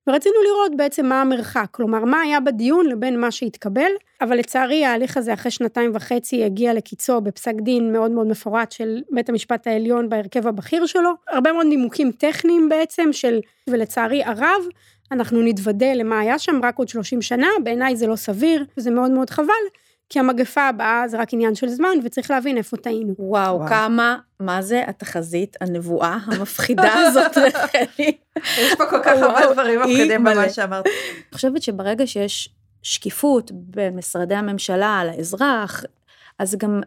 ורצינו 0.08 0.36
לראות 0.44 0.78
בעצם 0.78 1.06
מה 1.06 1.22
המרחק, 1.22 1.68
כלומר, 1.72 2.06
מה 2.06 2.22
היה 2.22 2.40
בדיון 2.40 2.86
לבין 2.86 3.20
מה 3.20 3.32
שהתקבל, 3.32 3.92
אבל 4.22 4.38
לצערי 4.38 4.86
ההליך 4.86 5.18
הזה 5.18 5.34
אחרי 5.34 5.52
שנתיים 5.52 5.92
וחצי 5.94 6.44
הגיע 6.44 6.74
לקיצו 6.74 7.22
בפסק 7.22 7.54
דין 7.62 7.94
מאוד 7.94 8.12
מאוד 8.12 8.28
מפורט 8.28 8.72
של 8.72 9.02
בית 9.12 9.30
המשפט 9.30 9.68
העליון 9.68 10.10
בהרכב 10.10 10.48
הבכיר 10.48 10.86
שלו, 10.86 11.10
הרבה 11.30 11.52
מאוד 11.52 11.66
נימוקים 11.66 12.12
טכניים 12.12 12.70
בעצם 12.70 13.14
של, 13.14 13.40
ולצערי 13.70 14.24
הרב, 14.24 14.64
אנחנו 15.12 15.42
נתוודה 15.42 15.94
למה 15.94 16.20
היה 16.20 16.40
שם 16.40 16.60
רק 16.64 16.78
עוד 16.78 16.90
30 16.90 17.22
שנה, 17.22 17.48
בעיניי 17.64 17.96
זה 17.96 18.08
לא 18.08 18.16
סביר, 18.16 18.66
וזה 18.78 18.92
מאוד 18.92 19.12
מאוד 19.12 19.30
חבל, 19.30 19.64
כי 20.12 20.20
המגפה 20.20 20.68
הבאה 20.68 21.08
זה 21.08 21.22
רק 21.22 21.34
עניין 21.34 21.56
של 21.56 21.68
זמן, 21.68 21.90
וצריך 22.04 22.32
להבין 22.32 22.58
איפה 22.58 22.78
טעינו. 22.78 23.14
וואו, 23.20 23.56
וואו, 23.56 23.70
כמה, 23.70 24.18
מה 24.40 24.62
זה 24.62 24.84
התחזית, 24.88 25.58
הנבואה 25.62 26.18
המפחידה 26.26 26.94
הזאת 27.08 27.38
לחלי. 27.38 28.18
יש 28.38 28.76
פה 28.78 28.86
כל 28.86 29.00
כך 29.04 29.22
הרבה 29.22 29.54
דברים 29.54 29.80
מפחידים 29.80 30.24
במה 30.24 30.50
שאמרת. 30.50 30.86
אני 30.86 31.34
חושבת 31.34 31.62
שברגע 31.62 32.08
שיש 32.08 32.50
שקיפות 32.84 33.52
במשרדי 33.54 34.36
הממשלה 34.36 35.04
לאזרח, 35.06 35.84
אז 36.40 36.56
גם 36.56 36.82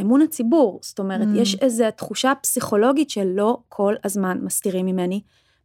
אמון 0.00 0.22
הציבור, 0.22 0.80
זאת 0.82 0.98
אומרת, 0.98 1.28
mm. 1.34 1.38
יש 1.38 1.54
איזו 1.60 1.84
תחושה 1.96 2.32
פסיכולוגית 2.42 3.10
שלא 3.10 3.58
כל 3.68 3.94
הזמן 4.04 4.38
מסתירים 4.42 4.86
ממני, 4.86 5.20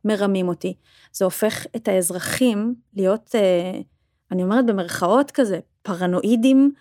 מרמים 0.06 0.48
אותי. 0.48 0.74
זה 1.14 1.26
הופך 1.26 1.66
את 1.76 1.88
האזרחים 1.88 2.76
להיות, 2.94 3.36
אה, 3.36 3.80
אני 4.32 4.44
אומרת 4.44 4.66
במרכאות 4.66 5.32
כזה, 5.32 5.60
פרנואידים, 5.82 6.72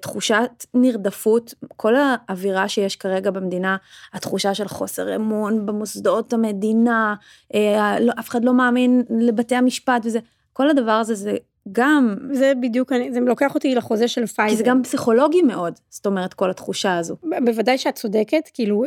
תחושת 0.00 0.66
נרדפות, 0.74 1.54
כל 1.76 1.94
האווירה 1.96 2.68
שיש 2.68 2.96
כרגע 2.96 3.30
במדינה, 3.30 3.76
התחושה 4.12 4.54
של 4.54 4.68
חוסר 4.68 5.16
אמון 5.16 5.66
במוסדות 5.66 6.32
המדינה, 6.32 7.14
אה, 7.54 8.00
לא, 8.00 8.12
אף 8.18 8.28
אחד 8.28 8.44
לא 8.44 8.54
מאמין 8.54 9.02
לבתי 9.20 9.54
המשפט 9.54 10.02
וזה, 10.04 10.18
כל 10.52 10.70
הדבר 10.70 10.92
הזה 10.92 11.14
זה 11.14 11.36
גם... 11.72 12.16
זה 12.32 12.52
בדיוק, 12.60 12.92
זה 13.12 13.20
לוקח 13.20 13.54
אותי 13.54 13.74
לחוזה 13.74 14.08
של 14.08 14.26
פייזר. 14.26 14.50
כי 14.50 14.56
זה 14.56 14.64
גם 14.64 14.82
פסיכולוגי 14.82 15.42
מאוד, 15.42 15.74
זאת 15.90 16.06
אומרת, 16.06 16.34
כל 16.34 16.50
התחושה 16.50 16.98
הזו. 16.98 17.16
בוודאי 17.44 17.78
שאת 17.78 17.94
צודקת, 17.94 18.50
כאילו, 18.54 18.84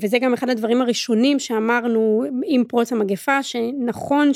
וזה 0.00 0.18
גם 0.18 0.34
אחד 0.34 0.48
הדברים 0.50 0.80
הראשונים 0.80 1.38
שאמרנו 1.38 2.24
עם 2.44 2.64
פרוץ 2.64 2.92
המגפה, 2.92 3.42
שנכון 3.42 4.30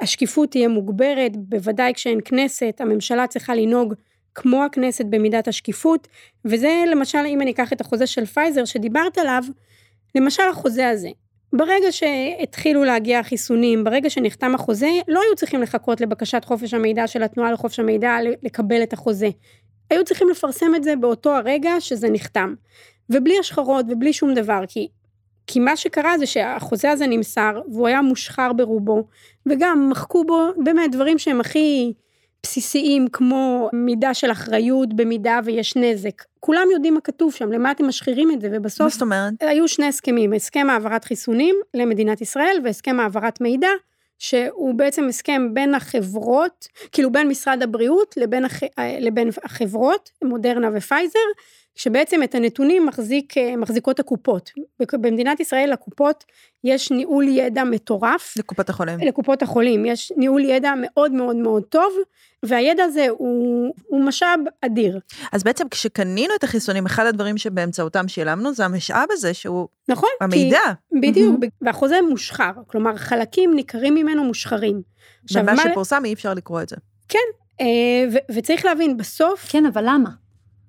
שהשקיפות 0.00 0.50
תהיה 0.50 0.68
מוגברת, 0.68 1.36
בוודאי 1.36 1.94
כשאין 1.94 2.20
כנסת, 2.24 2.80
הממשלה 2.80 3.26
צריכה 3.26 3.54
לנהוג 3.54 3.94
כמו 4.34 4.64
הכנסת 4.64 5.04
במידת 5.04 5.48
השקיפות, 5.48 6.08
וזה 6.44 6.84
למשל, 6.90 7.18
אם 7.26 7.42
אני 7.42 7.50
אקח 7.50 7.72
את 7.72 7.80
החוזה 7.80 8.06
של 8.06 8.26
פייזר 8.26 8.64
שדיברת 8.64 9.18
עליו, 9.18 9.42
למשל 10.14 10.42
החוזה 10.50 10.88
הזה. 10.88 11.08
ברגע 11.52 11.92
שהתחילו 11.92 12.84
להגיע 12.84 13.18
החיסונים, 13.18 13.84
ברגע 13.84 14.10
שנחתם 14.10 14.54
החוזה, 14.54 14.90
לא 15.08 15.20
היו 15.20 15.36
צריכים 15.36 15.62
לחכות 15.62 16.00
לבקשת 16.00 16.44
חופש 16.44 16.74
המידע 16.74 17.06
של 17.06 17.22
התנועה 17.22 17.52
לחופש 17.52 17.78
המידע 17.78 18.16
לקבל 18.42 18.82
את 18.82 18.92
החוזה. 18.92 19.28
היו 19.90 20.04
צריכים 20.04 20.28
לפרסם 20.28 20.74
את 20.74 20.84
זה 20.84 20.96
באותו 20.96 21.36
הרגע 21.36 21.70
שזה 21.80 22.08
נחתם. 22.10 22.54
ובלי 23.10 23.38
השחרות 23.38 23.86
ובלי 23.88 24.12
שום 24.12 24.34
דבר, 24.34 24.60
כי, 24.68 24.88
כי 25.46 25.60
מה 25.60 25.76
שקרה 25.76 26.18
זה 26.18 26.26
שהחוזה 26.26 26.90
הזה 26.90 27.06
נמסר, 27.06 27.60
והוא 27.72 27.86
היה 27.86 28.02
מושחר 28.02 28.52
ברובו, 28.52 29.06
וגם 29.46 29.88
מחקו 29.90 30.24
בו 30.24 30.48
באמת 30.64 30.92
דברים 30.92 31.18
שהם 31.18 31.40
הכי... 31.40 31.92
בסיסיים 32.42 33.08
כמו 33.12 33.70
מידה 33.72 34.14
של 34.14 34.32
אחריות 34.32 34.94
במידה 34.94 35.40
ויש 35.44 35.76
נזק. 35.76 36.24
כולם 36.40 36.66
יודעים 36.72 36.94
מה 36.94 37.00
כתוב 37.00 37.34
שם, 37.34 37.52
למה 37.52 37.70
אתם 37.70 37.88
משחירים 37.88 38.30
את 38.30 38.40
זה, 38.40 38.48
ובסוף... 38.52 38.80
מה 38.80 38.88
זאת 38.88 39.02
אומרת? 39.02 39.32
היו 39.40 39.68
שני 39.68 39.86
הסכמים, 39.86 40.32
הסכם 40.32 40.70
העברת 40.70 41.04
חיסונים 41.04 41.56
למדינת 41.74 42.20
ישראל 42.20 42.56
והסכם 42.64 43.00
העברת 43.00 43.40
מידע, 43.40 43.68
שהוא 44.18 44.74
בעצם 44.74 45.08
הסכם 45.08 45.54
בין 45.54 45.74
החברות, 45.74 46.68
כאילו 46.92 47.12
בין 47.12 47.28
משרד 47.28 47.62
הבריאות 47.62 48.14
לבין, 48.16 48.44
הח... 48.44 48.60
לבין 49.00 49.30
החברות, 49.44 50.10
מודרנה 50.24 50.68
ופייזר, 50.74 51.18
שבעצם 51.80 52.22
את 52.22 52.34
הנתונים 52.34 52.86
מחזיק, 52.86 53.34
מחזיקות 53.58 54.00
הקופות. 54.00 54.50
במדינת 54.92 55.40
ישראל 55.40 55.72
לקופות 55.72 56.24
יש 56.64 56.90
ניהול 56.90 57.28
ידע 57.28 57.64
מטורף. 57.64 58.34
לקופות 58.36 58.70
החולים. 58.70 58.98
לקופות 58.98 59.42
החולים, 59.42 59.86
יש 59.86 60.12
ניהול 60.16 60.44
ידע 60.44 60.72
מאוד 60.82 61.12
מאוד 61.12 61.36
מאוד 61.36 61.62
טוב, 61.62 61.92
והידע 62.42 62.84
הזה 62.84 63.06
הוא, 63.08 63.74
הוא 63.86 64.04
משאב 64.04 64.40
אדיר. 64.60 65.00
אז 65.32 65.42
בעצם 65.42 65.68
כשקנינו 65.68 66.34
את 66.38 66.44
החיסונים, 66.44 66.86
אחד 66.86 67.06
הדברים 67.06 67.38
שבאמצעותם 67.38 68.08
שילמנו 68.08 68.54
זה 68.54 68.64
המשאב 68.64 69.08
הזה 69.10 69.34
שהוא 69.34 69.68
נכון, 69.88 70.10
המידע. 70.20 70.58
כי, 70.90 71.00
בדיוק, 71.00 71.44
mm-hmm. 71.44 71.48
והחוזה 71.62 71.96
מושחר, 72.10 72.52
כלומר 72.66 72.96
חלקים 72.96 73.54
ניכרים 73.54 73.94
ממנו 73.94 74.24
מושחרים. 74.24 74.82
ומה 75.34 75.54
מה 75.54 75.62
שפורסם 75.62 76.04
אי 76.04 76.12
אפשר 76.12 76.34
לקרוא 76.34 76.62
את 76.62 76.68
זה. 76.68 76.76
כן, 77.08 77.18
אה, 77.60 77.66
ו- 78.12 78.34
וצריך 78.34 78.64
להבין, 78.64 78.96
בסוף... 78.96 79.46
כן, 79.48 79.66
אבל 79.66 79.84
למה? 79.86 80.10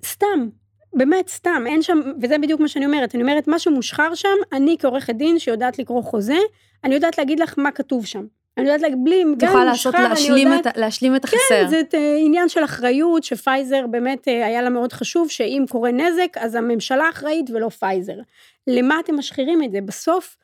סתם, 0.06 0.50
באמת 0.94 1.28
סתם, 1.28 1.64
אין 1.68 1.82
שם, 1.82 2.00
וזה 2.22 2.38
בדיוק 2.38 2.62
מה 2.62 2.68
שאני 2.68 2.86
אומרת, 2.86 3.16
אני 3.16 3.24
אומרת, 3.24 3.48
מה 3.48 3.60
שמושחר 3.60 4.16
שם, 4.16 4.38
אני 4.54 4.76
כעורכת 4.80 5.16
דין 5.16 5.40
שיודעת 5.40 5.80
לקרוא 5.80 6.02
חוזה, 6.02 6.38
אני 6.84 6.96
יודעת 6.96 7.18
להגיד 7.18 7.40
לך 7.40 7.54
מה 7.58 7.72
כתוב 7.72 8.06
שם. 8.06 8.26
אני 8.58 8.66
יודעת 8.66 8.82
להגיד, 8.82 8.98
בלי, 9.04 9.24
גם 9.38 9.68
מושחר, 9.70 9.98
אני 9.98 10.42
יודעת... 10.42 10.68
את, 10.68 10.78
להשלים 10.78 11.16
את 11.16 11.24
החסר. 11.24 11.38
כן, 11.50 11.68
זה 11.70 11.82
אה, 11.92 11.96
עניין 12.20 12.50
של 12.50 12.64
אחריות, 12.64 13.24
שפייזר 13.24 13.88
באמת 13.88 14.28
אה, 14.28 14.32
היה 14.32 14.62
לה 14.62 14.70
מאוד 14.70 14.94
חשוב, 14.94 15.30
שאם 15.30 15.66
קורה 15.70 15.92
נזק, 15.92 16.38
אז 16.38 16.56
הממשלה 16.56 17.10
אחראית 17.10 17.50
ולא 17.50 17.70
פייזר. 17.70 18.18
למה 18.68 19.00
אתם 19.00 19.18
משחירים 19.18 19.64
את 19.64 19.72
זה? 19.72 19.82
בסוף, 19.82 20.38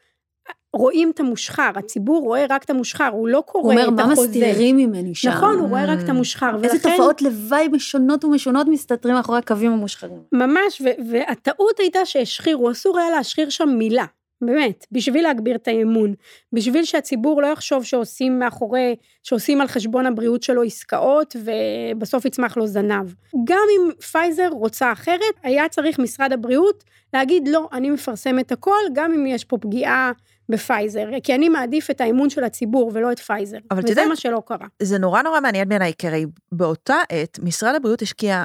רואים 0.74 1.12
את 1.12 1.20
המושחר, 1.20 1.72
הציבור 1.76 2.22
רואה 2.22 2.46
רק 2.50 2.64
את 2.64 2.70
המושחר, 2.70 3.10
הוא 3.12 3.28
לא 3.28 3.44
קורא 3.46 3.74
את 3.74 3.80
החוזה. 3.80 3.92
הוא 3.92 4.02
אומר, 4.02 4.06
מה 4.06 4.14
מסתירים 4.14 4.78
ממני 4.78 5.16
שם? 5.16 5.30
נכון, 5.30 5.60
הוא 5.60 5.70
רואה 5.70 5.86
רק 5.86 6.00
את 6.04 6.10
המושחר, 6.10 6.52
ולכן... 6.54 6.76
איזה 6.76 6.90
תופעות 6.90 7.22
לוואי 7.22 7.68
שונות 7.68 8.26
ומשונות 8.26 8.68
מסתתרים 8.68 9.16
מאחורי 9.16 9.38
הקווים 9.38 9.72
המושחרים. 9.72 10.20
ממש, 10.32 10.82
והטעות 11.12 11.80
הייתה 11.80 12.06
שהשחירו, 12.06 12.72
אסור 12.72 13.00
היה 13.00 13.10
להשחיר 13.10 13.50
שם 13.50 13.70
מילה. 13.70 14.06
באמת, 14.42 14.86
בשביל 14.92 15.24
להגביר 15.24 15.56
את 15.56 15.68
האמון, 15.68 16.14
בשביל 16.54 16.84
שהציבור 16.84 17.42
לא 17.42 17.48
יחשוב 17.48 17.84
שעושים 17.84 18.40
מאחורי, 18.40 18.96
שעושים 19.24 19.62
על 19.62 19.68
חשבון 19.68 20.06
הבריאות 20.06 20.44
שלו 20.44 20.64
עסקאות 20.64 21.36
ובסוף 21.44 22.26
יצמח 22.26 22.58
לו 22.58 22.68
זנב. 22.68 23.14
גם 23.44 23.64
אם 23.78 23.92
פייזר 24.12 24.48
רוצה 24.52 24.92
אחרת, 24.92 25.22
היה 25.44 25.70
צריך 25.70 26.00
משרד 26.00 26.34
הבריאות 26.34 26.84
להגיד 27.14 27.48
לא, 27.48 27.68
אני 27.74 27.90
מפרסם 27.90 28.40
את 28.40 28.52
הכל, 28.52 28.80
גם 28.94 29.14
אם 29.14 29.28
יש 29.28 29.44
פה 29.44 29.58
פגיעה 29.58 30.12
בפייזר, 30.50 31.08
כי 31.24 31.36
אני 31.36 31.50
מעדיף 31.50 31.92
את 31.92 32.02
האמון 32.02 32.30
של 32.30 32.44
הציבור 32.44 32.92
ולא 32.94 33.12
את 33.12 33.20
פייזר, 33.20 33.58
וזה 33.78 33.90
יודע, 33.90 34.06
מה 34.10 34.16
שלא 34.16 34.44
קרה. 34.46 34.68
זה 34.82 34.98
נורא 34.98 35.22
נורא 35.22 35.42
מעניין 35.42 35.70
בעיניי, 35.70 35.94
כי 35.98 36.08
הרי 36.08 36.26
באותה 36.52 36.96
עת 37.10 37.40
משרד 37.44 37.76
הבריאות 37.76 38.02
השקיע 38.02 38.44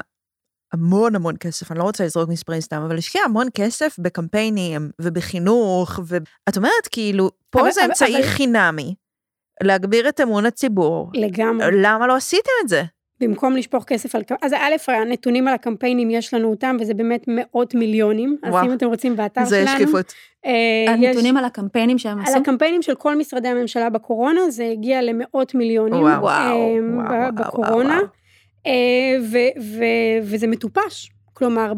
המון 0.73 1.15
המון 1.15 1.35
כסף, 1.39 1.71
אני 1.71 1.79
לא 1.79 1.83
רוצה 1.83 2.05
לזרוק 2.05 2.29
מספרים 2.29 2.61
סתם, 2.61 2.81
אבל 2.81 2.97
השקיע 2.97 3.21
המון 3.25 3.47
כסף 3.53 3.95
בקמפיינים 3.99 4.89
ובחינוך, 5.01 5.99
ואת 6.05 6.57
אומרת 6.57 6.87
כאילו, 6.91 7.31
פה 7.49 7.61
אבל, 7.61 7.71
זה 7.71 7.85
אמצעי 7.85 8.15
אבל... 8.15 8.27
חינמי, 8.27 8.95
להגביר 9.63 10.09
את 10.09 10.19
אמון 10.21 10.45
הציבור. 10.45 11.11
לגמרי. 11.13 11.65
למה 11.71 12.07
לא 12.07 12.15
עשיתם 12.15 12.51
את 12.63 12.69
זה? 12.69 12.83
במקום 13.19 13.55
לשפוך 13.55 13.83
כסף 13.83 14.15
על... 14.15 14.21
אז 14.41 14.53
א', 14.53 14.75
הנתונים 14.87 15.47
על 15.47 15.53
הקמפיינים 15.53 16.09
יש 16.09 16.33
לנו 16.33 16.49
אותם, 16.49 16.77
וזה 16.79 16.93
באמת 16.93 17.25
מאות 17.27 17.75
מיליונים. 17.75 18.37
וואו. 18.43 18.57
אז 18.57 18.65
אם 18.65 18.73
אתם 18.73 18.85
רוצים 18.85 19.15
באתר 19.15 19.45
זה 19.45 19.65
שלנו... 19.65 19.77
זה 19.77 19.83
שקיפות. 19.83 20.13
אה, 20.45 20.85
הנתונים 20.87 21.35
יש, 21.35 21.39
על 21.39 21.45
הקמפיינים 21.45 21.97
שהם 21.97 22.19
עשו? 22.19 22.31
על 22.31 22.41
הקמפיינים 22.41 22.81
של 22.81 22.95
כל 22.95 23.15
משרדי 23.15 23.47
הממשלה 23.47 23.89
בקורונה, 23.89 24.49
זה 24.49 24.69
הגיע 24.71 25.01
למאות 25.01 25.55
מיליונים. 25.55 26.01
וואו, 26.01 26.11
אה, 26.11 26.19
וואו, 26.19 27.07
וואו, 27.09 27.35
בקורונה. 27.35 27.73
וואו, 27.73 27.99
וואו. 27.99 28.23
אה, 28.67 29.17
ו- 29.31 29.61
ו- 29.61 30.19
וזה 30.23 30.47
מטופש, 30.47 31.11
כלומר 31.33 31.73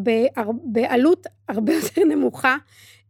בעלות 0.64 1.28
הרבה 1.50 1.74
יותר 1.74 2.04
נמוכה, 2.04 2.56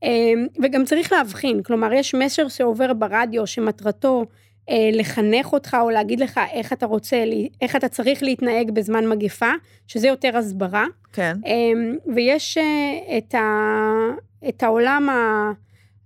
אה, 0.03 0.33
וגם 0.63 0.85
צריך 0.85 1.11
להבחין, 1.11 1.63
כלומר 1.63 1.93
יש 1.93 2.15
מסר 2.15 2.47
שעובר 2.47 2.93
ברדיו 2.93 3.47
שמטרתו 3.47 4.19
אה, 4.21 4.44
לחנך 4.93 5.54
אותך 5.54 5.78
או 5.82 5.89
להגיד 5.89 6.19
לך 6.19 6.39
איך 6.51 6.73
אתה 6.73 6.86
רוצה, 6.86 7.23
איך 7.62 7.75
אתה 7.75 7.88
צריך 7.88 8.23
להתנהג 8.23 8.71
בזמן 8.71 9.08
מגפה, 9.08 9.51
שזה 9.88 10.08
יותר 10.08 10.38
הסברה. 10.38 10.86
כן. 11.13 11.34
ויש 12.15 12.58
את, 13.17 13.36
ה, 13.36 13.41
את 14.49 14.63
העולם 14.63 15.10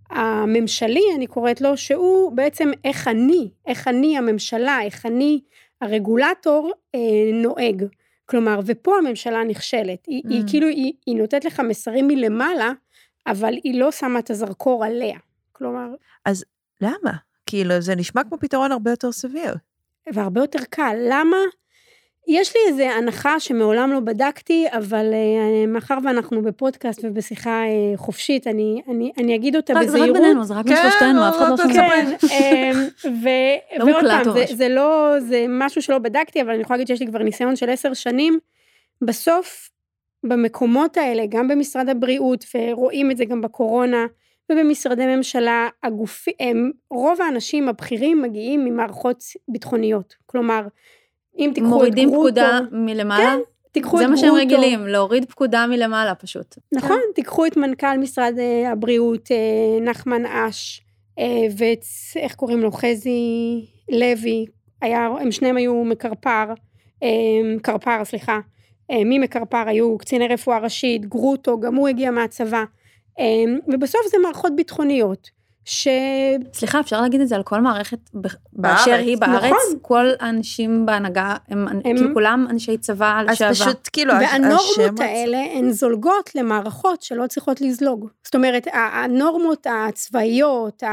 הממשלי, 0.10 1.04
אני 1.16 1.28
קוראת 1.28 1.62
לו, 1.62 1.78
שהוא 1.78 2.32
בעצם 2.32 2.72
איך 2.84 3.08
אני, 3.08 3.50
איך 3.68 3.88
אני 3.88 4.18
הממשלה, 4.18 4.80
איך 4.84 5.06
אני 5.06 5.40
הרגולטור 5.82 6.72
אה, 6.96 7.00
נוהג. 7.34 7.86
כלומר, 8.26 8.60
ופה 8.66 8.98
הממשלה 8.98 9.44
נכשלת. 9.44 10.06
היא, 10.08 10.24
mm. 10.26 10.30
היא 10.30 10.44
כאילו, 10.48 10.68
היא, 10.68 10.94
היא 11.06 11.16
נותנת 11.16 11.46
לך 11.46 11.60
מסרים 11.60 12.08
מלמעלה, 12.08 12.72
אבל 13.28 13.54
היא 13.64 13.80
לא 13.80 13.92
שמה 13.92 14.20
את 14.20 14.30
הזרקור 14.30 14.86
עליה. 14.86 15.18
כלומר... 15.52 15.88
אז 16.26 16.46
למה? 16.82 17.14
כאילו, 17.50 17.82
זה 17.82 17.96
נשמע 17.96 18.24
כמו 18.24 18.38
פתרון 18.40 18.72
הרבה 18.72 18.92
יותר 18.92 19.12
סביר. 19.12 19.54
והרבה 20.14 20.42
יותר 20.42 20.60
קל. 20.70 20.96
למה? 21.10 21.38
יש 22.28 22.54
לי 22.56 22.62
איזו 22.68 22.84
הנחה 22.84 23.40
שמעולם 23.40 23.92
לא 23.92 24.00
בדקתי, 24.00 24.66
אבל 24.78 25.06
אה, 25.14 25.66
מאחר 25.68 25.98
ואנחנו 26.04 26.42
בפודקאסט 26.42 27.00
ובשיחה 27.04 27.62
אה, 27.64 27.98
חופשית, 27.98 28.48
אני, 28.48 28.82
אני, 28.88 29.12
אני 29.18 29.36
אגיד 29.36 29.56
אותה 29.56 29.74
רק- 29.74 29.86
בזהירות. 29.86 30.10
זה 30.10 30.14
רק 30.16 30.22
בינינו, 30.22 30.44
זה 30.44 30.54
רק 30.54 30.66
כן, 30.68 30.74
משלושתנו, 30.74 31.30
אף 31.30 31.36
אחד 31.38 31.46
לא, 31.50 31.56
לא 31.66 31.74
שומע. 31.74 32.18
כן, 32.30 32.74
ו- 33.06 33.78
לא 33.80 33.84
ועוד 33.84 33.96
מוקלט 34.04 34.24
פעם, 34.24 34.34
זה. 34.34 34.46
זה 34.56 34.70
לא, 34.70 35.14
זה 35.20 35.46
משהו 35.50 35.82
שלא 35.82 35.98
בדקתי, 35.98 36.42
אבל 36.42 36.50
אני 36.50 36.62
יכולה 36.62 36.78
להגיד 36.78 36.88
שיש 36.88 37.00
לי 37.00 37.08
כבר 37.08 37.20
ניסיון 37.20 37.56
של 37.56 37.70
עשר 37.70 37.94
שנים. 37.94 38.40
בסוף, 39.02 39.70
במקומות 40.24 40.98
האלה, 40.98 41.24
גם 41.30 41.48
במשרד 41.48 41.90
הבריאות, 41.90 42.46
ורואים 42.56 43.12
את 43.12 43.18
זה 43.18 43.26
גם 43.26 43.42
בקורונה, 43.42 44.06
ובמשרדי 44.50 45.16
ממשלה, 45.16 45.68
הגופי, 45.84 46.32
הם, 46.40 46.72
רוב 46.92 47.22
האנשים 47.22 47.70
הבכירים 47.70 48.22
מגיעים 48.22 48.66
ממערכות 48.66 49.24
ביטחוניות. 49.48 50.16
כלומר, 50.26 50.68
אם 51.38 51.52
תיקחו 51.54 51.70
את 51.70 51.74
מורידים 51.74 52.10
גרוטו, 52.10 52.30
פקודה 52.30 52.60
מלמעלה, 52.72 53.36
תיקחו 53.72 53.98
זה 53.98 54.04
את 54.04 54.10
מה 54.10 54.18
שהם 54.18 54.28
גרוטו, 54.28 54.42
רגילים, 54.42 54.88
להוריד 54.88 55.26
פקודה 55.26 55.68
מלמעלה 55.68 56.16
פשוט. 56.16 56.56
נכון, 56.72 57.00
תיקחו 57.16 57.46
את 57.46 57.58
מנכ"ל 57.58 57.98
משרד 57.98 58.34
אה, 58.40 58.72
הבריאות, 58.72 59.32
אה, 59.32 59.82
נחמן 59.82 60.26
אש, 60.26 60.82
אה, 61.20 61.26
ואת, 61.58 61.86
איך 62.16 62.36
קוראים 62.36 62.60
לו, 62.60 62.72
חזי 62.72 63.66
לוי, 63.92 64.46
היה, 64.82 65.10
הם 65.22 65.32
שניהם 65.32 65.58
היו 65.58 65.84
מקרפר, 65.84 66.54
קרפר, 67.62 68.06
סליחה, 68.06 68.40
אה, 68.92 69.02
ממקרפר 69.06 69.64
היו 69.68 69.98
קציני 69.98 70.28
רפואה 70.28 70.60
ראשית, 70.60 71.06
גרוטו, 71.06 71.60
גם 71.60 71.76
הוא 71.76 71.88
הגיע 71.88 72.12
מהצבא, 72.12 72.64
ובסוף 73.68 74.02
זה 74.12 74.18
מערכות 74.24 74.56
ביטחוניות, 74.56 75.30
ש... 75.66 75.88
סליחה, 76.54 76.80
אפשר 76.80 77.02
להגיד 77.02 77.22
את 77.22 77.28
זה 77.28 77.36
על 77.36 77.44
כל 77.44 77.62
מערכת 77.62 78.00
באשר 78.54 78.94
היא 78.94 79.18
בארץ? 79.18 79.44
נכון. 79.44 79.80
כל 79.82 80.06
האנשים 80.20 80.86
בהנהגה 80.86 81.36
הם 81.50 81.68
הם- 81.68 81.82
כאילו 81.84 82.14
כולם 82.14 82.48
אנשי 82.50 82.78
צבא 82.78 83.22
אז 83.22 83.28
לשעבר. 83.30 83.54
פשוט 83.54 83.90
כאילו, 83.94 84.14
והנורמות 84.14 84.62
השמות- 84.80 85.00
האלה 85.00 85.38
הן 85.54 85.72
זולגות 85.72 86.30
למערכות 86.36 87.02
שלא 87.02 87.28
צריכות 87.28 87.62
לזלוג. 87.62 88.08
זאת 88.24 88.36
אומרת, 88.36 88.68
הנורמות 88.74 89.68
הצבאיות, 89.70 90.84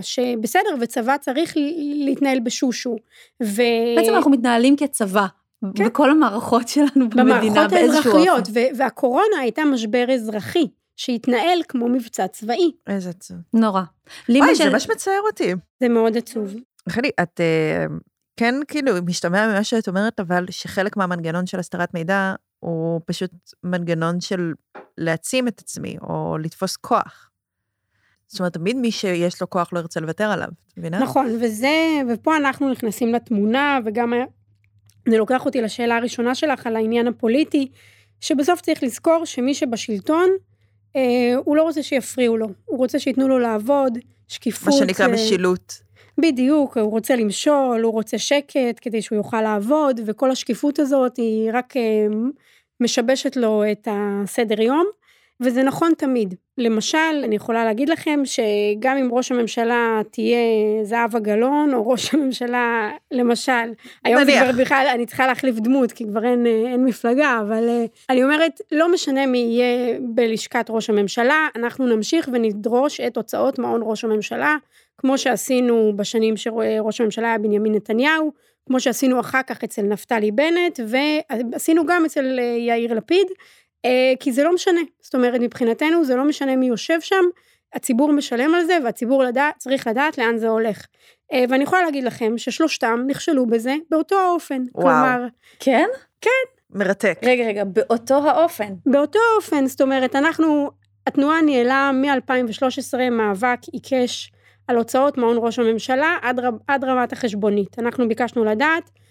שבסדר, 0.00 0.74
וצבא 0.80 1.16
צריך 1.20 1.54
להתנהל 2.04 2.40
בשושו. 2.40 2.96
ו... 3.42 3.62
בעצם 3.96 4.14
אנחנו 4.14 4.30
מתנהלים 4.30 4.76
כצבא. 4.76 5.26
כן. 5.74 5.84
בכל 5.84 6.10
המערכות 6.10 6.68
שלנו 6.68 6.88
במדינה 7.10 7.24
במערכות 7.24 7.70
באיזשהו 7.70 7.96
האזרחיות, 8.16 8.38
אופן. 8.48 8.52
ו- 8.54 8.78
והקורונה 8.78 9.38
הייתה 9.40 9.64
משבר 9.64 10.04
אזרחי, 10.14 10.66
שהתנהל 10.96 11.58
כמו 11.68 11.88
מבצע 11.88 12.28
צבאי. 12.28 12.72
איזה 12.86 13.10
עצוב. 13.10 13.36
נורא. 13.52 13.82
אוי, 14.28 14.40
מה 14.40 14.46
זה 14.54 14.64
ש- 14.64 14.66
ממש 14.66 14.90
מצער 14.90 15.20
אותי. 15.30 15.52
זה 15.80 15.88
מאוד 15.88 16.16
עצוב. 16.16 16.54
חלי, 16.88 17.10
את 17.22 17.40
אה, 17.40 17.86
כן 18.36 18.54
כאילו 18.68 18.92
משתמע 19.06 19.46
ממה 19.48 19.64
שאת 19.64 19.88
אומרת, 19.88 20.20
אבל 20.20 20.46
שחלק 20.50 20.96
מהמנגנון 20.96 21.46
של 21.46 21.58
הסתרת 21.58 21.94
מידע 21.94 22.34
הוא 22.60 23.00
פשוט 23.06 23.30
מנגנון 23.64 24.20
של 24.20 24.52
להעצים 24.98 25.48
את 25.48 25.60
עצמי, 25.60 25.96
או 26.02 26.38
לתפוס 26.38 26.76
כוח. 26.76 27.30
זאת 28.26 28.40
אומרת, 28.40 28.52
תמיד 28.52 28.76
מי 28.76 28.90
שיש 28.92 29.40
לו 29.40 29.50
כוח 29.50 29.72
לא 29.72 29.78
ירצה 29.78 30.00
לוותר 30.00 30.24
עליו, 30.30 30.48
את 30.72 30.78
מבינה? 30.78 30.98
נכון, 30.98 31.26
וזה, 31.40 31.76
ופה 32.12 32.36
אנחנו 32.36 32.70
נכנסים 32.70 33.12
לתמונה, 33.14 33.78
וגם 33.84 34.12
זה 35.08 35.18
לוקח 35.18 35.44
אותי 35.46 35.60
לשאלה 35.62 35.96
הראשונה 35.96 36.34
שלך 36.34 36.66
על 36.66 36.76
העניין 36.76 37.08
הפוליטי, 37.08 37.70
שבסוף 38.20 38.60
צריך 38.60 38.82
לזכור 38.82 39.24
שמי 39.24 39.54
שבשלטון, 39.54 40.30
אה, 40.96 41.34
הוא 41.44 41.56
לא 41.56 41.62
רוצה 41.62 41.82
שיפריעו 41.82 42.36
לו, 42.36 42.48
הוא 42.64 42.78
רוצה 42.78 42.98
שייתנו 42.98 43.28
לו 43.28 43.38
לעבוד, 43.38 43.98
שקיפות. 44.28 44.66
מה 44.66 44.72
שנקרא 44.72 45.06
אה, 45.06 45.12
משילות. 45.12 45.80
בדיוק, 46.18 46.76
הוא 46.78 46.90
רוצה 46.90 47.16
למשול, 47.16 47.80
הוא 47.82 47.92
רוצה 47.92 48.18
שקט 48.18 48.78
כדי 48.80 49.02
שהוא 49.02 49.16
יוכל 49.16 49.42
לעבוד, 49.42 50.00
וכל 50.06 50.30
השקיפות 50.30 50.78
הזאת 50.78 51.16
היא 51.16 51.50
רק 51.52 51.76
אה, 51.76 52.06
משבשת 52.80 53.36
לו 53.36 53.62
את 53.72 53.88
הסדר 53.90 54.60
יום, 54.60 54.86
וזה 55.40 55.62
נכון 55.62 55.92
תמיד. 55.98 56.34
למשל, 56.58 57.22
אני 57.24 57.36
יכולה 57.36 57.64
להגיד 57.64 57.88
לכם 57.88 58.20
שגם 58.24 58.96
אם 58.96 59.08
ראש 59.12 59.32
הממשלה 59.32 60.00
תהיה 60.10 60.38
זהבה 60.82 61.18
גלאון, 61.18 61.74
או 61.74 61.88
ראש 61.88 62.14
הממשלה, 62.14 62.90
למשל, 63.10 63.72
היום 64.04 64.24
זה. 64.24 64.32
כבר 64.32 64.62
בכלל, 64.62 64.86
אני 64.94 65.06
צריכה 65.06 65.26
להחליף 65.26 65.56
דמות, 65.58 65.92
כי 65.92 66.04
כבר 66.04 66.24
אין, 66.24 66.46
אה, 66.46 66.72
אין 66.72 66.84
מפלגה, 66.84 67.38
אבל 67.40 67.68
אה, 67.68 67.84
אני 68.10 68.24
אומרת, 68.24 68.60
לא 68.72 68.92
משנה 68.92 69.26
מי 69.26 69.38
יהיה 69.38 69.98
בלשכת 70.00 70.66
ראש 70.68 70.90
הממשלה, 70.90 71.48
אנחנו 71.56 71.86
נמשיך 71.86 72.28
ונדרוש 72.32 73.00
את 73.00 73.16
הוצאות 73.16 73.58
מעון 73.58 73.80
ראש 73.84 74.04
הממשלה, 74.04 74.56
כמו 74.98 75.18
שעשינו 75.18 75.92
בשנים 75.96 76.36
שראש 76.36 77.00
הממשלה 77.00 77.28
היה 77.28 77.38
בנימין 77.38 77.74
נתניהו, 77.74 78.32
כמו 78.66 78.80
שעשינו 78.80 79.20
אחר 79.20 79.42
כך 79.46 79.64
אצל 79.64 79.82
נפתלי 79.82 80.30
בנט, 80.30 80.80
ועשינו 80.86 81.86
גם 81.86 82.04
אצל 82.04 82.38
אה, 82.38 82.44
יאיר 82.44 82.94
לפיד, 82.94 83.26
כי 84.20 84.32
זה 84.32 84.44
לא 84.44 84.54
משנה. 84.54 84.80
זאת 85.00 85.14
אומרת, 85.14 85.40
מבחינתנו 85.40 86.04
זה 86.04 86.16
לא 86.16 86.24
משנה 86.24 86.56
מי 86.56 86.66
יושב 86.66 87.00
שם, 87.00 87.24
הציבור 87.74 88.12
משלם 88.12 88.54
על 88.54 88.64
זה, 88.64 88.78
והציבור 88.84 89.22
לדע, 89.22 89.50
צריך 89.58 89.86
לדעת 89.86 90.18
לאן 90.18 90.38
זה 90.38 90.48
הולך. 90.48 90.86
אה, 91.32 91.44
ואני 91.48 91.64
יכולה 91.64 91.82
להגיד 91.82 92.04
לכם 92.04 92.38
ששלושתם 92.38 93.00
נכשלו 93.06 93.46
בזה 93.46 93.74
באותו 93.90 94.16
האופן. 94.18 94.62
וואו. 94.74 94.84
כלומר, 94.84 95.26
כן? 95.60 95.86
מרתק. 96.70 97.18
רגע, 97.22 97.44
רגע, 97.44 97.64
באותו 97.64 98.28
האופן. 98.28 98.74
באותו 98.86 99.18
אופן, 99.36 99.66
זאת 99.66 99.80
אומרת, 99.80 100.16
אנחנו, 100.16 100.70
התנועה 101.06 101.42
ניהלה 101.42 101.90
מ-2013 101.92 103.10
מאבק 103.10 103.58
עיקש 103.72 104.32
על 104.68 104.76
הוצאות 104.76 105.18
מעון 105.18 105.36
ראש 105.40 105.58
הממשלה 105.58 106.18
עד, 106.22 106.40
רב, 106.40 106.54
עד 106.68 106.84
רמת 106.84 107.12
החשבונית. 107.12 107.78
אנחנו 107.78 108.08
ביקשנו 108.08 108.44
לדעת, 108.44 108.90
אה, 108.90 109.03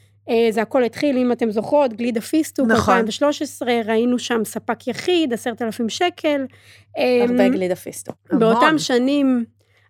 זה 0.49 0.61
הכל 0.61 0.83
התחיל, 0.83 1.17
אם 1.17 1.31
אתם 1.31 1.51
זוכרות, 1.51 1.93
גלידה 1.93 2.21
פיסטוק, 2.21 2.67
נכון. 2.67 2.93
2013, 2.93 3.73
ראינו 3.85 4.19
שם 4.19 4.41
ספק 4.45 4.87
יחיד, 4.87 5.33
עשרת 5.33 5.61
אלפים 5.61 5.89
שקל. 5.89 6.45
אה, 6.97 7.25
הרבה 7.29 7.49
גלידה 7.49 7.75
פיסטו. 7.75 8.13
באותם 8.31 8.65
המון. 8.65 8.79
שנים, 8.79 9.45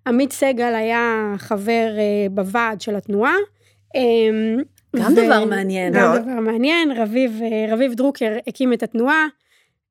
עמית 0.07 0.31
סגל 0.31 0.75
היה 0.75 1.33
חבר 1.37 1.87
אה, 1.97 2.29
בוועד 2.31 2.81
של 2.81 2.95
התנועה. 2.95 3.35
אה, 3.95 4.01
גם 4.95 5.13
דבר 5.13 5.45
מעניין. 5.45 5.93
גם 5.93 6.01
מאוד. 6.01 6.21
דבר 6.21 6.39
מעניין, 6.39 6.91
רביב, 6.91 7.41
אה, 7.43 7.73
רביב 7.73 7.93
דרוקר 7.93 8.37
הקים 8.47 8.73
את 8.73 8.83
התנועה. 8.83 9.27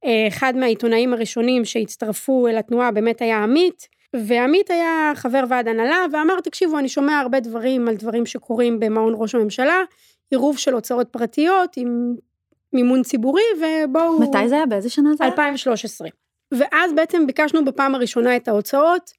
אה, 0.05 0.29
אחד 0.29 0.57
מהעיתונאים 0.57 1.13
הראשונים 1.13 1.65
שהצטרפו 1.65 2.49
אל 2.49 2.59
התנועה 2.59 2.91
באמת 2.91 3.23
היה 3.23 3.43
עמית, 3.43 3.89
ועמית 4.27 4.71
היה 4.71 5.13
חבר 5.15 5.45
ועד 5.49 5.69
הנהלה, 5.69 6.05
ואמר, 6.13 6.41
תקשיבו, 6.41 6.79
אני 6.79 6.89
שומע 6.89 7.19
הרבה 7.19 7.41
דברים 7.41 7.89
על 7.89 7.95
דברים 7.95 8.27
שקורים 8.27 8.81
במעון 8.81 9.15
ראש 9.17 9.35
הממשלה, 9.35 9.79
עירוב 10.33 10.59
של 10.59 10.75
הוצאות 10.75 11.09
פרטיות 11.09 11.77
עם 11.77 12.15
מימון 12.73 13.03
ציבורי, 13.03 13.43
ובואו... 13.57 14.21
מתי 14.21 14.49
זה 14.49 14.55
היה? 14.55 14.67
באיזה 14.67 14.91
שנה 14.91 15.11
זה 15.19 15.25
היה? 15.25 15.33
2013. 15.33 16.09
ואז 16.53 16.93
בעצם 16.93 17.27
ביקשנו 17.27 17.65
בפעם 17.65 17.95
הראשונה 17.95 18.37
את 18.37 18.49
ההוצאות. 18.49 19.11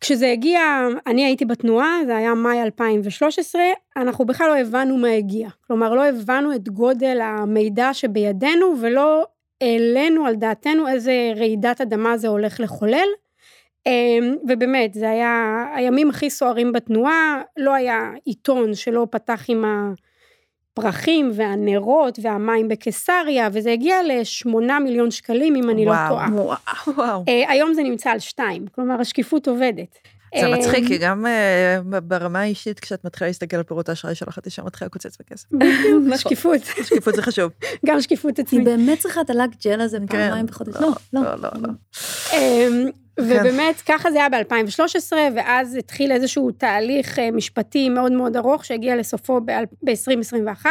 כשזה 0.00 0.30
הגיע, 0.30 0.60
אני 1.06 1.24
הייתי 1.24 1.44
בתנועה, 1.44 1.98
זה 2.06 2.16
היה 2.16 2.34
מאי 2.34 2.62
2013, 2.62 3.62
אנחנו 3.96 4.24
בכלל 4.24 4.48
לא 4.48 4.56
הבנו 4.56 4.96
מה 4.96 5.08
הגיע. 5.08 5.48
כלומר, 5.66 5.94
לא 5.94 6.06
הבנו 6.06 6.54
את 6.54 6.68
גודל 6.68 7.20
המידע 7.20 7.94
שבידינו, 7.94 8.74
ולא 8.80 9.26
העלינו 9.60 10.26
על 10.26 10.34
דעתנו 10.34 10.88
איזה 10.88 11.32
רעידת 11.36 11.80
אדמה 11.80 12.18
זה 12.18 12.28
הולך 12.28 12.60
לחולל. 12.60 13.08
אמ, 13.86 14.36
ובאמת, 14.48 14.94
זה 14.94 15.10
היה 15.10 15.64
הימים 15.74 16.10
הכי 16.10 16.30
סוערים 16.30 16.72
בתנועה, 16.72 17.40
לא 17.56 17.74
היה 17.74 18.10
עיתון 18.24 18.74
שלא 18.74 19.06
פתח 19.10 19.44
עם 19.48 19.64
הפרחים 20.78 21.30
והנרות 21.34 22.18
והמים 22.22 22.68
בקיסריה, 22.68 23.48
וזה 23.52 23.72
הגיע 23.72 23.96
לשמונה 24.06 24.78
מיליון 24.78 25.10
שקלים, 25.10 25.56
אם 25.56 25.70
אני 25.70 25.84
לא 25.84 25.90
וואו. 25.90 26.08
טועה. 26.08 26.28
וואו. 26.32 26.56
וואו. 26.96 27.24
אה, 27.28 27.52
היום 27.52 27.74
זה 27.74 27.82
נמצא 27.82 28.10
על 28.10 28.18
שתיים, 28.18 28.66
כלומר 28.66 29.00
השקיפות 29.00 29.48
עובדת. 29.48 29.98
זה 30.34 30.46
אה, 30.46 30.58
מצחיק, 30.58 30.86
כי 30.86 30.98
גם 30.98 31.26
אה, 31.26 32.00
ברמה 32.00 32.40
האישית, 32.40 32.80
כשאת 32.80 33.04
מתחילה 33.04 33.28
להסתכל 33.28 33.56
על 33.56 33.62
פירוט 33.62 33.88
האשראי 33.88 34.14
שלך, 34.14 34.38
את 34.38 34.46
ישר 34.46 34.64
מתחילה 34.64 34.86
לקוצץ 34.86 35.18
בכסף. 35.20 35.48
בדיוק, 35.52 36.16
שקיפות, 36.16 36.60
שקיפות 36.82 37.14
זה 37.14 37.22
חשוב. 37.22 37.52
גם 37.86 38.00
שקיפות 38.00 38.36
היא 38.36 38.44
עצמית. 38.44 38.64
באמת 38.64 38.98
צריכה 38.98 39.20
את 39.20 39.30
הלק 39.30 39.50
ג'ל 39.64 39.80
הזה 39.80 39.98
כן. 39.98 40.06
פעמיים 40.06 40.46
בחודש. 40.46 40.74
לא, 40.80 40.88
לא. 41.12 41.22
לא, 41.22 41.34
לא, 41.36 41.50
לא. 41.62 41.68
אמ, 42.32 42.90
ובאמת, 43.18 43.80
ככה 43.86 44.10
זה 44.10 44.18
היה 44.18 44.28
ב-2013, 44.28 45.12
ואז 45.34 45.74
התחיל 45.74 46.12
איזשהו 46.12 46.50
תהליך 46.50 47.18
אה, 47.18 47.30
משפטי 47.30 47.88
מאוד 47.88 48.12
מאוד 48.12 48.36
ארוך, 48.36 48.64
שהגיע 48.64 48.96
לסופו 48.96 49.40
ב-2021, 49.40 50.66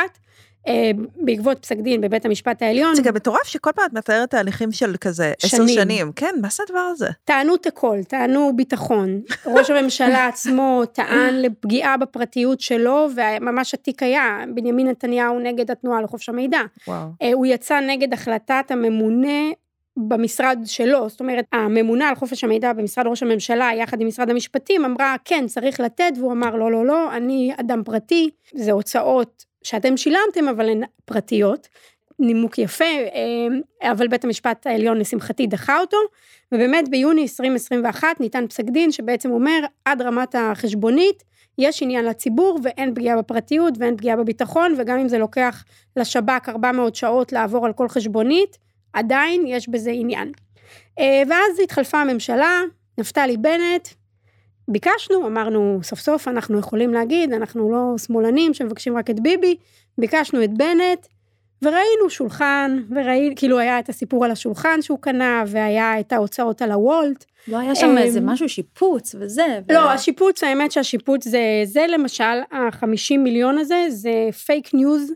אה, 0.68 0.92
בעקבות 1.16 1.58
פסק 1.62 1.78
דין 1.78 2.02
בבית 2.02 2.26
המשפט 2.26 2.62
העליון. 2.62 2.96
זה 2.96 3.02
גם 3.02 3.14
מטורף 3.14 3.48
שכל 3.48 3.72
פעם 3.76 3.86
את 3.86 3.94
מתארת 3.94 4.30
תהליכים 4.30 4.72
של 4.72 4.96
כזה 5.02 5.34
עשר 5.44 5.58
שנים. 5.58 5.76
שנים. 5.76 6.12
כן, 6.16 6.36
מה 6.42 6.48
זה 6.52 6.64
הדבר 6.68 6.80
הזה? 6.80 7.08
טענו 7.26 7.56
את 7.56 7.66
הכל, 7.66 7.98
טענו 8.08 8.56
ביטחון. 8.56 9.22
ראש 9.46 9.70
הממשלה 9.70 10.28
עצמו 10.34 10.84
טען 10.92 11.36
לפגיעה 11.36 11.98
בפרטיות 11.98 12.62
שלו, 12.62 13.08
וממש 13.16 13.74
התיק 13.74 14.04
היה 14.04 14.44
בנימין 14.56 14.88
נתניהו 14.88 15.40
נגד 15.40 15.72
התנועה 15.72 16.02
לחופש 16.02 16.30
המידע. 16.30 16.62
וואו. 16.88 17.08
אה, 17.22 17.34
הוא 17.34 17.46
יצא 17.46 17.80
נגד 17.80 18.14
החלטת 18.14 18.66
הממונה 18.70 19.52
במשרד 19.98 20.60
שלו, 20.66 21.10
זאת 21.10 21.20
אומרת, 21.20 21.46
הממונה 21.52 22.10
על 22.10 22.16
חופש 22.16 22.44
המידע 22.44 22.74
במשרד 22.74 23.08
ראש 23.08 23.24
הממשלה, 23.24 23.70
יחד 23.80 24.02
עם 24.02 24.08
משרד 24.08 24.30
המשפטים, 24.30 24.86
אמרה, 24.86 25.16
כן, 25.26 25.48
צריך 25.48 25.80
לתת, 25.80 26.12
והוא 26.18 26.32
אמר, 26.32 26.56
לא, 26.56 26.72
לא, 26.72 26.86
לא, 26.86 27.16
אני 27.16 27.52
אדם 27.60 27.84
פרטי, 27.84 28.30
זה 28.54 28.72
הוצאות 28.72 29.46
שאתם 29.64 29.98
שילמתם, 29.98 30.48
אבל 30.50 30.70
הן 30.70 30.84
פרטיות. 31.06 31.68
נימוק 32.20 32.58
יפה, 32.58 32.86
אה, 32.86 33.92
אבל 33.92 34.08
בית 34.08 34.24
המשפט 34.24 34.68
העליון 34.68 34.98
לשמחתי 34.98 35.48
דחה 35.48 35.80
אותו, 35.80 35.98
ובאמת 36.52 36.90
ביוני 36.90 37.22
2021 37.22 38.20
ניתן 38.20 38.48
פסק 38.48 38.64
דין 38.64 38.92
שבעצם 38.92 39.32
אומר 39.32 39.60
עד 39.86 40.02
רמת 40.02 40.36
החשבונית 40.36 41.24
יש 41.58 41.84
עניין 41.84 42.06
לציבור 42.06 42.60
ואין 42.64 42.96
פגיעה 42.96 43.18
בפרטיות 43.18 43.74
ואין 43.80 43.98
פגיעה 43.98 44.16
בביטחון, 44.16 44.76
וגם 44.78 45.00
אם 45.00 45.08
זה 45.08 45.18
לוקח 45.18 45.64
לשב"כ 45.98 46.50
400 46.50 46.96
שעות 46.96 47.32
לעבור 47.32 47.66
על 47.66 47.74
כל 47.74 47.88
חשבונית, 47.88 48.58
עדיין 48.98 49.48
יש 49.48 49.70
בזה 49.70 49.92
עניין. 49.92 50.32
אה, 51.00 51.24
ואז 51.30 51.60
התחלפה 51.64 52.02
הממשלה, 52.02 52.62
נפתלי 52.98 53.38
בנט, 53.38 53.88
ביקשנו, 54.68 55.28
אמרנו 55.28 55.80
סוף 55.84 56.00
סוף 56.00 56.28
אנחנו 56.28 56.60
יכולים 56.60 56.94
להגיד, 56.94 57.34
אנחנו 57.34 57.72
לא 57.72 57.98
שמאלנים 57.98 58.54
שמבקשים 58.54 58.98
רק 58.98 59.10
את 59.10 59.20
ביבי, 59.20 59.56
ביקשנו 59.98 60.44
את 60.44 60.58
בנט, 60.58 61.08
וראינו 61.62 62.10
שולחן, 62.10 62.78
וראינו, 62.90 63.36
כאילו 63.36 63.60
היה 63.60 63.80
את 63.80 63.90
הסיפור 63.90 64.26
על 64.26 64.32
השולחן 64.32 64.82
שהוא 64.82 65.00
קנה, 65.02 65.44
והיה 65.48 66.00
את 66.00 66.14
ההוצאות 66.14 66.62
על 66.62 66.72
הוולט. 66.72 67.26
לא 67.48 67.58
היה 67.58 67.76
שם 67.76 67.98
איזה 67.98 68.20
אמ, 68.20 68.30
משהו, 68.30 68.50
שיפוץ 68.50 69.16
וזה. 69.20 69.60
ו- 69.70 69.74
לא, 69.74 69.92
השיפוץ, 69.92 70.44
האמת 70.44 70.72
שהשיפוץ 70.72 71.28
זה, 71.28 71.42
זה 71.64 71.86
למשל, 71.90 72.24
ה-50 72.24 73.18
מיליון 73.18 73.58
הזה, 73.58 73.86
זה 73.90 74.12
פייק 74.46 74.74
ניוז 74.74 75.12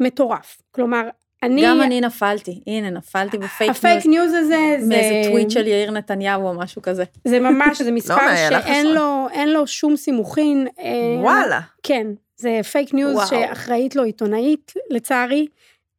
מטורף. 0.00 0.58
כלומר, 0.70 1.08
אני... 1.46 1.62
גם 1.64 1.82
אני 1.82 2.00
נפלתי, 2.00 2.60
הנה, 2.66 2.90
נפלתי 2.90 3.38
בפייק 3.38 3.70
הפייק 3.70 4.06
ניוז 4.06 4.32
הזה, 4.32 4.76
זה... 4.80 4.86
מאיזה 4.88 5.30
טוויט 5.30 5.50
של 5.50 5.66
יאיר 5.66 5.90
נתניהו 5.90 6.48
או 6.48 6.54
משהו 6.54 6.82
כזה. 6.82 7.04
זה 7.24 7.40
ממש, 7.40 7.82
זה 7.82 7.92
מספר 7.92 8.20
היה 8.20 8.50
לך 8.50 8.66
שאין? 8.66 8.86
לו, 8.86 9.26
אין 9.32 9.52
לו 9.52 9.66
שום 9.66 9.96
סימוכין. 9.96 10.66
אה, 10.78 11.20
וואלה. 11.20 11.60
כן, 11.82 12.06
זה 12.36 12.60
פייק 12.72 12.94
ניוז 12.94 13.14
וואו. 13.14 13.26
שאחראית 13.26 13.96
לו 13.96 14.02
עיתונאית, 14.02 14.72
לצערי. 14.90 15.46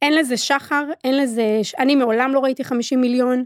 אין 0.02 0.16
לזה 0.16 0.38
שחר, 0.38 0.84
אין 1.04 1.18
לזה... 1.18 1.44
אני 1.80 1.96
מעולם 1.96 2.34
לא 2.34 2.40
ראיתי 2.40 2.64
50 2.64 3.02
מיליון, 3.02 3.44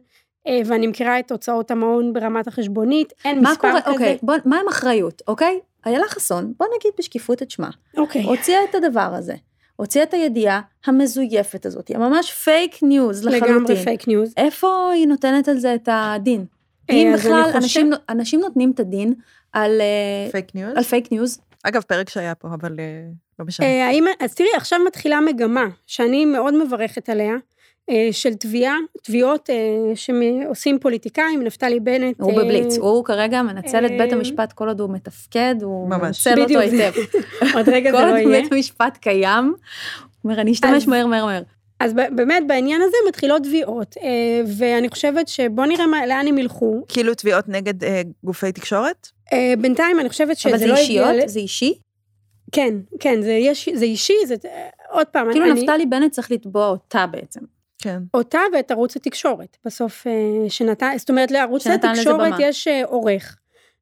אה, 0.47 0.61
ואני 0.65 0.87
מכירה 0.87 1.19
את 1.19 1.31
הוצאות 1.31 1.71
המעון 1.71 2.13
ברמת 2.13 2.47
החשבונית, 2.47 3.13
אין 3.25 3.43
מה 3.43 3.51
מספר 3.51 3.61
קורה, 3.69 3.81
כזה. 3.81 3.91
אוקיי, 3.91 4.17
בוא, 4.23 4.35
מה 4.45 4.59
עם 4.59 4.67
אחריות, 4.67 5.21
אוקיי? 5.27 5.59
איילה 5.85 6.07
חסון, 6.07 6.53
בוא 6.59 6.67
נגיד 6.77 6.91
בשקיפות 6.99 7.41
את 7.41 7.51
שמה. 7.51 7.69
אוקיי. 7.97 8.23
הוציאה 8.23 8.59
את 8.69 8.75
הדבר 8.75 9.09
הזה. 9.13 9.35
הוציאה 9.81 10.03
את 10.03 10.13
הידיעה 10.13 10.61
המזויפת 10.85 11.65
הזאת, 11.65 11.87
היא 11.87 11.97
ממש 11.97 12.31
פייק 12.31 12.83
ניוז 12.83 13.25
לחלוטין. 13.25 13.55
לגמרי 13.55 13.75
פייק 13.83 14.07
ניוז. 14.07 14.33
איפה 14.37 14.91
היא 14.93 15.07
נותנת 15.07 15.47
על 15.47 15.57
זה 15.59 15.75
את 15.75 15.89
הדין? 15.91 16.45
אה, 16.89 16.95
אם 16.95 17.11
בכלל 17.15 17.43
חושב- 17.43 17.55
אנשים, 17.55 17.91
אנשים 18.09 18.39
נותנים 18.39 18.71
את 18.75 18.79
הדין 18.79 19.13
על, 19.53 19.81
אה, 19.81 20.31
פייק 20.31 20.55
ניוז? 20.55 20.73
על 20.77 20.83
פייק 20.83 21.11
ניוז, 21.11 21.39
אגב, 21.63 21.81
פרק 21.81 22.09
שהיה 22.09 22.35
פה, 22.35 22.47
אבל 22.53 22.79
אה, 22.79 22.85
לא 23.39 23.45
משנה. 23.45 23.65
אה, 23.65 23.87
האם, 23.87 24.05
אז 24.19 24.35
תראי, 24.35 24.49
עכשיו 24.55 24.79
מתחילה 24.87 25.19
מגמה, 25.19 25.65
שאני 25.87 26.25
מאוד 26.25 26.53
מברכת 26.63 27.09
עליה, 27.09 27.33
אה, 27.33 27.37
של 28.11 28.33
תביעה, 28.33 28.75
תביעות 29.03 29.49
אה, 29.49 29.55
שעושים 29.95 30.79
פוליטיקאים, 30.79 31.43
נפתלי 31.43 31.79
בנט. 31.79 32.19
הוא 32.19 32.31
אה, 32.31 32.35
בבליץ, 32.37 32.77
הוא 32.77 33.05
כרגע 33.05 33.41
מנצל 33.41 33.85
את 33.85 33.91
בית 33.91 34.13
אה, 34.13 34.17
המשפט 34.17 34.53
כל 34.53 34.67
עוד 34.67 34.79
הוא 34.79 34.89
מתפקד, 34.89 35.55
הוא. 35.61 35.89
מנצל 35.89 36.41
אותו 36.41 36.59
היטב. 36.59 36.91
עוד 37.55 37.69
רגע 37.69 37.91
כל 37.91 37.97
זה 37.97 38.03
לא 38.05 38.09
עוד 38.11 38.17
יהיה. 38.17 38.41
בית 38.41 38.51
המשפט 38.51 38.97
קיים, 38.97 39.45
הוא 39.45 39.55
אומר, 40.23 40.41
אני 40.41 40.51
אשתמש 40.51 40.87
מהר 40.87 41.05
מהר 41.05 41.25
מהר. 41.25 41.41
אז 41.79 41.93
ב- 41.93 42.15
באמת 42.15 42.43
בעניין 42.47 42.81
הזה 42.81 42.97
מתחילות 43.07 43.43
תביעות, 43.43 43.95
אה, 44.01 44.41
ואני 44.57 44.89
חושבת 44.89 45.27
שבוא 45.27 45.65
נראה 45.65 45.87
מה- 45.87 46.05
לאן 46.05 46.27
הם 46.27 46.37
ילכו. 46.37 46.83
כאילו 46.87 47.13
תביעות 47.15 47.49
נגד 47.49 47.83
אה, 47.83 48.01
גופי 48.23 48.51
תקשורת? 48.51 49.07
אה, 49.33 49.53
בינתיים 49.61 49.99
אני 49.99 50.09
חושבת 50.09 50.37
שזה 50.37 50.49
אבל 50.49 50.57
זה 50.57 50.67
לא 50.67 50.73
הגיע... 50.73 50.81
אישיות? 51.11 51.29
זה 51.29 51.39
אישי? 51.39 51.73
כן, 52.51 52.73
כן, 52.99 53.21
זה, 53.21 53.31
יש, 53.31 53.69
זה 53.73 53.85
אישי, 53.85 54.13
זה... 54.25 54.35
עוד 54.89 55.07
פעם, 55.07 55.31
כאילו 55.31 55.51
אני... 55.51 55.61
נפתלי 55.61 55.85
בנט 55.85 56.11
צריך 56.11 56.31
לתבוע 56.31 56.67
אותה 56.67 57.05
בעצם. 57.07 57.39
כן. 57.81 58.03
אותה 58.13 58.39
ואת 58.53 58.71
ערוץ 58.71 58.95
התקשורת, 58.95 59.57
בסוף 59.65 60.07
אה, 60.07 60.49
שנתן, 60.49 60.93
זאת 60.97 61.09
אומרת 61.09 61.31
לערוץ 61.31 61.67
התקשורת. 61.67 62.33
יש 62.39 62.67
אה, 62.67 62.85
עורך, 62.85 63.37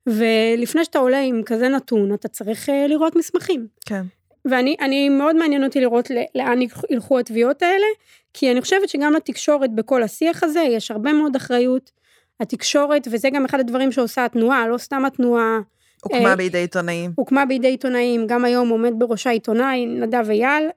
ולפני 0.08 0.86
שאתה 0.86 1.00
עולה 1.00 1.20
עם 1.20 1.42
כזה 1.46 1.70
נתון, 1.70 2.14
אתה 2.14 2.28
צריך 2.28 2.70
אה, 2.70 2.88
לראות 2.88 3.16
מסמכים. 3.16 3.68
כן. 3.86 4.02
ואני 4.46 4.76
אני 4.82 5.10
מאוד 5.10 5.36
מעניין 5.36 5.64
אותי 5.64 5.82
לראות 5.82 6.12
לאן 6.36 6.60
ילכו- 6.90 7.20
התביעות 7.20 7.62
האלה, 7.62 7.86
כי 8.34 8.52
אני 8.52 8.62
חושבת 8.62 8.90
שגם 8.90 9.14
לתקשורת 9.14 9.76
בכל 9.76 10.04
השיח 10.04 10.44
הזה 10.44 10.60
יש 10.62 10.92
הרבה 10.92 11.14
מאוד 11.14 11.36
אחריות. 11.36 11.92
התקשורת, 12.40 13.08
וזה 13.12 13.30
גם 13.30 13.46
אחד 13.46 13.60
הדברים 13.60 13.92
שעושה 13.92 14.26
התנועה, 14.26 14.68
לא 14.68 14.78
סתם 14.78 15.06
התנועה 15.06 15.60
הוקמה 16.04 16.30
אה, 16.30 16.36
בידי 16.36 16.58
עיתונאים. 16.58 17.12
הוקמה 17.16 17.46
בידי 17.46 17.68
עיתונאים, 17.68 18.28
גם 18.28 18.46
היום 18.46 18.70
עומד 18.70 18.92
בראשה 18.98 19.30
עיתונאי 19.30 19.86
נדב 19.86 20.30
אייל, 20.30 20.70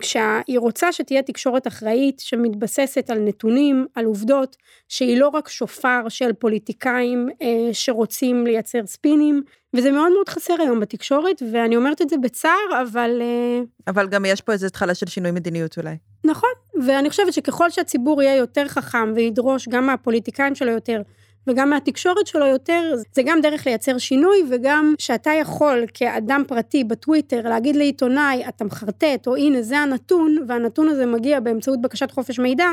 כשהיא 0.00 0.58
רוצה 0.58 0.92
שתהיה 0.92 1.22
תקשורת 1.22 1.66
אחראית 1.66 2.20
שמתבססת 2.20 3.10
על 3.10 3.18
נתונים, 3.18 3.86
על 3.94 4.04
עובדות, 4.04 4.56
שהיא 4.88 5.18
לא 5.18 5.28
רק 5.28 5.48
שופר 5.48 6.08
של 6.08 6.32
פוליטיקאים 6.32 7.28
אה, 7.42 7.68
שרוצים 7.72 8.46
לייצר 8.46 8.86
ספינים, 8.86 9.42
וזה 9.74 9.90
מאוד 9.90 10.12
מאוד 10.12 10.28
חסר 10.28 10.54
היום 10.58 10.80
בתקשורת, 10.80 11.42
ואני 11.52 11.76
אומרת 11.76 12.02
את 12.02 12.08
זה 12.08 12.16
בצער, 12.16 12.82
אבל 12.82 13.18
אה, 13.22 13.60
אבל 13.86 14.08
גם 14.08 14.24
יש 14.24 14.40
פה 14.40 14.52
איזו 14.52 14.66
התחלה 14.66 14.94
של 14.94 15.06
שינוי 15.06 15.30
מדיניות 15.30 15.78
אולי. 15.78 15.96
נכון, 16.24 16.50
ואני 16.86 17.10
חושבת 17.10 17.32
שככל 17.32 17.70
שהציבור 17.70 18.22
יהיה 18.22 18.36
יותר 18.36 18.68
חכם 18.68 19.12
וידרוש 19.14 19.68
גם 19.68 19.86
מהפוליטיקאים 19.86 20.54
שלו 20.54 20.70
יותר, 20.70 21.02
וגם 21.46 21.70
מהתקשורת 21.70 22.26
שלו 22.26 22.46
יותר, 22.46 22.94
זה 23.12 23.22
גם 23.26 23.40
דרך 23.40 23.66
לייצר 23.66 23.98
שינוי, 23.98 24.42
וגם 24.50 24.94
שאתה 24.98 25.30
יכול 25.30 25.84
כאדם 25.94 26.42
פרטי 26.48 26.84
בטוויטר 26.84 27.48
להגיד 27.48 27.76
לעיתונאי, 27.76 28.48
אתה 28.48 28.64
מחרטט, 28.64 29.26
או 29.26 29.36
הנה 29.36 29.62
זה 29.62 29.78
הנתון, 29.78 30.36
והנתון 30.48 30.88
הזה 30.88 31.06
מגיע 31.06 31.40
באמצעות 31.40 31.80
בקשת 31.80 32.10
חופש 32.10 32.38
מידע, 32.38 32.68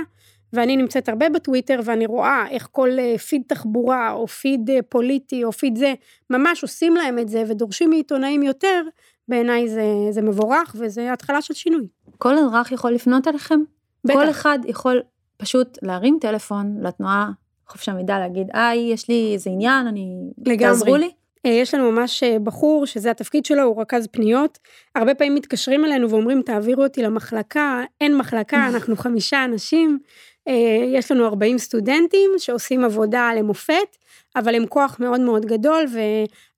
ואני 0.53 0.77
נמצאת 0.77 1.09
הרבה 1.09 1.29
בטוויטר, 1.29 1.79
ואני 1.83 2.05
רואה 2.05 2.45
איך 2.49 2.67
כל 2.71 2.89
אה, 2.99 3.17
פיד 3.17 3.41
תחבורה, 3.47 4.11
או 4.11 4.27
פיד 4.27 4.69
אה, 4.69 4.79
פוליטי, 4.89 5.43
או 5.43 5.51
פיד 5.51 5.75
זה, 5.75 5.93
ממש 6.29 6.63
עושים 6.63 6.95
להם 6.95 7.19
את 7.19 7.29
זה, 7.29 7.43
ודורשים 7.47 7.89
מעיתונאים 7.89 8.43
יותר, 8.43 8.81
בעיניי 9.27 9.69
זה, 9.69 9.83
זה 10.11 10.21
מבורך, 10.21 10.75
וזה 10.79 11.13
התחלה 11.13 11.41
של 11.41 11.53
שינוי. 11.53 11.87
כל 12.17 12.37
אזרח 12.37 12.71
יכול 12.71 12.91
לפנות 12.91 13.27
אליכם? 13.27 13.59
בטח. 14.05 14.13
כל 14.13 14.29
אחד 14.29 14.59
יכול 14.65 15.01
פשוט 15.37 15.77
להרים 15.81 16.17
טלפון 16.21 16.77
לתנועה 16.81 17.31
חופש 17.67 17.89
המידע, 17.89 18.19
להגיד, 18.19 18.47
היי, 18.53 18.91
יש 18.93 19.09
לי 19.09 19.31
איזה 19.33 19.49
עניין, 19.49 19.87
אני... 19.87 20.07
לגמרי. 20.37 20.57
תעזרו 20.57 20.95
לי? 20.95 21.11
אה, 21.45 21.51
יש 21.51 21.73
לנו 21.73 21.91
ממש 21.91 22.23
אה, 22.23 22.39
בחור 22.39 22.85
שזה 22.85 23.11
התפקיד 23.11 23.45
שלו, 23.45 23.63
הוא 23.63 23.81
רכז 23.81 24.07
פניות. 24.07 24.59
הרבה 24.95 25.13
פעמים 25.15 25.35
מתקשרים 25.35 25.85
אלינו 25.85 26.09
ואומרים, 26.09 26.41
תעבירו 26.41 26.83
אותי 26.83 27.01
למחלקה, 27.01 27.83
אין 28.01 28.17
מחלקה, 28.17 28.67
אנחנו 28.73 28.95
חמישה 28.95 29.43
אנשים. 29.43 29.99
אה, 30.47 30.53
יש 30.93 31.11
לנו 31.11 31.25
40 31.25 31.57
סטודנטים 31.57 32.31
שעושים 32.37 32.83
עבודה 32.83 33.31
למופת, 33.37 33.97
אבל 34.35 34.55
הם 34.55 34.65
כוח 34.65 34.97
מאוד 34.99 35.21
מאוד 35.21 35.45
גדול, 35.45 35.85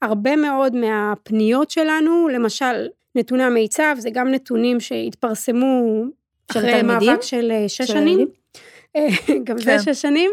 והרבה 0.01 0.35
מאוד 0.35 0.75
מהפניות 0.75 1.69
שלנו, 1.69 2.27
למשל, 2.27 2.87
נתוני 3.15 3.43
המיצב, 3.43 3.95
זה 3.99 4.09
גם 4.09 4.31
נתונים 4.31 4.79
שהתפרסמו 4.79 6.03
אחרי 6.51 6.73
התלמידים? 6.73 7.09
מאבק 7.09 7.21
של 7.21 7.51
שש 7.67 7.77
של 7.77 7.93
שנים. 7.93 8.27
גם 9.45 9.57
זה 9.57 9.63
כן. 9.65 9.79
שש 9.79 10.01
שנים. 10.01 10.31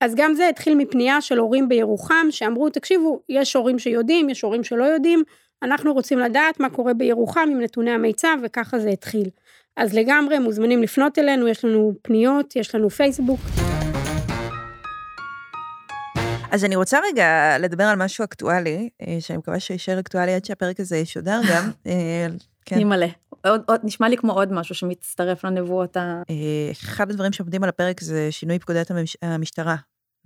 אז 0.00 0.14
גם 0.14 0.34
זה 0.34 0.48
התחיל 0.48 0.74
מפנייה 0.74 1.20
של 1.20 1.38
הורים 1.38 1.68
בירוחם, 1.68 2.26
שאמרו, 2.30 2.70
תקשיבו, 2.70 3.20
יש 3.28 3.56
הורים 3.56 3.78
שיודעים, 3.78 4.30
יש 4.30 4.42
הורים 4.42 4.64
שלא 4.64 4.84
יודעים, 4.84 5.22
אנחנו 5.62 5.92
רוצים 5.92 6.18
לדעת 6.18 6.60
מה 6.60 6.70
קורה 6.70 6.94
בירוחם 6.94 7.48
עם 7.52 7.60
נתוני 7.60 7.90
המיצב, 7.90 8.36
וככה 8.42 8.78
זה 8.78 8.88
התחיל. 8.88 9.30
אז 9.76 9.94
לגמרי 9.94 10.38
מוזמנים 10.38 10.82
לפנות 10.82 11.18
אלינו, 11.18 11.48
יש 11.48 11.64
לנו 11.64 11.92
פניות, 12.02 12.56
יש 12.56 12.74
לנו 12.74 12.90
פייסבוק. 12.90 13.40
אז 16.50 16.64
אני 16.64 16.76
רוצה 16.76 16.98
רגע 17.12 17.56
לדבר 17.58 17.84
על 17.84 17.96
משהו 17.96 18.24
אקטואלי, 18.24 18.88
אה, 19.02 19.16
שאני 19.20 19.38
מקווה 19.38 19.60
שישאר 19.60 20.00
אקטואלי 20.00 20.34
עד 20.34 20.44
שהפרק 20.44 20.80
הזה 20.80 20.96
ישודר 20.96 21.40
גם. 21.52 21.70
כן. 22.68 22.76
אני 22.76 22.84
מלא. 22.84 23.06
עוד, 23.46 23.62
עוד, 23.66 23.80
נשמע 23.84 24.08
לי 24.08 24.16
כמו 24.16 24.32
עוד 24.32 24.52
משהו 24.52 24.74
שמצטרף 24.74 25.44
לנבואות 25.44 25.96
ה... 25.96 26.22
אה, 26.30 26.34
אחד 26.72 27.10
הדברים 27.10 27.32
שעומדים 27.32 27.62
על 27.62 27.68
הפרק 27.68 28.00
זה 28.00 28.28
שינוי 28.30 28.58
פקודת 28.58 28.90
המש- 28.90 29.16
המשטרה, 29.22 29.76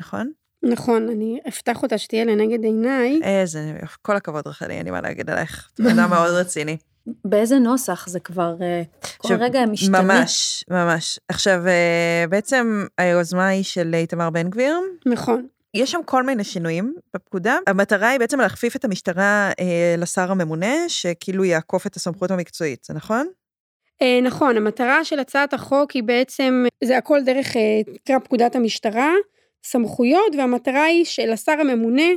נכון? 0.00 0.30
נכון, 0.62 1.08
אני 1.08 1.38
אפתח 1.48 1.82
אותה 1.82 1.98
שתהיה 1.98 2.24
לנגד 2.24 2.64
עיניי. 2.64 3.20
איזה, 3.22 3.72
כל 4.02 4.16
הכבוד 4.16 4.46
רחלי, 4.46 4.74
אין 4.74 4.84
לי 4.84 4.90
מה 4.90 5.00
להגיד 5.00 5.30
עלייך. 5.30 5.70
אדם 5.92 6.10
מאוד 6.10 6.30
רציני. 6.40 6.76
באיזה 7.24 7.58
נוסח 7.58 8.08
זה 8.08 8.20
כבר... 8.20 8.54
אה, 8.62 8.82
כל 9.02 9.08
עכשיו, 9.20 9.38
רגע 9.40 9.66
משתנה. 9.66 10.02
ממש, 10.02 10.64
ממש. 10.70 11.18
עכשיו, 11.28 11.66
אה, 11.66 12.24
בעצם 12.28 12.84
היוזמה 12.98 13.46
היא 13.46 13.62
של 13.64 13.94
איתמר 13.94 14.30
בן 14.30 14.50
גביר. 14.50 14.76
נכון. 15.06 15.46
יש 15.74 15.90
שם 15.90 16.00
כל 16.04 16.22
מיני 16.22 16.44
שינויים 16.44 16.94
בפקודה. 17.14 17.58
המטרה 17.66 18.08
היא 18.08 18.18
בעצם 18.18 18.40
להכפיף 18.40 18.76
את 18.76 18.84
המשטרה 18.84 19.50
אה, 19.60 19.94
לשר 19.98 20.30
הממונה, 20.30 20.88
שכאילו 20.88 21.44
יעקוף 21.44 21.86
את 21.86 21.96
הסמכות 21.96 22.30
המקצועית, 22.30 22.84
זה 22.84 22.94
נכון? 22.94 23.26
אה, 24.02 24.20
נכון, 24.22 24.56
המטרה 24.56 25.04
של 25.04 25.18
הצעת 25.18 25.54
החוק 25.54 25.90
היא 25.90 26.02
בעצם, 26.02 26.64
זה 26.84 26.98
הכל 26.98 27.18
דרך, 27.24 27.56
אה, 27.56 27.80
נקרא 27.94 28.18
פקודת 28.18 28.56
המשטרה, 28.56 29.12
סמכויות, 29.64 30.34
והמטרה 30.38 30.84
היא 30.84 31.04
שלשר 31.04 31.52
הממונה 31.52 32.08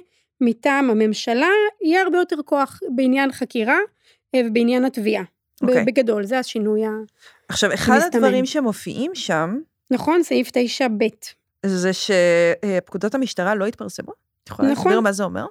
מטעם 0.41 0.89
הממשלה 0.89 1.49
יהיה 1.81 2.01
הרבה 2.01 2.17
יותר 2.17 2.35
כוח 2.45 2.79
בעניין 2.95 3.31
חקירה 3.31 3.77
אה, 4.35 4.41
ובעניין 4.45 4.85
התביעה. 4.85 5.23
ב- 5.61 5.69
אוקיי. 5.69 5.85
בגדול, 5.85 6.25
זה 6.25 6.39
השינוי 6.39 6.85
ה... 6.85 6.89
עכשיו, 7.49 7.73
אחד 7.73 7.97
מסתמן. 7.97 8.23
הדברים 8.23 8.45
שמופיעים 8.45 9.15
שם, 9.15 9.59
נכון? 9.91 10.23
סעיף 10.23 10.49
9ב. 10.49 11.05
זה 11.67 11.91
שפקודות 11.93 13.15
המשטרה 13.15 13.55
לא 13.55 13.65
התפרסמו. 13.65 14.11
את 14.43 14.49
יכולה 14.49 14.71
נכון. 14.71 14.83
להסביר 14.85 14.99
מה 14.99 15.11
זה 15.11 15.23
אומר? 15.23 15.45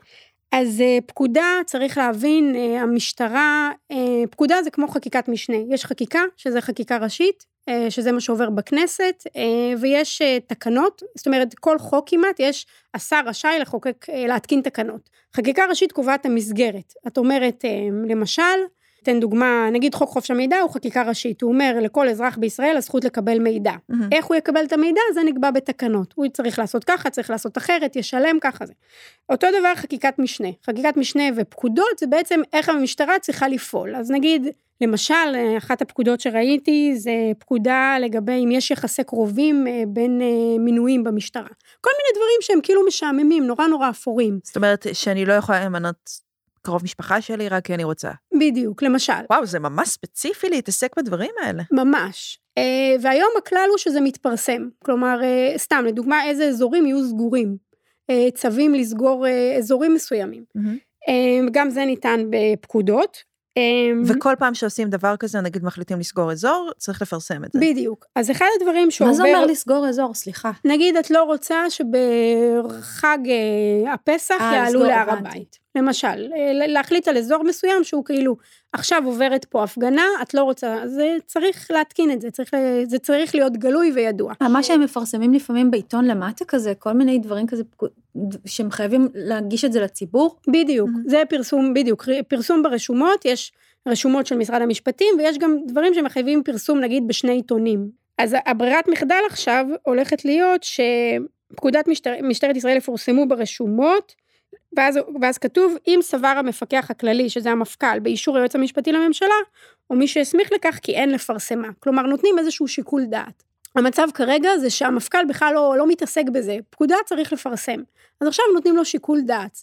אז 0.53 0.81
אה, 0.81 0.99
פקודה, 1.07 1.61
צריך 1.67 1.99
להבין, 1.99 2.55
אה, 2.57 2.81
המשטרה, 2.81 3.71
אה, 3.91 3.97
פקודה 4.31 4.63
זה 4.63 4.71
כמו 4.71 4.89
חקיקת 4.89 5.29
משנה. 5.29 5.57
יש 5.71 5.85
חקיקה, 5.85 6.21
שזה 6.37 6.61
חקיקה 6.61 6.97
ראשית, 6.97 7.45
אה, 7.69 7.91
שזה 7.91 8.13
מה 8.13 8.21
שעובר 8.21 8.51
בכנסת, 8.51 9.25
אה, 9.37 9.43
ויש 9.81 10.23
אה, 10.23 10.39
תקנות, 10.47 11.03
זאת 11.17 11.27
אומרת, 11.27 11.55
כל 11.55 11.79
חוק 11.79 12.09
כמעט, 12.09 12.37
יש, 12.41 12.67
השר 12.95 13.21
רשאי 13.27 13.59
לחוקק, 13.61 14.07
אה, 14.09 14.27
להתקין 14.27 14.61
תקנות. 14.61 15.11
חקיקה 15.37 15.67
ראשית 15.67 15.93
קובעת 15.93 16.27
המסגרת. 16.27 16.93
את 17.07 17.19
אומרת, 17.19 17.65
אה, 17.65 17.71
למשל, 18.09 18.43
אתן 19.05 19.21
דוגמה, 19.21 19.69
נגיד 19.73 19.95
חוק 19.95 20.09
חופש 20.09 20.31
המידע 20.31 20.61
הוא 20.61 20.71
חקיקה 20.71 21.03
ראשית, 21.03 21.43
הוא 21.43 21.53
אומר 21.53 21.77
לכל 21.81 22.09
אזרח 22.09 22.37
בישראל 22.37 22.77
הזכות 22.77 23.05
לקבל 23.05 23.39
מידע. 23.39 23.73
מהמם. 23.89 24.09
איך 24.13 24.27
הוא 24.27 24.37
יקבל 24.37 24.65
את 24.65 24.73
המידע? 24.73 25.01
זה 25.15 25.21
נקבע 25.23 25.51
בתקנות. 25.51 26.15
הוא 26.17 26.29
צריך 26.29 26.59
לעשות 26.59 26.85
ככה, 26.85 27.11
צריך 27.11 27.31
לעשות 27.31 27.59
אחרת, 27.59 27.97
ישלם 27.97 28.39
ככה 28.41 28.67
זה. 28.67 28.73
אותו 29.29 29.47
דבר 29.59 29.75
חקיקת 29.75 30.15
משנה. 30.19 30.49
חקיקת 30.67 30.97
משנה 30.97 31.23
ופקודות 31.37 31.99
זה 32.01 32.07
בעצם 32.07 32.41
איך 32.53 32.69
המשטרה 32.69 33.19
צריכה 33.19 33.49
לפעול. 33.49 33.97
אז 33.97 34.11
נגיד, 34.11 34.49
למשל, 34.81 35.15
אחת 35.59 35.83
הפקודות 35.83 36.21
שראיתי 36.21 36.97
זה 36.97 37.13
פקודה 37.39 37.97
לגבי 38.01 38.45
אם 38.45 38.51
יש 38.53 38.71
יחסי 38.71 39.05
קרובים 39.05 39.67
אה, 39.67 39.83
בין 39.89 40.21
אה, 40.23 40.59
מינויים 40.59 41.05
במשטרה. 41.05 41.49
כל 41.81 41.91
מיני 41.99 42.17
דברים 42.17 42.39
שהם 42.41 42.61
כאילו 42.63 42.87
משעממים, 42.87 43.47
נורא 43.47 43.67
נורא 43.67 43.91
אפורים. 43.91 44.39
זאת 44.45 44.57
אומרת 44.57 44.87
שאני 44.93 45.25
לא 45.25 45.33
יכולה 45.33 45.65
למנות 45.65 46.24
קרוב 46.65 46.85
משפחה 46.85 47.21
שלי 47.21 47.49
רק 47.49 47.65
כי 47.67 47.75
אני 47.75 47.85
רוצה. 47.85 48.11
בדיוק, 48.41 48.83
למשל. 48.83 49.13
וואו, 49.31 49.47
זה 49.47 49.59
ממש 49.59 49.89
ספציפי 49.89 50.49
להתעסק 50.49 50.97
בדברים 50.97 51.31
האלה. 51.43 51.63
ממש. 51.73 52.39
אה, 52.59 52.97
והיום 53.01 53.31
הכלל 53.39 53.67
הוא 53.71 53.79
שזה 53.79 54.01
מתפרסם. 54.01 54.69
כלומר, 54.85 55.23
אה, 55.23 55.59
סתם, 55.59 55.85
לדוגמה, 55.87 56.25
איזה 56.25 56.45
אזורים 56.45 56.87
יהיו 56.87 57.09
סגורים. 57.09 57.65
אה, 58.11 58.29
צווים 58.35 58.75
לסגור 58.75 59.27
אה, 59.27 59.57
אזורים 59.59 59.95
מסוימים. 59.95 60.45
אה, 61.09 61.49
גם 61.53 61.71
זה 61.71 61.85
ניתן 61.85 62.21
בפקודות. 62.31 63.35
וכל 64.07 64.35
פעם 64.39 64.55
שעושים 64.55 64.91
דבר 64.91 65.17
כזה, 65.17 65.41
נגיד 65.41 65.65
מחליטים 65.65 65.99
לסגור 65.99 66.33
אזור, 66.33 66.71
צריך 66.79 67.03
לפרסם 67.03 67.45
את 67.45 67.53
זה. 67.53 67.61
בדיוק. 67.61 68.07
אז 68.17 68.31
אחד 68.31 68.47
הדברים 68.61 68.85
מה 68.85 68.91
שעובר... 68.91 69.13
זה 69.15 69.23
אומר 69.23 69.47
לסגור 69.47 69.89
אזור? 69.89 70.15
סליחה. 70.15 70.51
נגיד 70.65 70.97
את 70.97 71.11
לא 71.11 71.23
רוצה 71.23 71.65
שבחג 71.71 73.19
הפסח 73.93 74.41
יעלו 74.41 74.85
להר. 74.85 75.11
הבית. 75.11 75.64
למשל, 75.77 76.33
אה, 76.37 76.67
להחליט 76.67 77.09
על 77.09 77.17
אזור 77.17 77.43
מסוים 77.45 77.85
שהוא 77.85 78.05
כאילו, 78.05 78.37
עכשיו 78.73 79.03
עוברת 79.05 79.45
פה 79.45 79.65
הפגנה, 79.65 80.05
את 80.23 80.35
לא 80.35 80.43
רוצה, 80.43 80.83
אז 80.83 80.99
אה, 80.99 81.17
צריך 81.27 81.71
להתקין 81.71 82.11
את 82.11 82.21
זה, 82.21 82.31
צריך, 82.31 82.51
זה 82.85 82.99
צריך 82.99 83.35
להיות 83.35 83.57
גלוי 83.57 83.93
וידוע. 83.95 84.33
אה, 84.43 84.49
מה 84.49 84.63
שהם 84.63 84.81
מפרסמים 84.81 85.33
לפעמים 85.35 85.71
בעיתון 85.71 86.05
למטה 86.05 86.45
כזה, 86.45 86.73
כל 86.79 86.93
מיני 86.93 87.19
דברים 87.19 87.47
כזה, 87.47 87.63
שהם 88.47 88.71
חייבים 88.71 89.09
להגיש 89.15 89.65
את 89.65 89.73
זה 89.73 89.81
לציבור. 89.81 90.37
בדיוק, 90.49 90.89
Mhm. 90.91 91.11
זה 91.11 91.23
פרסום, 91.29 91.75
בדיוק, 91.75 92.05
פרסום 92.29 92.63
ברשומות, 92.63 93.25
יש 93.25 93.53
רשומות 93.89 94.27
של 94.27 94.37
משרד 94.37 94.63
המשפטים, 94.63 95.15
ויש 95.19 95.39
גם 95.39 95.57
דברים 95.67 95.95
שמחייבים 95.95 96.43
פרסום 96.43 96.81
נגיד 96.81 97.09
בשני 97.09 97.33
עיתונים. 97.33 97.89
אז 98.19 98.37
הברירת 98.47 98.89
מחדל 98.89 99.21
עכשיו 99.27 99.67
הולכת 99.83 100.25
להיות 100.25 100.63
שפקודת 100.63 101.89
משטר, 101.89 102.13
משטרת 102.23 102.57
ישראל 102.57 102.77
יפורסמו 102.77 103.29
ברשומות, 103.29 104.15
ואז, 104.77 104.99
ואז 105.21 105.39
כתוב, 105.39 105.77
אם 105.87 105.99
סבר 106.03 106.35
המפקח 106.37 106.87
הכללי, 106.91 107.31
שזה 107.31 107.51
המפכ"ל, 107.51 107.99
באישור 107.99 108.37
היועץ 108.37 108.55
המשפטי 108.55 108.93
לממשלה, 108.93 109.35
או 109.91 109.97
מי 109.97 110.09
שהסמיך 110.09 110.53
לכך 110.53 110.79
כי 110.83 110.95
אין 110.95 111.11
לפרסמה. 111.11 111.69
כלומר, 111.81 112.03
נותנים 112.03 112.39
איזשהו 112.39 112.69
שיקול 112.69 113.05
דעת. 113.05 113.43
המצב 113.77 114.09
כרגע 114.15 114.59
זה 114.59 114.71
שהמפכ"ל 114.71 115.25
בכלל 115.29 115.55
לא, 115.55 115.75
לא 115.79 115.87
מתעסק 115.87 116.25
בזה, 116.33 116.57
פקודה 116.71 116.97
צריך 117.07 117.33
לפרסם. 117.33 117.81
אז 118.21 118.29
עכשיו 118.29 118.45
נותנים 118.55 118.77
לו 118.77 118.85
שיקול 118.85 119.21
דעת. 119.27 119.63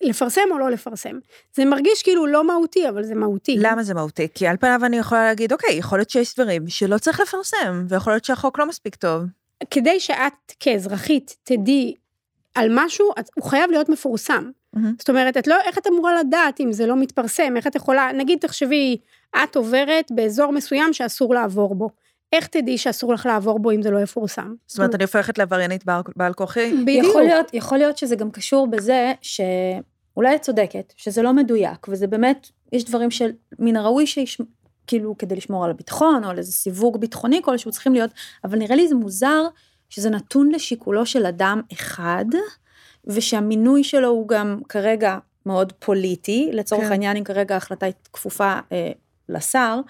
לפרסם 0.00 0.42
או 0.50 0.58
לא 0.58 0.70
לפרסם. 0.70 1.18
זה 1.54 1.64
מרגיש 1.64 2.02
כאילו 2.02 2.26
לא 2.26 2.46
מהותי, 2.46 2.88
אבל 2.88 3.02
זה 3.04 3.14
מהותי. 3.14 3.56
למה 3.58 3.82
זה 3.82 3.94
מהותי? 3.94 4.28
כי 4.34 4.46
על 4.46 4.56
פניו 4.56 4.80
אני 4.84 4.98
יכולה 4.98 5.24
להגיד, 5.24 5.52
אוקיי, 5.52 5.74
יכול 5.74 5.98
להיות 5.98 6.10
שיש 6.10 6.34
דברים 6.34 6.68
שלא 6.68 6.98
צריך 6.98 7.20
לפרסם, 7.20 7.84
ויכול 7.88 8.12
להיות 8.12 8.24
שהחוק 8.24 8.58
לא 8.58 8.66
מספיק 8.66 8.94
טוב. 8.94 9.22
כדי 9.70 10.00
שאת 10.00 10.52
כאזרחית 10.60 11.36
תדעי 11.42 11.94
על 12.58 12.68
משהו, 12.74 13.06
הוא 13.36 13.44
חייב 13.44 13.70
להיות 13.70 13.88
מפורסם. 13.88 14.50
מהמם. 14.72 14.94
זאת 14.98 15.08
אומרת, 15.08 15.36
את 15.36 15.46
לא, 15.46 15.56
איך 15.66 15.78
את 15.78 15.86
אמורה 15.86 16.20
לדעת 16.20 16.60
אם 16.60 16.72
זה 16.72 16.86
לא 16.86 16.96
מתפרסם? 16.96 17.56
איך 17.56 17.66
את 17.66 17.74
יכולה, 17.74 18.08
נגיד 18.14 18.38
תחשבי, 18.38 18.96
את 19.44 19.56
עוברת 19.56 20.06
באזור 20.10 20.52
מסוים 20.52 20.92
שאסור 20.92 21.34
לעבור 21.34 21.74
בו. 21.74 21.90
איך 22.32 22.46
תדעי 22.46 22.78
שאסור 22.78 23.14
לך 23.14 23.26
לעבור 23.26 23.58
בו 23.58 23.70
אם 23.70 23.82
זה 23.82 23.90
לא 23.90 23.98
יפורסם? 23.98 24.54
זאת 24.66 24.78
אומרת, 24.78 24.94
אני 24.94 25.04
הופכת 25.04 25.38
לעבריינית 25.38 25.84
בעל- 25.84 26.02
בעל 26.16 26.32
כוחי. 26.32 26.72
בדיוק. 26.82 27.06
יכול 27.06 27.22
להיות, 27.22 27.54
יכול 27.54 27.78
להיות 27.78 27.98
שזה 27.98 28.16
גם 28.16 28.30
קשור 28.30 28.66
בזה 28.66 29.12
שאולי 29.22 30.34
את 30.36 30.42
צודקת, 30.42 30.92
שזה 30.96 31.22
לא 31.22 31.32
מדויק, 31.32 31.86
וזה 31.88 32.06
באמת, 32.06 32.48
יש 32.72 32.84
דברים 32.84 33.10
שמן 33.10 33.76
הראוי 33.76 34.06
שיש... 34.06 34.40
כאילו 34.86 35.18
כדי 35.18 35.36
לשמור 35.36 35.64
על 35.64 35.70
הביטחון 35.70 36.24
או 36.24 36.30
על 36.30 36.38
איזה 36.38 36.52
סיווג 36.52 37.00
ביטחוני 37.00 37.42
כלשהו 37.42 37.70
צריכים 37.70 37.92
להיות, 37.92 38.10
אבל 38.44 38.58
נראה 38.58 38.76
לי 38.76 38.88
זה 38.88 38.94
מוזר 38.94 39.42
שזה 39.88 40.10
נתון 40.10 40.48
לשיקולו 40.52 41.06
של 41.06 41.26
אדם 41.26 41.60
אחד, 41.72 42.24
ושהמינוי 43.06 43.84
שלו 43.84 44.08
הוא 44.08 44.28
גם 44.28 44.60
כרגע 44.68 45.18
מאוד 45.46 45.72
פוליטי, 45.78 46.50
לצורך 46.52 46.84
כן. 46.84 46.90
העניין 46.90 47.16
אם 47.16 47.24
כרגע 47.24 47.54
ההחלטה 47.54 47.86
היא 47.86 47.94
כפופה 48.12 48.58
אה, 48.72 48.90
לשר, 49.28 49.80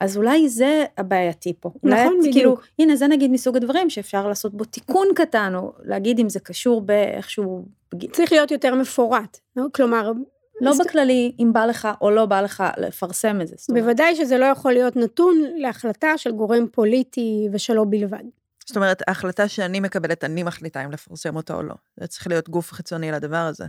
אז 0.00 0.16
אולי 0.16 0.48
זה 0.48 0.84
הבעייתי 0.98 1.52
פה. 1.60 1.70
אולי 1.82 2.04
נכון, 2.04 2.12
את, 2.14 2.18
בדיוק. 2.20 2.34
כאילו, 2.34 2.56
הנה 2.78 2.96
זה 2.96 3.06
נגיד 3.06 3.30
מסוג 3.30 3.56
הדברים 3.56 3.90
שאפשר 3.90 4.28
לעשות 4.28 4.54
בו 4.54 4.64
תיקון 4.64 5.06
קטן, 5.14 5.52
או 5.54 5.72
להגיד 5.84 6.18
אם 6.18 6.28
זה 6.28 6.40
קשור 6.40 6.80
באיכשהו, 6.80 7.64
צריך 8.12 8.32
להיות 8.32 8.50
יותר 8.50 8.74
מפורט. 8.74 9.38
לא? 9.56 9.64
כלומר, 9.74 10.12
לא 10.60 10.70
אז- 10.70 10.80
בכללי 10.80 11.32
אם 11.38 11.52
בא 11.52 11.66
לך 11.66 11.88
או 12.00 12.10
לא 12.10 12.26
בא 12.26 12.40
לך 12.40 12.64
לפרסם 12.78 13.40
את 13.40 13.48
זה. 13.48 13.56
בוודאי 13.72 14.16
שזה 14.16 14.38
לא 14.38 14.44
יכול 14.44 14.72
להיות 14.72 14.96
נתון 14.96 15.42
להחלטה 15.56 16.18
של 16.18 16.30
גורם 16.32 16.66
פוליטי 16.72 17.48
ושלו 17.52 17.86
בלבד. 17.90 18.24
זאת 18.70 18.76
אומרת, 18.76 19.02
ההחלטה 19.08 19.48
שאני 19.48 19.80
מקבלת, 19.80 20.24
אני 20.24 20.42
מחליטה 20.42 20.84
אם 20.84 20.90
לפרסם 20.90 21.36
אותה 21.36 21.54
או 21.54 21.62
לא. 21.62 21.74
זה 22.00 22.06
צריך 22.06 22.26
להיות 22.26 22.48
גוף 22.48 22.72
חיצוני 22.72 23.12
לדבר 23.12 23.36
הזה. 23.36 23.64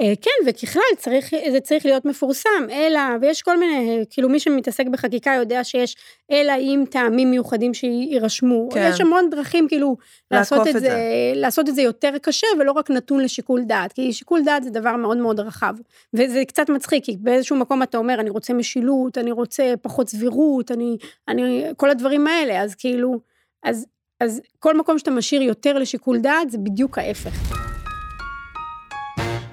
אה, 0.00 0.12
כן, 0.22 0.50
וככלל 0.50 0.82
צריך, 0.96 1.30
זה 1.52 1.60
צריך 1.60 1.86
להיות 1.86 2.04
מפורסם, 2.04 2.66
אלא, 2.70 3.00
ויש 3.20 3.42
כל 3.42 3.58
מיני, 3.58 4.04
כאילו 4.10 4.28
מי 4.28 4.40
שמתעסק 4.40 4.86
בחקיקה 4.86 5.30
יודע 5.30 5.64
שיש, 5.64 5.96
אלא 6.30 6.52
אם 6.58 6.84
טעמים 6.90 7.30
מיוחדים 7.30 7.74
שיירשמו. 7.74 8.68
כן. 8.70 8.90
יש 8.90 9.00
המון 9.00 9.30
דרכים 9.30 9.68
כאילו 9.68 9.96
לעשות 10.30 10.62
את, 10.62 10.66
את 10.68 10.72
זה, 10.72 10.80
זה. 10.80 11.32
לעשות 11.34 11.68
את 11.68 11.74
זה 11.74 11.82
יותר 11.82 12.12
קשה, 12.22 12.46
ולא 12.60 12.72
רק 12.72 12.90
נתון 12.90 13.20
לשיקול 13.20 13.62
דעת, 13.64 13.92
כי 13.92 14.12
שיקול 14.12 14.42
דעת 14.44 14.64
זה 14.64 14.70
דבר 14.70 14.96
מאוד 14.96 15.16
מאוד 15.16 15.40
רחב. 15.40 15.74
וזה 16.14 16.42
קצת 16.48 16.70
מצחיק, 16.70 17.04
כי 17.04 17.16
באיזשהו 17.20 17.56
מקום 17.56 17.82
אתה 17.82 17.98
אומר, 17.98 18.20
אני 18.20 18.30
רוצה 18.30 18.52
משילות, 18.54 19.18
אני 19.18 19.32
רוצה 19.32 19.74
פחות 19.82 20.08
סבירות, 20.08 20.70
אני, 20.70 20.96
אני, 21.28 21.64
כל 21.76 21.90
הדברים 21.90 22.26
האלה, 22.26 22.62
אז 22.62 22.74
כאילו, 22.74 23.20
אז, 23.62 23.86
אז 24.20 24.40
כל 24.58 24.76
מקום 24.76 24.98
שאתה 24.98 25.10
משאיר 25.10 25.42
יותר 25.42 25.78
לשיקול 25.78 26.18
דעת, 26.18 26.50
זה 26.50 26.58
בדיוק 26.58 26.98
ההפך. 26.98 27.30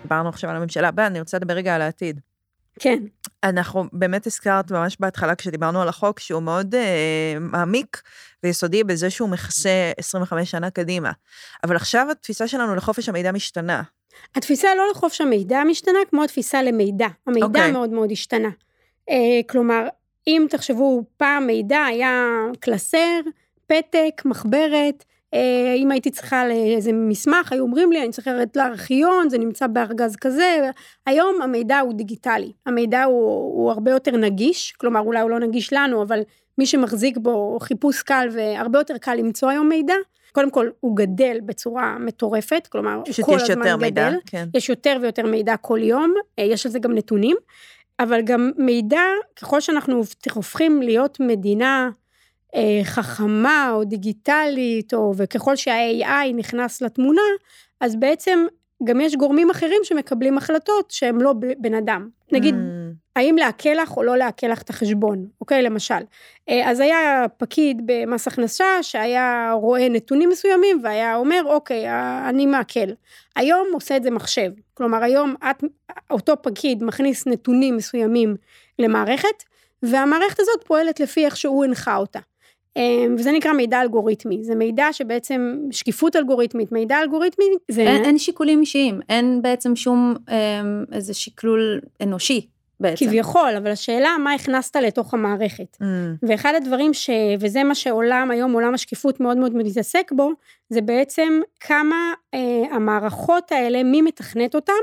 דיברנו 0.02 0.30
עכשיו 0.30 0.50
על 0.50 0.56
הממשלה 0.56 0.88
הבאה, 0.88 1.08
אני 1.08 1.20
רוצה 1.20 1.38
לדבר 1.38 1.54
רגע 1.54 1.76
על 1.76 1.82
העתיד. 1.82 2.20
כן. 2.80 3.04
אנחנו 3.44 3.84
באמת 3.94 4.28
הזכרת 4.28 4.72
ממש 4.72 4.98
בהתחלה 5.00 5.36
כשדיברנו 5.36 5.82
על 5.82 5.88
החוק 5.88 6.20
שהוא 6.20 6.44
מאוד 6.44 6.76
אה, 6.76 7.40
מעמיק 7.40 8.02
ויסודי 8.44 8.84
בזה 8.84 9.10
שהוא 9.10 9.30
מכסה 9.30 9.92
25 9.98 10.52
שנה 10.52 10.70
קדימה. 10.70 11.12
אבל 11.64 11.76
עכשיו 11.76 12.08
התפיסה 12.12 12.48
שלנו 12.48 12.76
לחופש 12.76 13.10
המידע 13.10 13.32
משתנה. 13.32 13.84
התפיסה 14.36 14.68
לא 14.76 14.84
לחופש 14.92 15.22
המידע 15.22 15.64
משתנה 15.64 16.00
כמו 16.10 16.24
התפיסה 16.24 16.64
למידע. 16.64 17.08
המידע 17.28 17.46
okay. 17.46 17.50
אוקיי. 17.50 17.72
מאוד 17.72 17.90
מאוד 17.90 18.12
השתנה. 18.12 18.50
אה, 19.10 19.40
כלומר, 19.50 19.88
אם 20.28 20.46
תחשבו, 20.50 21.04
פעם 21.18 21.48
מידע 21.48 21.84
היה 21.84 22.24
קלסר, 22.60 23.20
פתק, 23.68 24.22
מחברת, 24.26 25.06
אה, 25.34 25.74
אם 25.78 25.92
הייתי 25.92 26.12
צריכה 26.12 26.48
לאיזה 26.48 26.92
מסמך, 26.94 27.52
היו 27.52 27.64
אומרים 27.64 27.92
לי, 27.92 28.04
אני 28.04 28.12
צריכה 28.12 28.34
לרדת 28.34 28.58
לארכיון, 28.58 29.30
זה 29.30 29.38
נמצא 29.38 29.68
בארגז 29.68 30.16
כזה. 30.16 30.70
היום 31.06 31.42
המידע 31.42 31.80
הוא 31.80 31.94
דיגיטלי. 31.94 32.52
המידע 32.66 33.04
הוא, 33.04 33.54
הוא 33.58 33.72
הרבה 33.72 33.92
יותר 33.92 34.18
נגיש, 34.18 34.72
כלומר, 34.72 35.00
אולי 35.00 35.20
הוא 35.20 35.30
לא 35.30 35.40
נגיש 35.40 35.74
לנו, 35.74 36.04
אבל 36.04 36.20
מי 36.58 36.66
שמחזיק 36.66 37.18
בו 37.18 37.58
חיפוש 37.62 38.02
קל 38.02 38.28
והרבה 38.32 38.80
יותר 38.80 38.98
קל 38.98 39.16
למצוא 39.16 39.50
היום 39.50 39.70
מידע. 39.70 39.96
קודם 40.32 40.52
כל, 40.52 40.70
הוא 40.80 40.98
גדל 40.98 41.38
בצורה 41.46 41.98
מטורפת, 42.00 42.68
כלומר, 42.72 43.02
כל 43.22 43.36
הזמן 43.36 43.58
יותר 43.58 43.78
מידע, 43.78 44.10
גדל. 44.10 44.20
כן. 44.26 44.48
יש 44.54 44.70
יותר 44.70 44.98
ויותר 45.02 45.26
מידע 45.26 45.58
כל 45.58 45.80
יום, 45.84 46.14
אה, 46.40 46.44
יש 46.44 46.66
על 46.66 46.72
זה 46.72 46.80
גם 46.80 46.94
נתונים, 46.94 47.38
אבל 48.00 48.22
גם 48.22 48.52
מידע, 48.58 49.02
ככל 49.36 49.62
שאנחנו 49.62 50.02
הופכים 50.34 50.82
להיות 50.82 51.20
מדינה 51.20 51.90
חכמה 52.84 53.72
או 53.74 53.84
דיגיטלית, 53.84 54.94
או 54.94 55.14
וככל 55.18 55.56
שה-AI 55.56 56.34
נכנס 56.34 56.82
לתמונה, 56.82 57.22
אז 57.82 57.96
בעצם 57.96 58.46
גם 58.84 59.02
יש 59.02 59.16
גורמים 59.16 59.50
אחרים 59.50 59.82
שמקבלים 59.84 60.38
החלטות 60.38 60.92
שהם 60.92 61.22
לא 61.22 61.34
בן 61.58 61.74
אדם. 61.74 62.10
נגיד, 62.32 62.56
Mm, 62.56 62.96
האם 63.16 63.36
לעקל 63.38 63.74
לך 63.82 63.98
או 63.98 64.04
לא 64.04 64.18
לעקל 64.18 64.48
לך 64.48 64.62
את 64.62 64.70
החשבון, 64.70 65.28
אוקיי? 65.42 65.62
למשל. 65.62 66.04
אה, 66.50 66.72
אז 66.72 66.80
היה 66.80 67.26
פקיד 67.38 67.82
במס 67.86 68.28
הכנסה 68.28 68.66
שהיה 68.82 69.52
רואה 69.54 69.90
נתונים 69.90 70.30
מסוימים 70.30 70.80
והיה 70.84 71.16
אומר, 71.16 71.42
אוקיי, 71.46 71.90
אה, 71.90 72.30
אני 72.30 72.46
מעקל. 72.46 72.94
היום 73.36 73.68
עושה 73.74 73.98
את 73.98 74.04
זה 74.04 74.12
מחשב. 74.12 74.52
כלומר, 74.74 75.04
היום 75.04 75.36
את, 75.52 75.64
אותו 76.12 76.34
פקיד 76.42 76.84
מכניס 76.84 77.28
נתונים 77.28 77.78
מסוימים 77.78 78.36
למערכת, 78.80 79.44
והמערכת 79.84 80.40
הזאת 80.40 80.64
פועלת 80.68 81.00
לפי 81.00 81.26
איך 81.26 81.38
שהוא 81.38 81.66
הנחה 81.66 81.96
אותה. 81.96 82.20
אמ, 82.78 83.16
וזה 83.20 83.32
נקרא 83.32 83.54
מידע 83.54 83.82
אלגוריתמי, 83.82 84.44
זה 84.44 84.56
מידע 84.56 84.88
שבעצם 84.92 85.58
שקיפות 85.72 86.16
אלגוריתמית, 86.16 86.72
מידע 86.72 87.02
אלגוריתמי 87.02 87.46
זה... 87.72 87.82
אין, 87.82 88.04
אין 88.04 88.18
שיקולים 88.18 88.62
אישיים, 88.62 89.00
אין 89.10 89.42
בעצם 89.42 89.76
שום 89.76 90.16
אמ, 90.30 90.84
איזה 90.92 91.14
שקלול 91.14 91.82
אנושי 92.02 92.48
בעצם. 92.80 93.06
כביכול, 93.06 93.56
אבל 93.58 93.72
השאלה 93.72 94.10
מה 94.24 94.34
הכנסת 94.34 94.76
לתוך 94.76 95.14
המערכת. 95.14 95.78
Mm. 95.82 95.86
ואחד 96.28 96.54
הדברים 96.58 96.94
ש... 96.94 97.10
וזה 97.40 97.64
מה 97.64 97.76
שעולם 97.76 98.32
היום, 98.32 98.54
עולם 98.54 98.74
השקיפות 98.74 99.20
מאוד 99.20 99.38
מאוד 99.38 99.56
מתעסק 99.56 100.12
בו, 100.12 100.32
זה 100.70 100.82
בעצם 100.82 101.40
כמה 101.60 102.14
אה, 102.34 102.40
המערכות 102.72 103.52
האלה, 103.52 103.84
מי 103.84 104.02
מתכנת 104.02 104.56
אותם, 104.56 104.74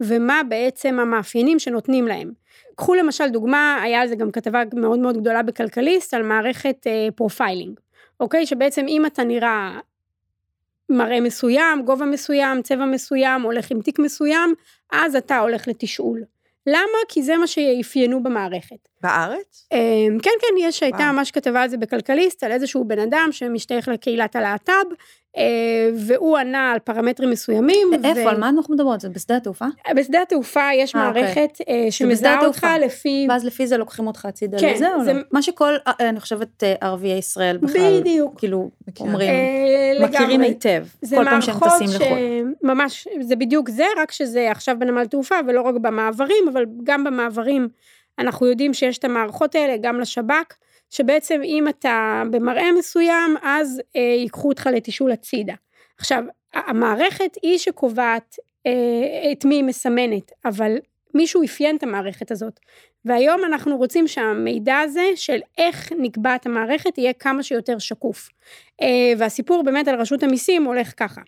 ומה 0.00 0.40
בעצם 0.48 0.98
המאפיינים 1.00 1.58
שנותנים 1.58 2.06
להם. 2.06 2.32
קחו 2.80 2.94
למשל 2.94 3.28
דוגמה, 3.28 3.80
היה 3.82 4.00
על 4.00 4.08
זה 4.08 4.16
גם 4.16 4.30
כתבה 4.30 4.62
מאוד 4.74 4.98
מאוד 4.98 5.16
גדולה 5.16 5.42
בכלכליסט, 5.42 6.14
על 6.14 6.22
מערכת 6.22 6.86
אה, 6.86 7.08
profiling, 7.14 7.80
אוקיי? 8.20 8.46
שבעצם 8.46 8.86
אם 8.88 9.06
אתה 9.06 9.24
נראה 9.24 9.78
מראה 10.88 11.20
מסוים, 11.20 11.82
גובה 11.82 12.04
מסוים, 12.04 12.62
צבע 12.62 12.84
מסוים, 12.84 13.42
הולך 13.42 13.70
עם 13.70 13.82
תיק 13.82 13.98
מסוים, 13.98 14.54
אז 14.92 15.16
אתה 15.16 15.38
הולך 15.38 15.68
לתשאול. 15.68 16.24
למה? 16.66 16.98
כי 17.08 17.22
זה 17.22 17.36
מה 17.36 17.46
שאפיינו 17.46 18.22
במערכת. 18.22 18.88
בארץ? 19.02 19.68
אמ, 19.72 20.18
כן, 20.22 20.30
כן, 20.40 20.54
יש, 20.58 20.82
הייתה. 20.82 21.12
ממש 21.12 21.30
כתבה 21.30 21.62
על 21.62 21.68
זה 21.68 21.76
בכלכליסט, 21.76 22.44
על 22.44 22.52
איזשהו 22.52 22.84
בן 22.84 22.98
אדם 22.98 23.28
שמשתייך 23.32 23.88
לקהילת 23.88 24.36
הלהט"ב, 24.36 24.70
אה, 24.70 24.96
והוא 25.94 26.36
ענה 26.36 26.70
על 26.72 26.78
פרמטרים 26.78 27.30
מסוימים. 27.30 27.90
איפה, 28.04 28.20
ו- 28.26 28.28
על 28.28 28.38
מה 28.40 28.48
אנחנו 28.48 28.74
מדברות? 28.74 29.00
זה 29.00 29.08
בשדה 29.08 29.36
התעופה? 29.36 29.64
בשדה 29.96 30.22
התעופה 30.22 30.68
יש 30.74 30.96
אה, 30.96 31.08
אוקיי. 31.08 31.22
מערכת 31.22 31.58
אה, 31.68 31.74
בשדה 31.78 31.90
שמזהה 31.90 32.46
אותך. 32.46 32.66
לפי... 32.80 33.26
ואז 33.30 33.44
לפי 33.44 33.66
זה 33.66 33.76
לוקחים 33.76 34.06
אותך 34.06 34.24
הצידה 34.24 34.58
כן, 34.60 34.72
לזה 34.74 34.94
או 34.94 35.04
זה- 35.04 35.12
לא? 35.12 35.20
מה 35.32 35.42
שכל, 35.42 35.72
אה, 35.86 36.08
אני 36.08 36.20
חושבת, 36.20 36.64
אה, 36.64 36.74
ערביי 36.80 37.18
ישראל 37.18 37.56
בכלל, 37.56 38.00
בדיוק. 38.00 38.38
כאילו. 38.38 38.70
אומרים, 39.00 39.30
אה, 39.30 40.06
מכירים. 40.08 40.40
היטב, 40.40 40.84
כל 41.10 41.24
פעם 41.24 41.40
שהם 41.40 41.54
טסים 41.60 41.88
לחו"ל. 41.94 42.54
ממש, 42.62 43.08
זה 43.20 43.36
בדיוק 43.36 43.70
זה, 43.70 43.84
רק 43.98 44.12
שזה 44.12 44.50
עכשיו 44.50 44.76
בנמל 44.78 45.06
תעופה 45.06 45.34
ולא 45.46 45.60
רק 45.62 45.74
במעברים, 45.74 46.48
אבל 46.52 46.64
גם 46.84 47.04
במעברים 47.04 47.68
אנחנו 48.18 48.46
יודעים 48.46 48.74
שיש 48.74 48.98
את 48.98 49.04
המערכות 49.04 49.54
האלה, 49.54 49.76
גם 49.80 50.00
לשב"כ, 50.00 50.54
שבעצם 50.90 51.40
אם 51.44 51.68
אתה 51.68 52.22
במראה 52.30 52.72
מסוים, 52.78 53.36
אז 53.42 53.82
אה, 53.96 54.00
ייקחו 54.00 54.48
אותך 54.48 54.68
לתשאול 54.72 55.12
הצידה. 55.12 55.54
עכשיו, 55.98 56.24
המערכת 56.54 57.36
היא 57.42 57.58
שקובעת 57.58 58.36
אה, 58.66 59.32
את 59.32 59.44
מי 59.44 59.54
היא 59.54 59.64
מסמנת, 59.64 60.32
אבל 60.44 60.76
מישהו 61.14 61.44
אפיין 61.44 61.76
את 61.76 61.82
המערכת 61.82 62.30
הזאת. 62.30 62.60
והיום 63.04 63.44
אנחנו 63.44 63.76
רוצים 63.76 64.08
שהמידע 64.08 64.78
הזה 64.78 65.04
של 65.16 65.38
איך 65.58 65.92
נקבעת 65.98 66.46
המערכת 66.46 66.98
יהיה 66.98 67.12
כמה 67.12 67.42
שיותר 67.42 67.78
שקוף. 67.78 68.28
אה, 68.82 69.12
והסיפור 69.18 69.62
באמת 69.62 69.88
על 69.88 70.00
רשות 70.00 70.22
המיסים 70.22 70.64
הולך 70.64 70.92
ככה. 70.96 71.20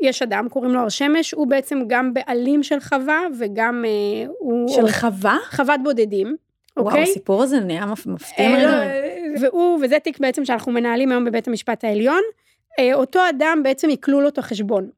יש 0.00 0.22
אדם, 0.22 0.48
קוראים 0.48 0.72
לו 0.72 0.80
הר 0.80 0.88
שמש, 0.88 1.32
הוא 1.32 1.46
בעצם 1.46 1.82
גם 1.86 2.14
בעלים 2.14 2.62
של 2.62 2.80
חווה 2.80 3.20
וגם 3.38 3.84
אה, 3.84 4.26
הוא... 4.38 4.68
של 4.68 4.88
חווה? 4.88 5.38
חוות 5.50 5.80
בודדים, 5.82 6.36
וואו, 6.76 6.86
אוקיי? 6.86 7.02
הסיפור 7.02 7.42
הזה 7.42 7.60
נהיה 7.60 7.86
מפ- 7.86 8.06
מפתיע 8.06 8.46
אה. 8.46 8.64
לא, 8.64 9.46
והוא, 9.46 9.78
וזה 9.82 9.98
תיק 9.98 10.18
בעצם 10.18 10.44
שאנחנו 10.44 10.72
מנהלים 10.72 11.12
היום 11.12 11.24
בבית 11.24 11.48
המשפט 11.48 11.84
העליון, 11.84 12.22
אה, 12.78 12.94
אותו 12.94 13.20
אדם 13.28 13.60
בעצם 13.64 13.88
עיקלו 13.88 14.20
לו 14.20 14.28
את 14.28 14.38
החשבון. 14.38 14.90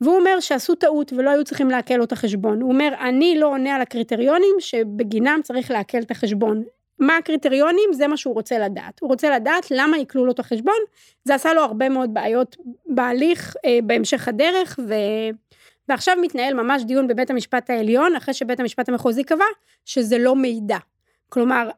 והוא 0.00 0.16
אומר 0.16 0.40
שעשו 0.40 0.74
טעות 0.74 1.12
ולא 1.12 1.30
היו 1.30 1.44
צריכים 1.44 1.70
לעקל 1.70 1.96
לו 1.96 2.04
את 2.04 2.12
החשבון. 2.12 2.60
הוא 2.60 2.72
אומר, 2.72 2.94
אני 3.00 3.38
לא 3.38 3.46
עונה 3.46 3.74
על 3.74 3.80
הקריטריונים 3.82 4.54
שבגינם 4.58 5.40
צריך 5.42 5.70
לעקל 5.70 5.98
את 5.98 6.10
החשבון. 6.10 6.62
מה 6.98 7.16
הקריטריונים? 7.16 7.92
זה 7.92 8.06
מה 8.08 8.16
שהוא 8.16 8.34
רוצה 8.34 8.58
לדעת. 8.58 9.00
הוא 9.00 9.10
רוצה 9.10 9.30
לדעת 9.36 9.70
למה 9.70 9.96
עיקלו 9.96 10.26
לו 10.26 10.32
את 10.32 10.38
החשבון. 10.38 10.74
זה 11.24 11.34
עשה 11.34 11.52
לו 11.52 11.60
הרבה 11.62 11.88
מאוד 11.88 12.14
בעיות 12.14 12.56
בהליך, 12.86 13.56
אה, 13.64 13.78
בהמשך 13.84 14.28
הדרך, 14.28 14.78
ו... 14.88 14.94
ועכשיו 15.88 16.16
מתנהל 16.22 16.54
ממש 16.54 16.82
דיון 16.82 17.08
בבית 17.08 17.30
המשפט 17.30 17.70
העליון, 17.70 18.16
אחרי 18.16 18.34
שבית 18.34 18.60
המשפט 18.60 18.88
המחוזי 18.88 19.24
קבע 19.24 19.44
שזה 19.84 20.18
לא 20.18 20.36
מידע. 20.36 20.76
כלומר, 21.34 21.68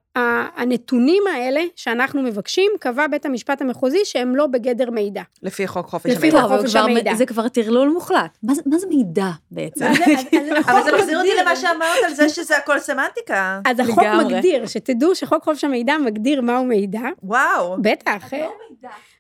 הנתונים 0.57 1.23
האלה 1.35 1.61
שאנחנו 1.77 2.23
מבקשים, 2.23 2.73
קבע 2.81 3.07
בית 3.07 3.27
המשפט 3.27 3.61
המחוזי 3.63 3.99
שהם 4.05 4.37
לא 4.37 4.47
בגדר 4.47 4.91
מידע. 4.91 5.23
לפי 5.43 5.67
חוק 5.67 5.87
חופש 5.87 6.11
לפי 6.11 6.27
המידע. 6.27 6.41
חוק 6.43 6.51
טוב, 6.51 6.61
חופש 6.61 6.77
המידע. 6.77 7.15
זה 7.15 7.27
כבר 7.27 7.49
טרלול 7.49 7.89
מוחלט. 7.89 8.39
מה 8.43 8.55
זה- 8.55 8.63
מה 8.67 8.79
זה 8.79 8.87
מידע 8.87 9.27
בעצם? 9.51 9.85
אז- 9.85 9.99
אז- 10.01 10.25
אז 10.59 10.69
אבל 10.69 10.83
זה 10.85 10.97
מחזיר 10.99 11.19
אותי 11.19 11.31
למה 11.43 11.57
שאמרת 11.57 11.99
על 12.07 12.15
זה 12.15 12.29
שזה 12.29 12.57
הכל 12.57 12.79
סמנטיקה. 12.79 13.61
אז 13.67 13.81
החוק 13.81 13.99
לגמרי. 14.05 14.25
מגדיר, 14.35 14.67
שתדעו 14.67 15.15
שחוק 15.15 15.45
חופש 15.45 15.65
המידע 15.65 15.97
מגדיר 15.99 16.41
מהו 16.41 16.65
מידע, 16.65 17.01
וואו. 17.23 17.77
בטח. 17.83 18.31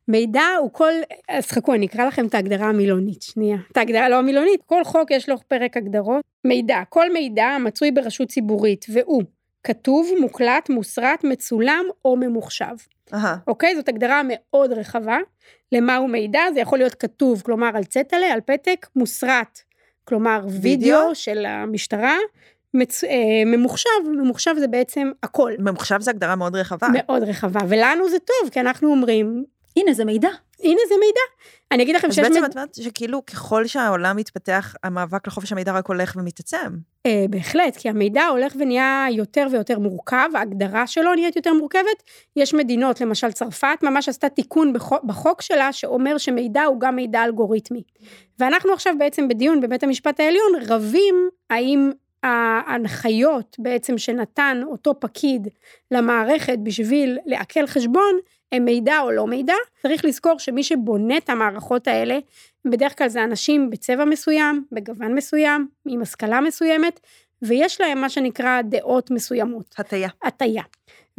מידע 0.08 0.42
הוא 0.60 0.70
כל, 0.72 0.92
אז 1.28 1.46
חכו, 1.46 1.74
אני 1.74 1.86
אקרא 1.86 2.04
לכם 2.06 2.26
את 2.26 2.34
ההגדרה 2.34 2.66
המילונית, 2.68 3.22
שנייה. 3.22 3.56
את 3.72 3.76
ההגדרה 3.76 4.08
לא 4.08 4.16
המילונית, 4.16 4.60
כל 4.66 4.84
חוק 4.84 5.10
יש 5.10 5.28
לו 5.28 5.36
פרק 5.48 5.76
הגדרות. 5.76 6.22
מידע, 6.46 6.82
כל 6.88 7.12
מידע 7.12 7.44
המצוי 7.44 7.90
ברשות 7.90 8.28
ציבורית, 8.28 8.86
והוא 8.92 9.22
כתוב, 9.66 10.10
מוקלט, 10.20 10.70
מוסרט, 10.70 11.24
מצולם 11.24 11.84
או 12.04 12.16
ממוחשב. 12.16 12.76
אהה. 13.14 13.36
אוקיי? 13.46 13.76
זאת 13.76 13.88
הגדרה 13.88 14.20
מאוד 14.24 14.72
רחבה. 14.72 15.18
למהו 15.72 16.08
מידע? 16.08 16.40
זה 16.54 16.60
יכול 16.60 16.78
להיות 16.78 16.94
כתוב, 16.94 17.42
כלומר 17.42 17.70
על 17.74 17.84
צטלה, 17.84 18.26
על 18.26 18.40
פתק, 18.40 18.86
מוסרט, 18.96 19.60
כלומר 20.04 20.40
וידאו, 20.44 20.62
וידאו? 20.62 21.14
של 21.14 21.46
המשטרה, 21.46 22.16
מצ... 22.74 23.04
אה, 23.04 23.10
ממוחשב, 23.46 23.90
ממוחשב 24.04 24.54
זה 24.58 24.68
בעצם 24.68 25.10
הכל. 25.22 25.52
ממוחשב 25.58 26.00
זה 26.00 26.10
הגדרה 26.10 26.36
מאוד 26.36 26.56
רחבה. 26.56 26.88
מאוד 26.92 27.22
רחבה, 27.22 27.60
ולנו 27.68 28.08
זה 28.08 28.18
טוב, 28.18 28.50
כי 28.50 28.60
אנחנו 28.60 28.90
אומרים, 28.90 29.44
הנה, 29.76 29.92
זה 29.92 30.04
מידע. 30.04 30.30
הנה 30.62 30.80
זה 30.88 30.94
מידע. 30.94 31.20
אני 31.72 31.82
אגיד 31.82 31.96
לכם 31.96 32.08
אז 32.08 32.14
שיש... 32.14 32.24
בעצם 32.24 32.42
מד- 32.42 32.50
את 32.50 32.56
אומרת 32.56 32.74
שכאילו 32.74 33.26
ככל 33.26 33.66
שהעולם 33.66 34.16
מתפתח, 34.16 34.74
המאבק 34.84 35.26
לחופש 35.26 35.52
המידע 35.52 35.72
רק 35.72 35.86
הולך 35.86 36.12
ומתעצם. 36.16 36.76
אה, 37.06 37.24
בהחלט, 37.30 37.76
כי 37.76 37.88
המידע 37.88 38.26
הולך 38.26 38.52
ונהיה 38.58 39.06
יותר 39.10 39.46
ויותר 39.50 39.78
מורכב, 39.78 40.28
ההגדרה 40.34 40.86
שלו 40.86 41.14
נהיית 41.14 41.36
יותר 41.36 41.52
מורכבת. 41.54 42.02
יש 42.36 42.54
מדינות, 42.54 43.00
למשל 43.00 43.32
צרפת, 43.32 43.78
ממש 43.82 44.08
עשתה 44.08 44.28
תיקון 44.28 44.72
בחוק, 44.72 45.04
בחוק 45.04 45.42
שלה, 45.42 45.72
שאומר 45.72 46.18
שמידע 46.18 46.64
הוא 46.64 46.80
גם 46.80 46.96
מידע 46.96 47.24
אלגוריתמי. 47.24 47.82
ואנחנו 48.38 48.72
עכשיו 48.72 48.94
בעצם 48.98 49.28
בדיון 49.28 49.60
בבית 49.60 49.82
המשפט 49.82 50.20
העליון, 50.20 50.52
רבים 50.68 51.28
האם 51.50 51.90
ההנחיות 52.22 53.56
בעצם 53.58 53.98
שנתן 53.98 54.60
אותו 54.66 55.00
פקיד 55.00 55.48
למערכת 55.90 56.58
בשביל 56.62 57.18
לעקל 57.26 57.66
חשבון, 57.66 58.18
הם 58.52 58.64
מידע 58.64 59.00
או 59.00 59.10
לא 59.10 59.26
מידע. 59.26 59.54
צריך 59.82 60.04
לזכור 60.04 60.38
שמי 60.38 60.62
שבונה 60.62 61.16
את 61.16 61.30
המערכות 61.30 61.88
האלה, 61.88 62.18
בדרך 62.64 62.98
כלל 62.98 63.08
זה 63.08 63.24
אנשים 63.24 63.70
בצבע 63.70 64.04
מסוים, 64.04 64.64
בגוון 64.72 65.14
מסוים, 65.14 65.68
עם 65.88 66.02
השכלה 66.02 66.40
מסוימת, 66.40 67.00
ויש 67.42 67.80
להם 67.80 68.00
מה 68.00 68.08
שנקרא 68.08 68.62
דעות 68.62 69.10
מסוימות, 69.10 69.74
הטיה. 69.78 70.08
הטיה. 70.24 70.62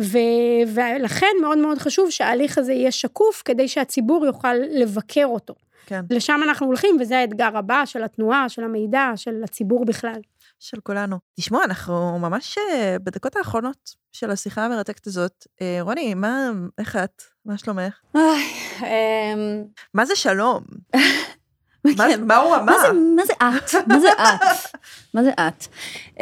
ו- 0.01 0.73
ולכן 0.73 1.31
מאוד 1.41 1.57
מאוד 1.57 1.77
חשוב 1.77 2.09
שההליך 2.09 2.57
הזה 2.57 2.73
יהיה 2.73 2.91
שקוף, 2.91 3.41
כדי 3.45 3.67
שהציבור 3.67 4.25
יוכל 4.25 4.53
לבקר 4.53 5.25
אותו. 5.25 5.53
כן. 5.85 6.01
לשם 6.09 6.39
אנחנו 6.43 6.65
הולכים, 6.65 6.97
וזה 6.99 7.17
האתגר 7.17 7.57
הבא 7.57 7.85
של 7.85 8.03
התנועה, 8.03 8.49
של 8.49 8.63
המידע, 8.63 9.11
של 9.15 9.43
הציבור 9.43 9.85
בכלל. 9.85 10.19
של 10.59 10.79
כולנו. 10.83 11.17
תשמעו, 11.39 11.63
אנחנו 11.63 12.19
ממש 12.19 12.57
אה, 12.57 12.95
בדקות 13.03 13.35
האחרונות 13.35 13.89
של 14.11 14.31
השיחה 14.31 14.65
המרתקת 14.65 15.07
הזאת. 15.07 15.47
אה, 15.61 15.77
רוני, 15.81 16.13
מה, 16.13 16.49
איך 16.77 16.95
את? 16.95 17.21
מה 17.45 17.57
שלומך? 17.57 17.99
אמ, 18.15 19.63
מה 19.93 20.05
זה 20.05 20.15
שלום? 20.15 20.63
מה- 21.97 22.07
כן. 22.07 22.23
מה 22.27 22.37
הוא 22.37 22.55
אמר? 22.55 22.91
מה 23.15 23.25
זה, 23.25 23.33
את? 23.33 23.87
מה 23.87 23.99
זה 23.99 24.09
את? 24.11 24.77
מה 25.13 25.23
זה 25.23 25.31
את? 25.31 25.63
Um, 26.17 26.19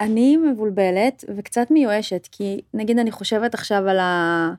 אני 0.00 0.36
מבולבלת 0.36 1.24
וקצת 1.36 1.66
מיואשת, 1.70 2.28
כי 2.32 2.60
נגיד 2.74 2.98
אני 2.98 3.10
חושבת 3.10 3.54
עכשיו 3.54 3.88
על, 3.88 3.98
ה, 3.98 4.50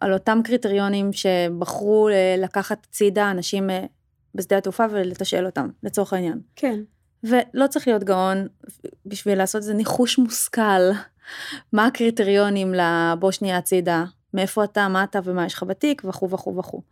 על 0.00 0.12
אותם 0.12 0.40
קריטריונים 0.44 1.10
שבחרו 1.12 2.08
ל- 2.08 2.44
לקחת 2.44 2.86
הצידה 2.90 3.30
אנשים 3.30 3.70
אה, 3.70 3.84
בשדה 4.34 4.58
התעופה 4.58 4.84
ולתשאל 4.90 5.46
אותם, 5.46 5.68
לצורך 5.82 6.12
העניין. 6.12 6.40
כן. 6.56 6.80
ולא 7.24 7.66
צריך 7.66 7.88
להיות 7.88 8.04
גאון 8.04 8.46
בשביל 9.06 9.38
לעשות 9.38 9.62
איזה 9.62 9.74
ניחוש 9.74 10.18
מושכל, 10.18 10.90
מה 11.72 11.86
הקריטריונים 11.86 12.74
לבוא 12.74 13.30
שנייה 13.30 13.58
הצידה, 13.58 14.04
מאיפה 14.34 14.64
אתה, 14.64 14.88
מה 14.88 15.04
אתה 15.04 15.18
ומה 15.24 15.46
יש 15.46 15.54
לך 15.54 15.62
בתיק 15.62 16.02
וכו' 16.04 16.30
וכו' 16.30 16.56
וכו'. 16.56 16.82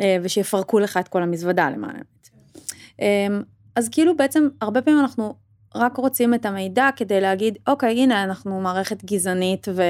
אה, 0.00 0.16
ושיפרקו 0.22 0.78
לך 0.78 0.96
את 0.96 1.08
כל 1.08 1.22
המזוודה 1.22 1.70
למען 1.70 1.90
האמת. 1.90 2.28
אה, 3.00 3.26
אז 3.76 3.88
כאילו 3.88 4.16
בעצם 4.16 4.48
הרבה 4.60 4.82
פעמים 4.82 5.00
אנחנו 5.00 5.34
רק 5.74 5.96
רוצים 5.96 6.34
את 6.34 6.46
המידע 6.46 6.88
כדי 6.96 7.20
להגיד, 7.20 7.58
אוקיי, 7.66 8.02
הנה, 8.02 8.22
אנחנו 8.24 8.60
מערכת 8.60 9.04
גזענית 9.04 9.66
ו... 9.74 9.82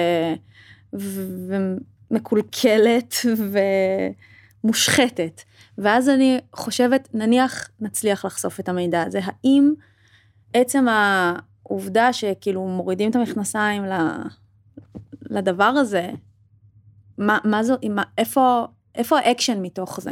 ומקולקלת 2.10 3.14
ומושחתת. 4.64 5.42
ואז 5.78 6.08
אני 6.08 6.40
חושבת, 6.52 7.08
נניח 7.14 7.70
נצליח 7.80 8.24
לחשוף 8.24 8.60
את 8.60 8.68
המידע 8.68 9.02
הזה, 9.02 9.20
האם 9.22 9.74
עצם 10.52 10.86
העובדה 10.88 12.12
שכאילו 12.12 12.68
מורידים 12.68 13.10
את 13.10 13.16
המכנסיים 13.16 13.84
לדבר 15.30 15.64
הזה, 15.64 16.10
מה, 17.18 17.38
מה 17.44 17.62
זו, 17.62 17.74
מה, 17.90 18.02
איפה, 18.18 18.64
איפה 18.94 19.18
האקשן 19.18 19.62
מתוך 19.62 20.00
זה? 20.00 20.10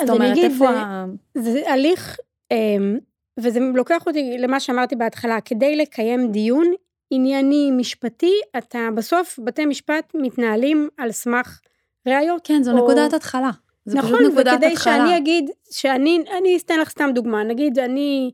זאת 0.00 0.10
אומרת, 0.10 0.36
איפה 0.36 0.66
זה, 0.72 0.78
ה... 0.78 1.04
זה 1.34 1.72
הליך, 1.72 2.16
אמ, 2.50 2.98
וזה 3.40 3.60
לוקח 3.74 4.06
אותי 4.06 4.38
למה 4.38 4.60
שאמרתי 4.60 4.96
בהתחלה, 4.96 5.40
כדי 5.40 5.76
לקיים 5.76 6.32
דיון 6.32 6.72
ענייני, 7.10 7.70
משפטי, 7.70 8.32
אתה 8.58 8.88
בסוף, 8.94 9.38
בתי 9.44 9.66
משפט 9.66 10.12
מתנהלים 10.14 10.88
על 10.96 11.12
סמך 11.12 11.60
ראיות. 12.08 12.40
כן, 12.44 12.62
זו 12.62 12.72
או... 12.72 12.76
נקודת 12.76 13.12
התחלה. 13.12 13.50
זה 13.84 13.98
נכון, 13.98 14.18
פשוט 14.18 14.32
נקודת 14.32 14.52
וכדי 14.54 14.66
התחלה. 14.66 14.96
שאני 14.96 15.16
אגיד, 15.16 15.50
שאני, 15.70 16.24
אני 16.38 16.56
אתן 16.56 16.80
לך 16.80 16.90
סתם 16.90 17.10
דוגמה, 17.14 17.44
נגיד 17.44 17.78
אני 17.78 18.30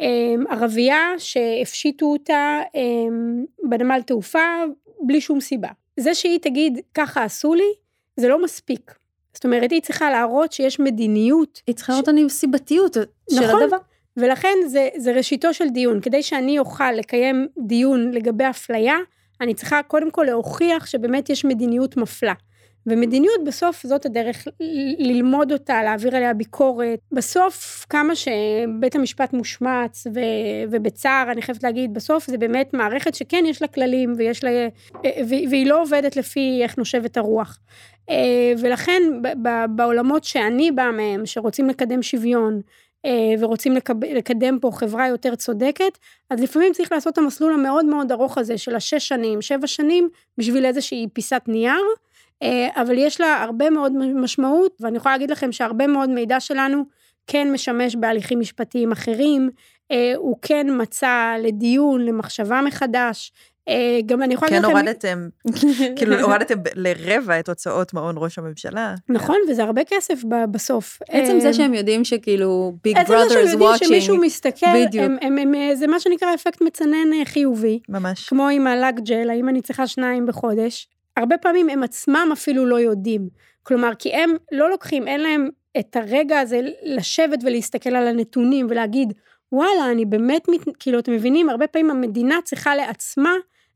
אמ, 0.00 0.44
ערבייה 0.50 1.12
שהפשיטו 1.18 2.06
אותה 2.06 2.60
אמ, 2.74 3.44
בנמל 3.68 4.02
תעופה 4.06 4.62
בלי 5.00 5.20
שום 5.20 5.40
סיבה. 5.40 5.68
זה 6.00 6.14
שהיא 6.14 6.38
תגיד, 6.38 6.78
ככה 6.94 7.24
עשו 7.24 7.54
לי, 7.54 7.72
זה 8.16 8.28
לא 8.28 8.42
מספיק. 8.42 8.94
זאת 9.34 9.44
אומרת, 9.44 9.72
היא 9.72 9.82
צריכה 9.82 10.10
להראות 10.10 10.52
שיש 10.52 10.80
מדיניות. 10.80 11.62
היא 11.66 11.74
צריכה 11.74 11.92
לראות 11.92 12.04
ש... 12.04 12.08
את 12.08 12.14
הסיבתיות 12.26 12.96
של 13.30 13.46
נכון, 13.48 13.62
הדבר. 13.62 13.76
ולכן 14.16 14.54
זה, 14.66 14.88
זה 14.96 15.12
ראשיתו 15.12 15.54
של 15.54 15.68
דיון. 15.68 16.00
כדי 16.00 16.22
שאני 16.22 16.58
אוכל 16.58 16.92
לקיים 16.92 17.48
דיון 17.66 18.10
לגבי 18.10 18.44
אפליה, 18.50 18.96
אני 19.40 19.54
צריכה 19.54 19.82
קודם 19.82 20.10
כל 20.10 20.24
להוכיח 20.28 20.86
שבאמת 20.86 21.30
יש 21.30 21.44
מדיניות 21.44 21.96
מפלה. 21.96 22.32
ומדיניות 22.86 23.44
בסוף 23.46 23.86
זאת 23.86 24.06
הדרך 24.06 24.48
ללמוד 24.98 25.52
אותה, 25.52 25.82
להעביר 25.82 26.16
עליה 26.16 26.34
ביקורת. 26.34 26.98
בסוף 27.12 27.86
כמה 27.90 28.14
שבית 28.14 28.94
המשפט 28.94 29.32
מושמץ 29.32 30.06
ו, 30.14 30.20
ובצער, 30.70 31.30
אני 31.30 31.42
חייבת 31.42 31.62
להגיד, 31.62 31.94
בסוף 31.94 32.26
זה 32.26 32.38
באמת 32.38 32.74
מערכת 32.74 33.14
שכן 33.14 33.44
יש 33.46 33.62
לה 33.62 33.68
כללים 33.68 34.14
ויש 34.16 34.44
לה, 34.44 34.68
והיא 35.28 35.66
לא 35.66 35.82
עובדת 35.82 36.16
לפי 36.16 36.60
איך 36.62 36.78
נושבת 36.78 37.16
הרוח. 37.16 37.58
ולכן 38.58 39.02
בעולמות 39.68 40.24
שאני 40.24 40.70
באה 40.70 40.92
מהם, 40.92 41.26
שרוצים 41.26 41.68
לקדם 41.68 42.02
שוויון, 42.02 42.60
ורוצים 43.38 43.74
לקדם 44.14 44.58
פה 44.60 44.70
חברה 44.74 45.08
יותר 45.08 45.34
צודקת, 45.34 45.98
אז 46.30 46.40
לפעמים 46.40 46.72
צריך 46.72 46.92
לעשות 46.92 47.12
את 47.12 47.18
המסלול 47.18 47.54
המאוד 47.54 47.84
מאוד 47.84 48.12
ארוך 48.12 48.38
הזה 48.38 48.58
של 48.58 48.76
השש 48.76 49.08
שנים, 49.08 49.42
שבע 49.42 49.66
שנים, 49.66 50.08
בשביל 50.38 50.66
איזושהי 50.66 51.06
פיסת 51.12 51.42
נייר. 51.48 51.82
אה, 52.44 52.82
אבל 52.82 52.98
יש 52.98 53.20
לה 53.20 53.42
הרבה 53.42 53.70
מאוד 53.70 53.92
משמעות, 54.14 54.76
ואני 54.80 54.96
יכולה 54.96 55.14
להגיד 55.14 55.30
לכם 55.30 55.52
שהרבה 55.52 55.86
מאוד 55.86 56.10
מידע 56.10 56.40
שלנו 56.40 56.84
כן 57.26 57.52
משמש 57.52 57.96
בהליכים 57.96 58.40
משפטיים 58.40 58.92
אחרים, 58.92 59.50
אה, 59.90 60.12
הוא 60.16 60.36
כן 60.42 60.66
מצא 60.80 61.34
לדיון, 61.42 62.04
למחשבה 62.04 62.60
מחדש. 62.66 63.32
אה, 63.68 64.00
גם 64.06 64.22
אני 64.22 64.34
יכולה 64.34 64.50
כן 64.50 64.62
להגיד 64.62 64.76
לכם... 64.76 64.84
כן 65.00 65.18
הורדתם, 65.18 65.28
כאילו 65.96 66.20
הורדתם 66.20 66.58
לרבע 66.74 67.40
את 67.40 67.48
הוצאות 67.48 67.94
מעון 67.94 68.14
ראש 68.18 68.38
הממשלה. 68.38 68.94
נכון, 69.08 69.36
וזה 69.48 69.62
הרבה 69.62 69.82
כסף 69.84 70.22
בסוף. 70.50 70.98
עצם 71.08 71.40
זה 71.40 71.52
שהם 71.52 71.74
יודעים 71.74 72.04
שכאילו 72.04 72.72
ביג 72.84 72.96
brothers 72.96 73.00
watching. 73.00 73.10
עצם 73.10 73.30
זה 73.30 73.32
שהם 73.32 73.54
יודעים 73.54 73.78
שמישהו 73.78 74.16
מסתכל, 74.16 74.66
הם, 74.92 75.16
הם, 75.20 75.38
הם, 75.38 75.74
זה 75.74 75.86
מה 75.86 76.00
שנקרא 76.00 76.34
אפקט 76.34 76.62
מצנן 76.62 77.24
חיובי. 77.24 77.80
ממש. 77.88 78.28
כמו 78.28 78.48
עם 78.48 78.66
הלאג 78.66 79.00
ג'ל, 79.00 79.30
האם 79.30 79.48
אני 79.48 79.62
צריכה 79.62 79.86
שניים 79.86 80.26
בחודש. 80.26 80.88
הרבה 81.16 81.38
פעמים 81.38 81.68
הם 81.68 81.82
עצמם 81.82 82.28
אפילו 82.32 82.66
לא 82.66 82.80
יודעים. 82.80 83.28
כלומר, 83.62 83.94
כי 83.94 84.12
הם 84.12 84.36
לא 84.52 84.70
לוקחים, 84.70 85.08
אין 85.08 85.20
להם 85.20 85.48
את 85.78 85.96
הרגע 85.96 86.40
הזה 86.40 86.60
לשבת 86.82 87.38
ולהסתכל 87.42 87.96
על 87.96 88.06
הנתונים 88.06 88.66
ולהגיד, 88.70 89.12
וואלה, 89.52 89.90
אני 89.90 90.04
באמת, 90.04 90.48
מת... 90.48 90.76
כאילו, 90.78 90.98
אתם 90.98 91.12
מבינים, 91.12 91.50
הרבה 91.50 91.66
פעמים 91.66 91.90
המדינה 91.90 92.38
צריכה 92.44 92.76
לעצמה, 92.76 93.32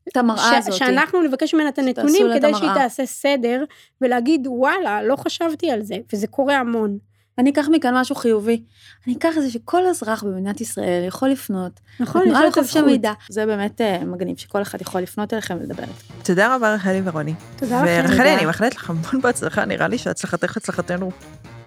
את 0.07 0.17
המראה 0.17 0.57
הזאת. 0.57 0.73
שאנחנו 0.73 1.21
נבקש 1.21 1.53
ממנה 1.53 1.69
את 1.69 1.79
הנתונים 1.79 2.27
כדי 2.35 2.53
שהיא 2.53 2.69
תעשה 2.73 3.05
סדר, 3.05 3.63
ולהגיד, 4.01 4.47
וואלה, 4.47 5.03
לא 5.03 5.15
חשבתי 5.15 5.71
על 5.71 5.81
זה, 5.81 5.95
וזה 6.13 6.27
קורה 6.27 6.57
המון. 6.57 6.97
אני 7.39 7.49
אקח 7.49 7.67
מכאן 7.71 7.97
משהו 7.97 8.15
חיובי. 8.15 8.63
אני 9.07 9.15
אקח 9.15 9.37
את 9.37 9.41
זה 9.43 9.51
שכל 9.51 9.85
אזרח 9.85 10.23
במדינת 10.23 10.61
ישראל 10.61 11.03
יכול 11.07 11.29
לפנות. 11.29 11.71
נכון, 11.99 12.27
יש 12.27 12.33
לו 12.41 12.47
את 12.47 12.57
הזכות. 12.57 12.83
מידע. 12.83 13.11
זה 13.29 13.45
באמת 13.45 13.81
uh, 13.81 14.05
מגניב, 14.05 14.37
שכל 14.37 14.61
אחד 14.61 14.81
יכול 14.81 15.01
לפנות 15.01 15.33
אליכם 15.33 15.57
ולדבר. 15.59 15.83
תודה 16.23 16.55
רבה 16.55 16.73
רחלי 16.73 17.01
ורוני. 17.05 17.33
תודה 17.55 17.83
לכם. 17.83 18.05
ורחלי, 18.09 18.35
אני 18.35 18.45
מאחלת 18.45 18.75
לך 18.75 18.89
המון 18.89 19.21
בהצלחה, 19.21 19.65
נראה 19.65 19.87
לי 19.87 19.97
שהצלחתך 19.97 20.57
הצלחתנו 20.57 21.11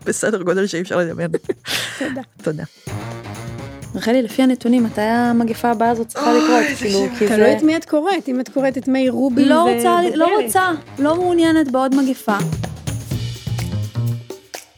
בסדר 0.07 0.43
גודל 0.43 0.67
שאי 0.67 0.81
אפשר 0.81 0.97
לדמיין. 0.97 1.31
תודה. 1.99 2.21
תודה. 2.43 2.65
רחלי, 3.95 4.23
לפי 4.23 4.43
הנתונים, 4.43 4.85
מתי 4.85 5.01
המגפה 5.01 5.71
הבאה 5.71 5.91
הזאת 5.91 6.07
צריכה 6.09 6.33
לקרות? 6.33 6.79
כאילו, 6.79 7.07
כי 7.19 7.29
זה... 7.29 7.37
תלוי 7.37 7.57
את 7.57 7.63
מי 7.63 7.77
את 7.77 7.85
קוראת, 7.85 8.29
אם 8.29 8.41
את 8.41 8.49
קוראת 8.49 8.79
את 8.79 8.89
מי 8.89 9.09
רובין 9.09 9.49
לא 9.49 9.63
רוצה, 9.63 9.97
לא 10.15 10.29
רוצה, 10.43 10.71
לא 10.99 11.17
מעוניינת 11.17 11.71
בעוד 11.71 11.95
מגפה. 11.95 12.37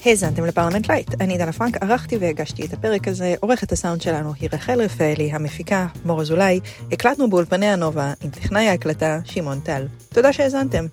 האזנתם 0.05 0.45
לפרלמנט 0.45 0.89
לייט, 0.89 1.21
אני 1.21 1.39
דנה 1.39 1.53
פרנק, 1.53 1.83
ערכתי 1.83 2.17
והגשתי 2.17 2.67
את 2.67 2.73
הפרק 2.73 3.09
הזה, 3.09 3.35
עורכת 3.41 3.73
הסאונד 3.73 4.03
שלנו 4.03 4.33
היא 4.41 4.49
רחל 4.53 4.83
רפאלי, 4.83 5.33
המפיקה 5.33 5.87
מור 6.05 6.21
אזולאי, 6.21 6.61
הקלטנו 6.93 7.31
באולפני 7.31 7.67
הנובה 7.67 8.13
עם 8.25 8.31
טכנאי 8.31 8.69
ההקלטה 8.69 9.19
שמעון 9.25 9.61
טל. 9.61 9.87
תודה 10.09 10.33
שהאזנתם. 10.33 10.87